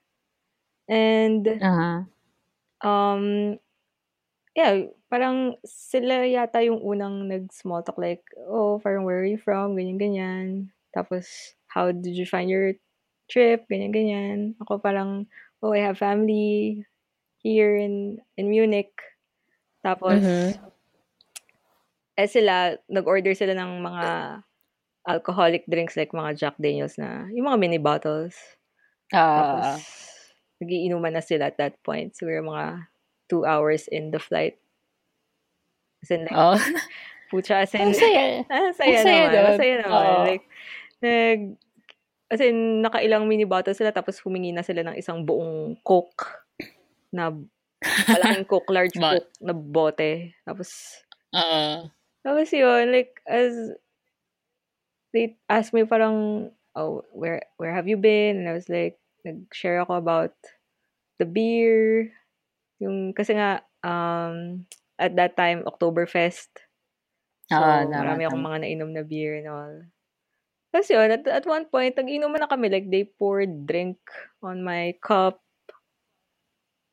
And 0.90 1.62
Aha. 1.62 2.06
um 2.84 3.56
yeah, 4.58 4.92
parang 5.12 5.56
sila 5.64 6.26
yata 6.28 6.64
yung 6.66 6.82
unang 6.84 7.30
nag-small 7.30 7.84
talk 7.86 8.00
like, 8.00 8.24
oh, 8.50 8.80
parang 8.84 9.04
where 9.08 9.22
are 9.24 9.28
you 9.30 9.38
from? 9.40 9.76
Ganyan, 9.80 10.00
ganyan. 10.02 10.48
Tapos, 10.96 11.56
how 11.72 11.92
did 11.92 12.16
you 12.18 12.26
find 12.28 12.50
your 12.50 12.76
trip? 13.32 13.66
Ganyan, 13.72 13.92
ganyan. 13.96 14.40
Ako 14.64 14.80
parang, 14.84 15.28
oh, 15.66 15.74
I 15.74 15.82
have 15.82 15.98
family 15.98 16.86
here 17.42 17.74
in 17.74 18.22
in 18.38 18.54
Munich. 18.54 18.94
Tapos, 19.82 20.22
Mhm. 20.22 20.54
eh 22.18 22.30
sila, 22.30 22.78
nag-order 22.88 23.34
sila 23.34 23.58
ng 23.58 23.82
mga 23.82 24.06
alcoholic 25.10 25.66
drinks 25.70 25.98
like 25.98 26.14
mga 26.14 26.38
Jack 26.38 26.56
Daniels 26.58 26.98
na, 26.98 27.28
yung 27.34 27.46
mga 27.50 27.60
mini 27.62 27.80
bottles. 27.82 28.38
Tapos, 29.12 29.66
Ah. 29.66 29.78
nagiinuman 30.62 31.14
na 31.14 31.22
sila 31.22 31.52
at 31.52 31.58
that 31.60 31.78
point. 31.84 32.16
Siguro 32.16 32.42
mga 32.42 32.88
two 33.30 33.46
hours 33.46 33.86
in 33.90 34.10
the 34.14 34.22
flight. 34.22 34.58
As 36.04 36.12
in, 36.12 36.26
like, 36.26 36.34
Oh. 36.38 36.58
pucha, 37.32 37.66
as 37.66 37.74
in, 37.76 37.92
Ang 37.92 37.94
saya. 37.98 38.26
ah, 38.54 38.70
saya 38.74 38.98
Ang 39.02 39.06
saya 39.06 39.22
naman. 39.22 39.34
doon. 39.34 39.46
Masaya 39.54 39.76
naman. 39.82 39.94
Oo. 39.94 40.24
Like, 40.26 40.46
nag, 41.02 41.40
as 42.32 42.42
in, 42.42 42.82
nakailang 42.82 43.30
mini 43.30 43.46
bottles 43.46 43.78
sila, 43.78 43.94
tapos 43.94 44.18
humingi 44.22 44.52
na 44.54 44.66
sila 44.66 44.82
ng 44.82 44.98
isang 44.98 45.22
buong 45.26 45.78
Coke 45.86 46.26
na, 47.14 47.32
malaking 48.10 48.46
Coke, 48.52 48.70
large 48.74 48.98
Ba- 48.98 49.22
Coke 49.22 49.32
na 49.42 49.54
bote. 49.54 50.34
Tapos, 50.44 50.70
Oo. 51.36 51.88
tapos 52.26 52.48
yun, 52.52 52.90
like, 52.92 53.22
as 53.30 53.54
they 55.14 55.38
asked 55.48 55.72
me 55.72 55.86
parang, 55.86 56.50
oh, 56.76 57.06
where 57.16 57.40
where 57.56 57.72
have 57.72 57.88
you 57.88 57.96
been? 57.96 58.44
And 58.44 58.50
I 58.50 58.54
was 58.54 58.68
like, 58.68 59.00
nag-share 59.24 59.80
ako 59.82 59.96
about 59.96 60.36
the 61.18 61.26
beer. 61.26 62.12
Yung, 62.84 63.16
kasi 63.16 63.38
nga, 63.40 63.64
um, 63.86 64.68
at 65.00 65.16
that 65.16 65.38
time, 65.40 65.64
Oktoberfest. 65.64 66.52
So, 67.48 67.62
Ah, 67.62 67.86
marami 67.86 68.26
akong 68.26 68.42
mga 68.42 68.60
nainom 68.66 68.92
na 68.92 69.06
beer 69.06 69.38
and 69.40 69.48
all. 69.48 69.76
Tapos 70.76 70.92
yun, 70.92 71.08
at, 71.08 71.24
at 71.24 71.48
one 71.48 71.64
point, 71.72 71.96
nag-inuman 71.96 72.44
na 72.44 72.52
kami. 72.52 72.68
Like, 72.68 72.92
they 72.92 73.08
poured 73.08 73.64
drink 73.64 73.96
on 74.44 74.60
my 74.60 74.92
cup. 75.00 75.40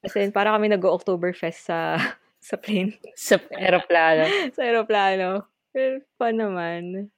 As 0.07 0.15
in, 0.15 0.31
para 0.31 0.55
kami 0.55 0.71
nag-Oktoberfest 0.71 1.67
sa, 1.67 1.99
sa 2.39 2.55
plane 2.55 2.95
Sa 3.19 3.43
aeroplano. 3.59 4.31
sa 4.55 4.63
aeroplano. 4.63 5.51
Well, 5.75 5.99
fun 6.15 6.39
naman. 6.39 7.11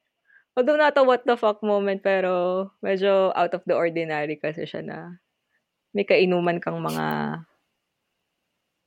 Although 0.57 0.81
not 0.81 0.97
a 0.97 1.05
what 1.05 1.29
the 1.29 1.37
fuck 1.37 1.61
moment, 1.61 2.01
pero 2.01 2.73
medyo 2.81 3.29
out 3.37 3.53
of 3.53 3.61
the 3.69 3.77
ordinary 3.77 4.41
kasi 4.41 4.65
siya 4.65 4.81
na 4.81 5.21
may 5.93 6.09
kainuman 6.09 6.65
kang 6.65 6.81
mga 6.81 7.07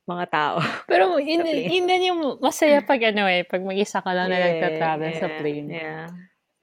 mga 0.08 0.26
tao. 0.32 0.56
Pero 0.90 1.20
yun, 1.20 1.44
yun 1.44 1.84
din 1.84 2.08
yung 2.08 2.40
masaya 2.40 2.80
pag 2.80 3.12
ano 3.12 3.28
eh, 3.28 3.44
pag 3.44 3.60
mag-isa 3.60 4.00
ka 4.00 4.08
lang 4.16 4.32
na 4.32 4.40
Yeah, 4.40 4.48
nagta-travel 4.48 5.12
sa 5.20 5.28
yeah, 5.28 5.38
plane. 5.38 5.68
Yeah. 5.68 6.08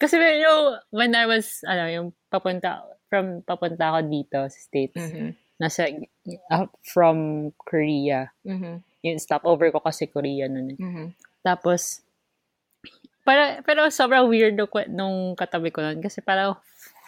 Kasi 0.05 0.21
yung, 0.21 0.61
when 0.93 1.17
I 1.17 1.25
was, 1.25 1.65
ano, 1.65 1.89
yung 1.89 2.07
papunta, 2.29 2.85
from 3.09 3.41
papunta 3.41 3.89
ako 3.89 3.99
dito 4.05 4.37
sa 4.45 4.53
States, 4.53 5.01
Mhm. 5.01 5.33
nasa, 5.57 5.89
uh, 6.53 6.69
from 6.85 7.49
Korea. 7.57 8.29
Mhm. 8.45 8.85
Yung 9.01 9.17
stopover 9.17 9.73
ko 9.73 9.81
kasi 9.81 10.05
Korea 10.05 10.45
nun 10.45 10.77
eh. 10.77 10.77
Mhm. 10.77 11.05
Tapos, 11.41 12.05
para, 13.25 13.65
pero 13.65 13.89
sobrang 13.89 14.29
weird 14.29 14.53
nung, 14.53 14.69
nung 14.93 15.17
katabi 15.33 15.73
ko 15.73 15.81
nun. 15.81 16.05
Kasi 16.05 16.21
parang 16.21 16.53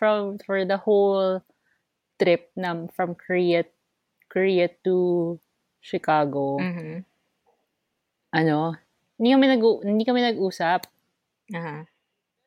from, 0.02 0.42
for 0.42 0.66
the 0.66 0.82
whole 0.82 1.46
trip 2.18 2.50
na 2.58 2.74
from 2.98 3.14
Korea, 3.14 3.62
Korea 4.26 4.74
to 4.82 5.38
Chicago, 5.86 6.58
Mhm. 6.58 7.06
ano, 8.34 8.74
hindi 9.18 9.30
kami, 9.34 9.46
nag 9.54 9.62
hindi 9.86 10.04
kami 10.04 10.22
nag-usap. 10.26 10.82
Aha. 11.54 11.86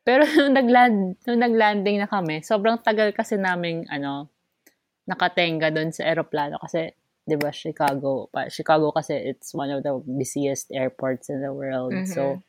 Pero 0.01 0.25
nung, 0.37 0.53
nagland, 0.57 1.17
nung 1.25 1.41
naglanding 1.41 2.01
na 2.01 2.09
kami, 2.09 2.41
sobrang 2.41 2.81
tagal 2.81 3.13
kasi 3.13 3.37
namin, 3.37 3.85
ano, 3.89 4.29
nakatenga 5.05 5.69
doon 5.69 5.93
sa 5.93 6.09
aeroplano 6.09 6.57
kasi, 6.61 6.93
di 7.21 7.37
ba, 7.37 7.53
Chicago, 7.53 8.29
pa, 8.33 8.49
Chicago 8.49 8.89
kasi 8.89 9.13
it's 9.13 9.53
one 9.53 9.69
of 9.69 9.85
the 9.85 9.93
busiest 10.05 10.73
airports 10.73 11.29
in 11.29 11.41
the 11.41 11.53
world. 11.53 11.93
Mhm. 11.93 12.09
So, 12.09 12.41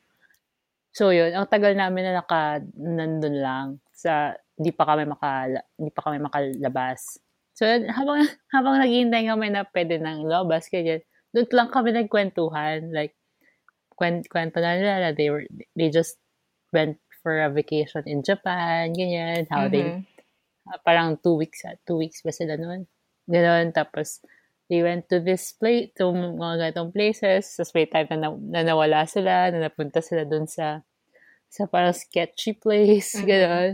so 0.93 1.03
yun, 1.13 1.33
ang 1.33 1.49
tagal 1.49 1.77
namin 1.77 2.09
na 2.09 2.21
naka, 2.21 2.61
nandun 2.77 3.37
lang 3.37 3.67
sa, 3.93 4.33
hindi 4.57 4.69
pa 4.73 4.85
kami 4.85 5.09
maka, 5.09 5.49
hindi 5.77 5.91
pa 5.93 6.01
kami 6.09 6.17
makalabas. 6.21 7.21
So, 7.53 7.69
habang, 7.69 8.25
habang 8.53 8.81
naghihintay 8.81 9.29
kami 9.29 9.53
na 9.53 9.65
pwede 9.69 10.01
nang 10.01 10.25
labas, 10.25 10.69
kaya 10.69 11.05
doon 11.33 11.49
lang 11.53 11.69
kami 11.69 11.89
nagkwentuhan. 11.93 12.93
Like, 12.93 13.17
kwent, 13.93 14.25
kwento 14.29 14.57
na 14.61 14.77
nila 14.77 14.93
na 15.01 15.09
they 15.13 15.29
were, 15.29 15.45
they 15.77 15.89
just 15.89 16.17
went 16.73 16.97
for 17.23 17.39
a 17.39 17.49
vacation 17.49 18.03
in 18.05 18.21
Japan, 18.21 18.91
ganyan, 18.93 19.47
how 19.49 19.65
they 19.71 19.87
Mhm. 19.89 20.03
Ah, 20.63 20.79
parang 20.79 21.19
two 21.19 21.35
weeks, 21.35 21.67
ah, 21.67 21.75
two 21.83 21.99
weeks 21.99 22.23
ba 22.23 22.31
sila 22.31 22.55
noon? 22.55 22.87
Ganon, 23.27 23.75
tapos 23.75 24.23
they 24.71 24.79
went 24.79 25.11
to 25.11 25.19
this 25.19 25.51
place, 25.51 25.91
to 25.99 26.07
mga 26.15 26.71
ganitong 26.71 26.95
places, 26.95 27.51
tapos 27.59 27.75
may 27.75 27.83
time 27.87 28.07
na, 28.15 28.17
na, 28.19 28.29
na 28.31 28.59
nawala 28.71 29.03
sila, 29.03 29.51
na 29.51 29.67
napunta 29.67 29.99
sila 29.99 30.23
dun 30.23 30.47
sa, 30.47 30.79
sa 31.51 31.67
parang 31.67 31.91
sketchy 31.91 32.55
place, 32.55 33.11
Mhm. 33.19 33.27
ganon. 33.27 33.71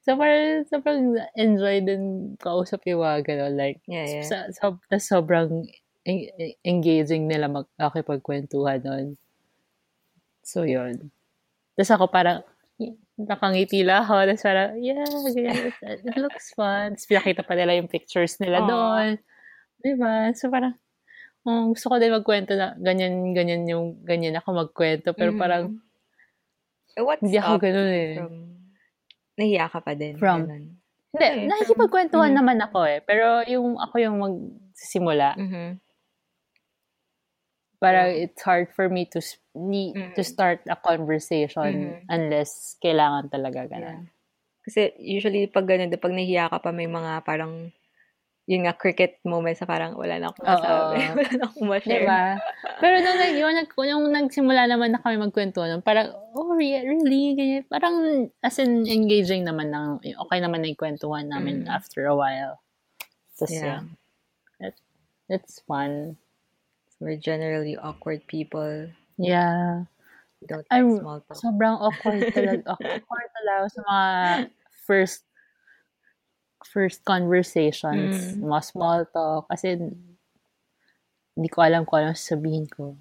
So 0.00 0.16
parang, 0.16 0.64
sobrang 0.72 1.00
enjoy 1.36 1.76
din 1.84 2.04
kausap 2.40 2.88
yung 2.88 3.04
mga 3.04 3.20
ganon, 3.28 3.54
like, 3.60 3.84
Yeah, 3.84 4.08
yeah. 4.08 4.24
sa, 4.24 4.36
so, 4.48 4.80
tas 4.88 5.04
sobrang 5.04 5.68
en- 6.08 6.32
en- 6.40 6.56
engaging 6.64 7.28
nila 7.28 7.52
mag, 7.52 7.68
makipagkwentuhan 7.76 8.80
nun. 8.80 9.06
So, 10.40 10.64
yun. 10.64 11.12
Tapos 11.76 11.92
ako 11.92 12.04
parang, 12.08 12.40
nakangiti 13.26 13.82
lang 13.82 14.04
ako. 14.04 14.14
Tapos 14.26 14.42
parang, 14.42 14.70
yeah, 14.78 15.04
ganyan. 15.04 15.72
It, 15.82 16.16
looks 16.16 16.52
fun. 16.52 16.94
Tapos 16.94 17.08
pinakita 17.08 17.42
pa 17.42 17.54
nila 17.54 17.76
yung 17.76 17.88
pictures 17.88 18.38
nila 18.38 18.62
Aw. 18.62 18.68
doon. 18.68 19.08
Diba? 19.80 20.30
So, 20.32 20.48
parang, 20.48 20.76
um, 21.42 21.72
gusto 21.72 21.88
ko 21.88 21.96
din 21.96 22.12
magkwento 22.12 22.52
na 22.54 22.76
ganyan, 22.76 23.32
ganyan 23.32 23.64
yung, 23.64 24.00
ganyan 24.04 24.36
ako 24.36 24.48
magkwento. 24.52 25.12
Pero 25.12 25.32
Mhm. 25.32 25.40
parang, 25.40 25.64
Eh, 26.90 27.06
What's 27.06 27.22
hindi 27.22 27.38
ako 27.38 27.54
ganun 27.62 27.86
eh. 27.86 28.14
from... 28.18 28.34
Nahiya 29.38 29.70
ka 29.70 29.78
pa 29.78 29.94
din. 29.94 30.18
From- 30.18 30.42
ganun. 30.44 30.64
Hindi, 31.10 31.26
Okay, 31.26 31.46
nakikipagkwentuhan 31.46 32.30
Mhm. 32.30 32.38
naman 32.38 32.58
ako 32.60 32.80
eh. 32.82 32.98
Pero 33.00 33.46
yung 33.46 33.78
ako 33.78 33.94
yung 33.98 34.16
magsisimula, 34.18 35.38
Mhm. 35.38 35.66
Parang 37.80 38.12
Yeah. 38.12 38.28
it's 38.28 38.44
hard 38.44 38.68
for 38.70 38.86
me 38.86 39.08
to 39.08 39.18
ni- 39.56 39.96
to 40.14 40.20
Mhm. 40.20 40.28
start 40.28 40.60
a 40.68 40.76
conversation 40.76 41.96
Mhm. 41.96 42.12
unless 42.12 42.76
kailangan 42.78 43.32
talaga 43.32 43.64
Yeah. 43.64 43.72
ganun. 43.72 44.00
Kasi 44.60 44.92
usually 45.00 45.48
pag 45.48 45.64
ganun, 45.64 45.88
pag 45.90 46.12
nahiya 46.12 46.52
ka 46.52 46.60
pa, 46.60 46.70
may 46.70 46.84
mga 46.84 47.24
parang, 47.24 47.72
yun 48.44 48.68
nga, 48.68 48.76
cricket 48.76 49.16
moments 49.24 49.58
na 49.58 49.66
parang 49.66 49.96
wala 49.96 50.20
na 50.20 50.28
akong 50.28 50.44
masabi. 50.44 50.94
wala 51.16 51.30
na 51.32 51.44
akong 51.48 51.66
ma-share. 51.66 52.04
Diba? 52.04 52.22
Pero 52.76 52.94
nung, 53.00 53.18
yung, 53.32 53.54
nag, 53.56 53.68
yung 53.72 54.04
nagsimula 54.12 54.62
naman 54.68 54.92
na 54.92 55.00
kami 55.00 55.16
magkwentuhan, 55.16 55.80
parang, 55.80 56.12
oh, 56.36 56.52
re- 56.52 56.84
really? 56.84 57.32
Ganyan. 57.32 57.64
Parang, 57.66 57.96
as 58.44 58.60
in, 58.60 58.84
engaging 58.84 59.48
naman. 59.48 59.72
Ng, 59.72 60.04
okay 60.04 60.38
naman 60.38 60.60
na 60.60 60.68
yung 60.68 60.78
kwentuhan 60.78 61.32
namin 61.32 61.64
Mm. 61.64 61.72
after 61.72 62.04
a 62.04 62.14
while. 62.14 62.60
Tapos, 63.40 63.56
Yeah. 63.56 63.80
yeah. 64.60 64.68
It, 64.68 64.76
it's 65.32 65.64
fun. 65.64 66.20
We're 67.00 67.16
generally 67.16 67.76
awkward 67.80 68.26
people. 68.28 68.92
Yeah. 69.16 69.88
We 70.40 70.46
don't 70.46 70.64
like 70.68 70.72
I'm 70.72 71.00
small 71.00 71.20
talk. 71.24 71.36
sobrang 71.40 71.76
awkward 71.80 72.28
talaga. 72.36 72.76
awkward 72.76 73.28
talaga 73.40 73.64
sa 73.72 73.80
mga 73.88 74.06
first 74.84 75.24
first 76.64 77.00
conversations, 77.08 78.36
Mm. 78.36 78.44
mga 78.52 78.62
small 78.64 79.00
talk. 79.08 79.48
Kasi, 79.48 79.80
hindi 81.32 81.48
ko 81.48 81.58
alam 81.64 81.88
kung 81.88 82.04
anong 82.04 82.20
sabihin 82.20 82.68
ko. 82.68 83.00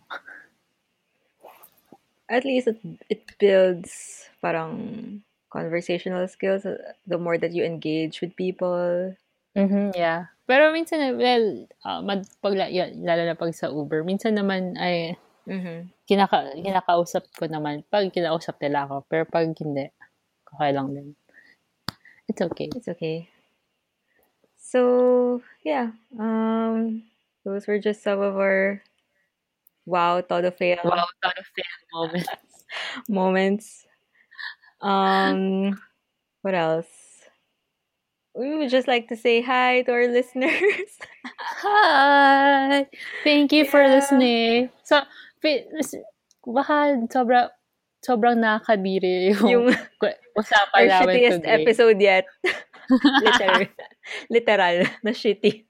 At 2.30 2.46
least 2.46 2.68
it, 2.72 2.80
it 3.10 3.22
builds 3.42 4.24
parang 4.40 5.24
conversational 5.50 6.28
skills 6.30 6.64
uh, 6.64 6.78
the 7.10 7.18
more 7.18 7.38
that 7.42 7.52
you 7.52 7.66
engage 7.66 8.22
with 8.22 8.36
people. 8.38 9.18
Mhm, 9.58 9.92
yeah. 9.98 10.30
Pero 10.50 10.74
minsan, 10.74 10.98
well, 11.22 11.70
uh, 11.86 12.02
mad, 12.02 12.26
pag, 12.42 12.58
lalo 12.58 13.22
na 13.22 13.38
pag 13.38 13.54
sa 13.54 13.70
Uber, 13.70 14.02
minsan 14.02 14.34
naman 14.34 14.74
ay 14.82 15.14
Mhm. 15.46 15.94
kinaka, 16.10 16.58
kinakausap 16.58 17.30
ko 17.38 17.46
naman 17.46 17.86
pag 17.94 18.10
kinausap 18.10 18.58
nila 18.58 18.90
ako. 18.90 19.06
Pero 19.06 19.30
pag 19.30 19.46
hindi, 19.54 19.86
okay 20.50 20.72
lang 20.74 20.90
din. 20.98 21.14
It's 22.26 22.42
okay. 22.42 22.70
It's 22.74 22.90
okay. 22.90 23.30
So, 24.58 25.42
yeah. 25.64 25.94
Um, 26.18 27.04
those 27.46 27.66
were 27.66 27.80
just 27.80 28.02
some 28.04 28.22
of 28.22 28.38
our 28.38 28.82
wow, 29.86 30.22
todo 30.22 30.52
fail 30.52 30.78
Wow, 30.84 31.06
of 31.24 31.46
fail 31.46 31.78
moments. 31.94 32.30
moments. 33.10 33.68
Um, 34.82 35.80
what 36.42 36.56
else? 36.56 36.90
We 38.40 38.56
would 38.56 38.72
just 38.72 38.88
like 38.88 39.12
to 39.12 39.20
say 39.20 39.44
hi 39.44 39.84
to 39.84 39.92
our 39.92 40.08
listeners. 40.16 40.96
Hi! 41.60 42.88
Thank 43.28 43.52
you 43.52 43.68
for 43.68 43.84
listening. 43.84 44.72
So, 44.88 45.04
baka 46.48 47.04
sobra, 47.12 47.52
sobrang 48.00 48.40
nakakadiri 48.40 49.36
yung, 49.36 49.44
Yung 49.52 49.66
usapan 50.40 50.72
our 50.72 50.88
namin 50.88 51.04
shittiest 51.20 51.40
today. 51.44 51.52
episode 51.60 52.00
yet. 52.00 52.26
literal, 53.28 53.68
literal 54.32 54.78
na 55.04 55.12
shitty. 55.12 55.68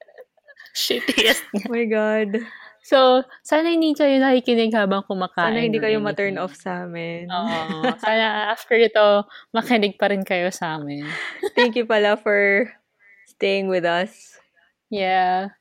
Shittiest. 0.78 1.42
Oh 1.58 1.74
my 1.74 1.90
God. 1.90 2.38
So, 2.84 3.22
sana 3.44 3.70
hindi 3.70 3.92
kayo 3.94 4.18
nakikinig 4.18 4.74
habang 4.74 5.04
kumakain. 5.06 5.52
Sana 5.54 5.60
hindi 5.62 5.80
kayo 5.80 6.00
ma-turn 6.00 6.40
off 6.40 6.56
sa 6.56 6.88
amin. 6.88 7.28
Oo. 7.28 7.86
Sana 8.04 8.50
after 8.50 8.80
ito, 8.80 9.28
makinig 9.52 10.00
pa 10.00 10.10
rin 10.10 10.24
kayo 10.24 10.50
sa 10.50 10.80
amin. 10.80 11.04
Thank 11.54 11.76
you 11.76 11.86
pala 11.86 12.16
for 12.16 12.72
staying 13.28 13.68
with 13.68 13.84
us. 13.84 14.40
Yeah. 14.90 15.54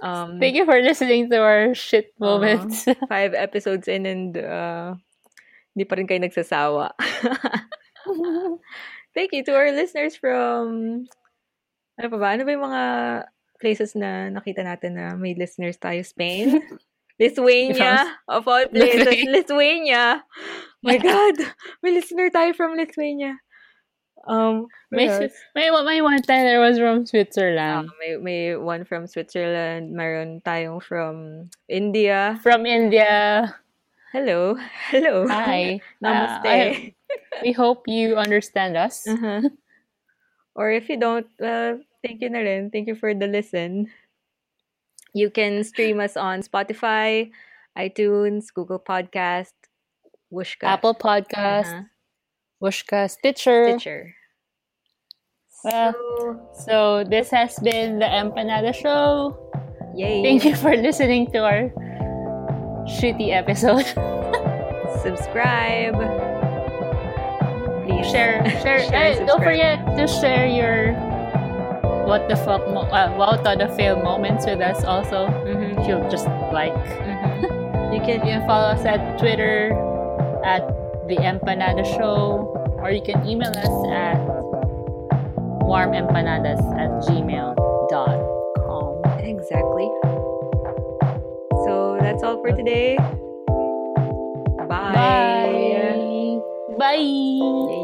Um, 0.00 0.40
Thank 0.40 0.56
you 0.56 0.64
for 0.64 0.80
listening 0.80 1.28
to 1.30 1.38
our 1.40 1.74
shit 1.74 2.12
Oo. 2.20 2.38
moments. 2.38 2.88
five 3.12 3.34
episodes 3.34 3.88
in 3.88 4.06
and 4.06 4.36
uh, 4.38 4.96
hindi 5.76 5.84
pa 5.84 6.00
rin 6.00 6.08
kayo 6.08 6.20
nagsasawa. 6.22 6.96
Thank 9.16 9.32
you 9.32 9.44
to 9.44 9.52
our 9.56 9.72
listeners 9.72 10.16
from 10.16 11.04
ano 11.96 12.06
pa 12.12 12.16
ba? 12.20 12.28
Ano 12.36 12.44
ba 12.44 12.52
yung 12.52 12.66
mga 12.68 12.84
places 13.58 13.96
na 13.96 14.28
nakita 14.30 14.62
natin 14.62 14.96
na 14.96 15.14
may 15.16 15.34
listeners 15.34 15.76
tayo? 15.76 16.04
Spain? 16.04 16.60
Lithuania? 17.20 18.20
Of 18.28 18.44
all 18.44 18.68
places, 18.68 19.24
Lithuania. 19.24 20.20
My 20.84 21.00
God! 21.00 21.40
May 21.80 21.96
listener 21.96 22.28
tayo 22.28 22.52
from 22.52 22.76
Lithuania. 22.76 23.40
Um, 24.26 24.66
may, 24.90 25.06
may, 25.54 25.70
may 25.70 26.00
one 26.02 26.20
there 26.26 26.60
was 26.60 26.78
from 26.78 27.06
Switzerland. 27.06 27.88
may, 28.00 28.16
may 28.16 28.56
one 28.56 28.84
from 28.84 29.06
Switzerland. 29.06 29.94
Mayroon 29.94 30.42
tayong 30.42 30.82
from 30.82 31.48
India. 31.68 32.38
From 32.42 32.66
India. 32.66 33.54
Hello. 34.12 34.58
Hello. 34.90 35.28
Hi. 35.28 35.80
Namaste. 36.02 36.44
Uh, 36.44 36.48
I- 36.48 36.94
we 37.42 37.52
hope 37.52 37.86
you 37.86 38.16
understand 38.16 38.76
us. 38.76 39.06
Uh-huh. 39.06 39.46
Or 40.56 40.72
if 40.72 40.88
you 40.88 40.98
don't, 40.98 41.26
well, 41.38 41.78
thank 42.06 42.22
you 42.22 42.30
na 42.30 42.38
rin. 42.38 42.70
Thank 42.70 42.86
you 42.86 42.94
for 42.94 43.14
the 43.14 43.26
listen. 43.26 43.90
You 45.12 45.30
can 45.30 45.64
stream 45.64 45.98
us 45.98 46.16
on 46.16 46.40
Spotify, 46.46 47.30
iTunes, 47.76 48.52
Google 48.54 48.78
Podcast, 48.78 49.56
Wooshka, 50.32 50.64
Apple 50.64 50.94
Podcast, 50.94 51.72
uh-huh, 51.72 52.62
Wooshka, 52.62 53.10
Stitcher. 53.10 53.74
Stitcher. 53.78 54.14
Well, 55.64 55.92
So, 55.96 56.62
So 56.66 56.76
this 57.08 57.30
has 57.30 57.58
been 57.58 57.98
the 57.98 58.06
Empanada 58.06 58.70
Show. 58.74 59.34
yay. 59.96 60.22
Thank 60.22 60.44
you 60.44 60.54
for 60.54 60.76
listening 60.76 61.32
to 61.32 61.38
our 61.42 61.72
shitty 62.86 63.32
episode. 63.32 63.82
Subscribe. 65.02 65.96
Please 67.88 68.06
share, 68.10 68.44
share. 68.62 68.82
Share, 68.90 69.14
eh, 69.16 69.24
don't 69.24 69.42
forget 69.42 69.78
to 69.96 70.06
share 70.06 70.46
your 70.46 70.92
what 72.06 72.28
the 72.30 72.36
fuck, 72.38 72.62
mo- 72.70 72.86
uh, 72.88 73.10
wow, 73.18 73.34
the 73.58 73.68
fail 73.76 73.96
moments 73.98 74.46
with 74.46 74.60
us 74.62 74.84
also. 74.86 75.26
Mhm, 75.26 75.76
If 75.82 75.88
you 75.90 75.98
just 76.08 76.26
like, 76.54 76.72
mhm. 76.72 77.42
You 77.92 77.98
you 77.98 78.00
can 78.02 78.20
can 78.20 78.42
follow 78.46 78.74
us 78.74 78.84
at 78.84 79.18
Twitter 79.18 79.72
at 80.44 80.62
the 81.08 81.16
Empanada 81.22 81.82
Show, 81.86 82.50
or 82.82 82.90
you 82.90 83.00
can 83.02 83.22
email 83.26 83.50
us 83.54 83.74
at 83.90 84.18
warmempanadas 85.66 86.60
at 86.78 86.90
gmail.com. 87.06 88.92
exactly. 89.22 89.88
So 91.66 91.98
that's 92.00 92.22
all 92.22 92.38
for 92.42 92.50
today. 92.54 92.98
Bye! 94.66 94.94
Bye! 94.94 96.40
Bye! 96.78 97.82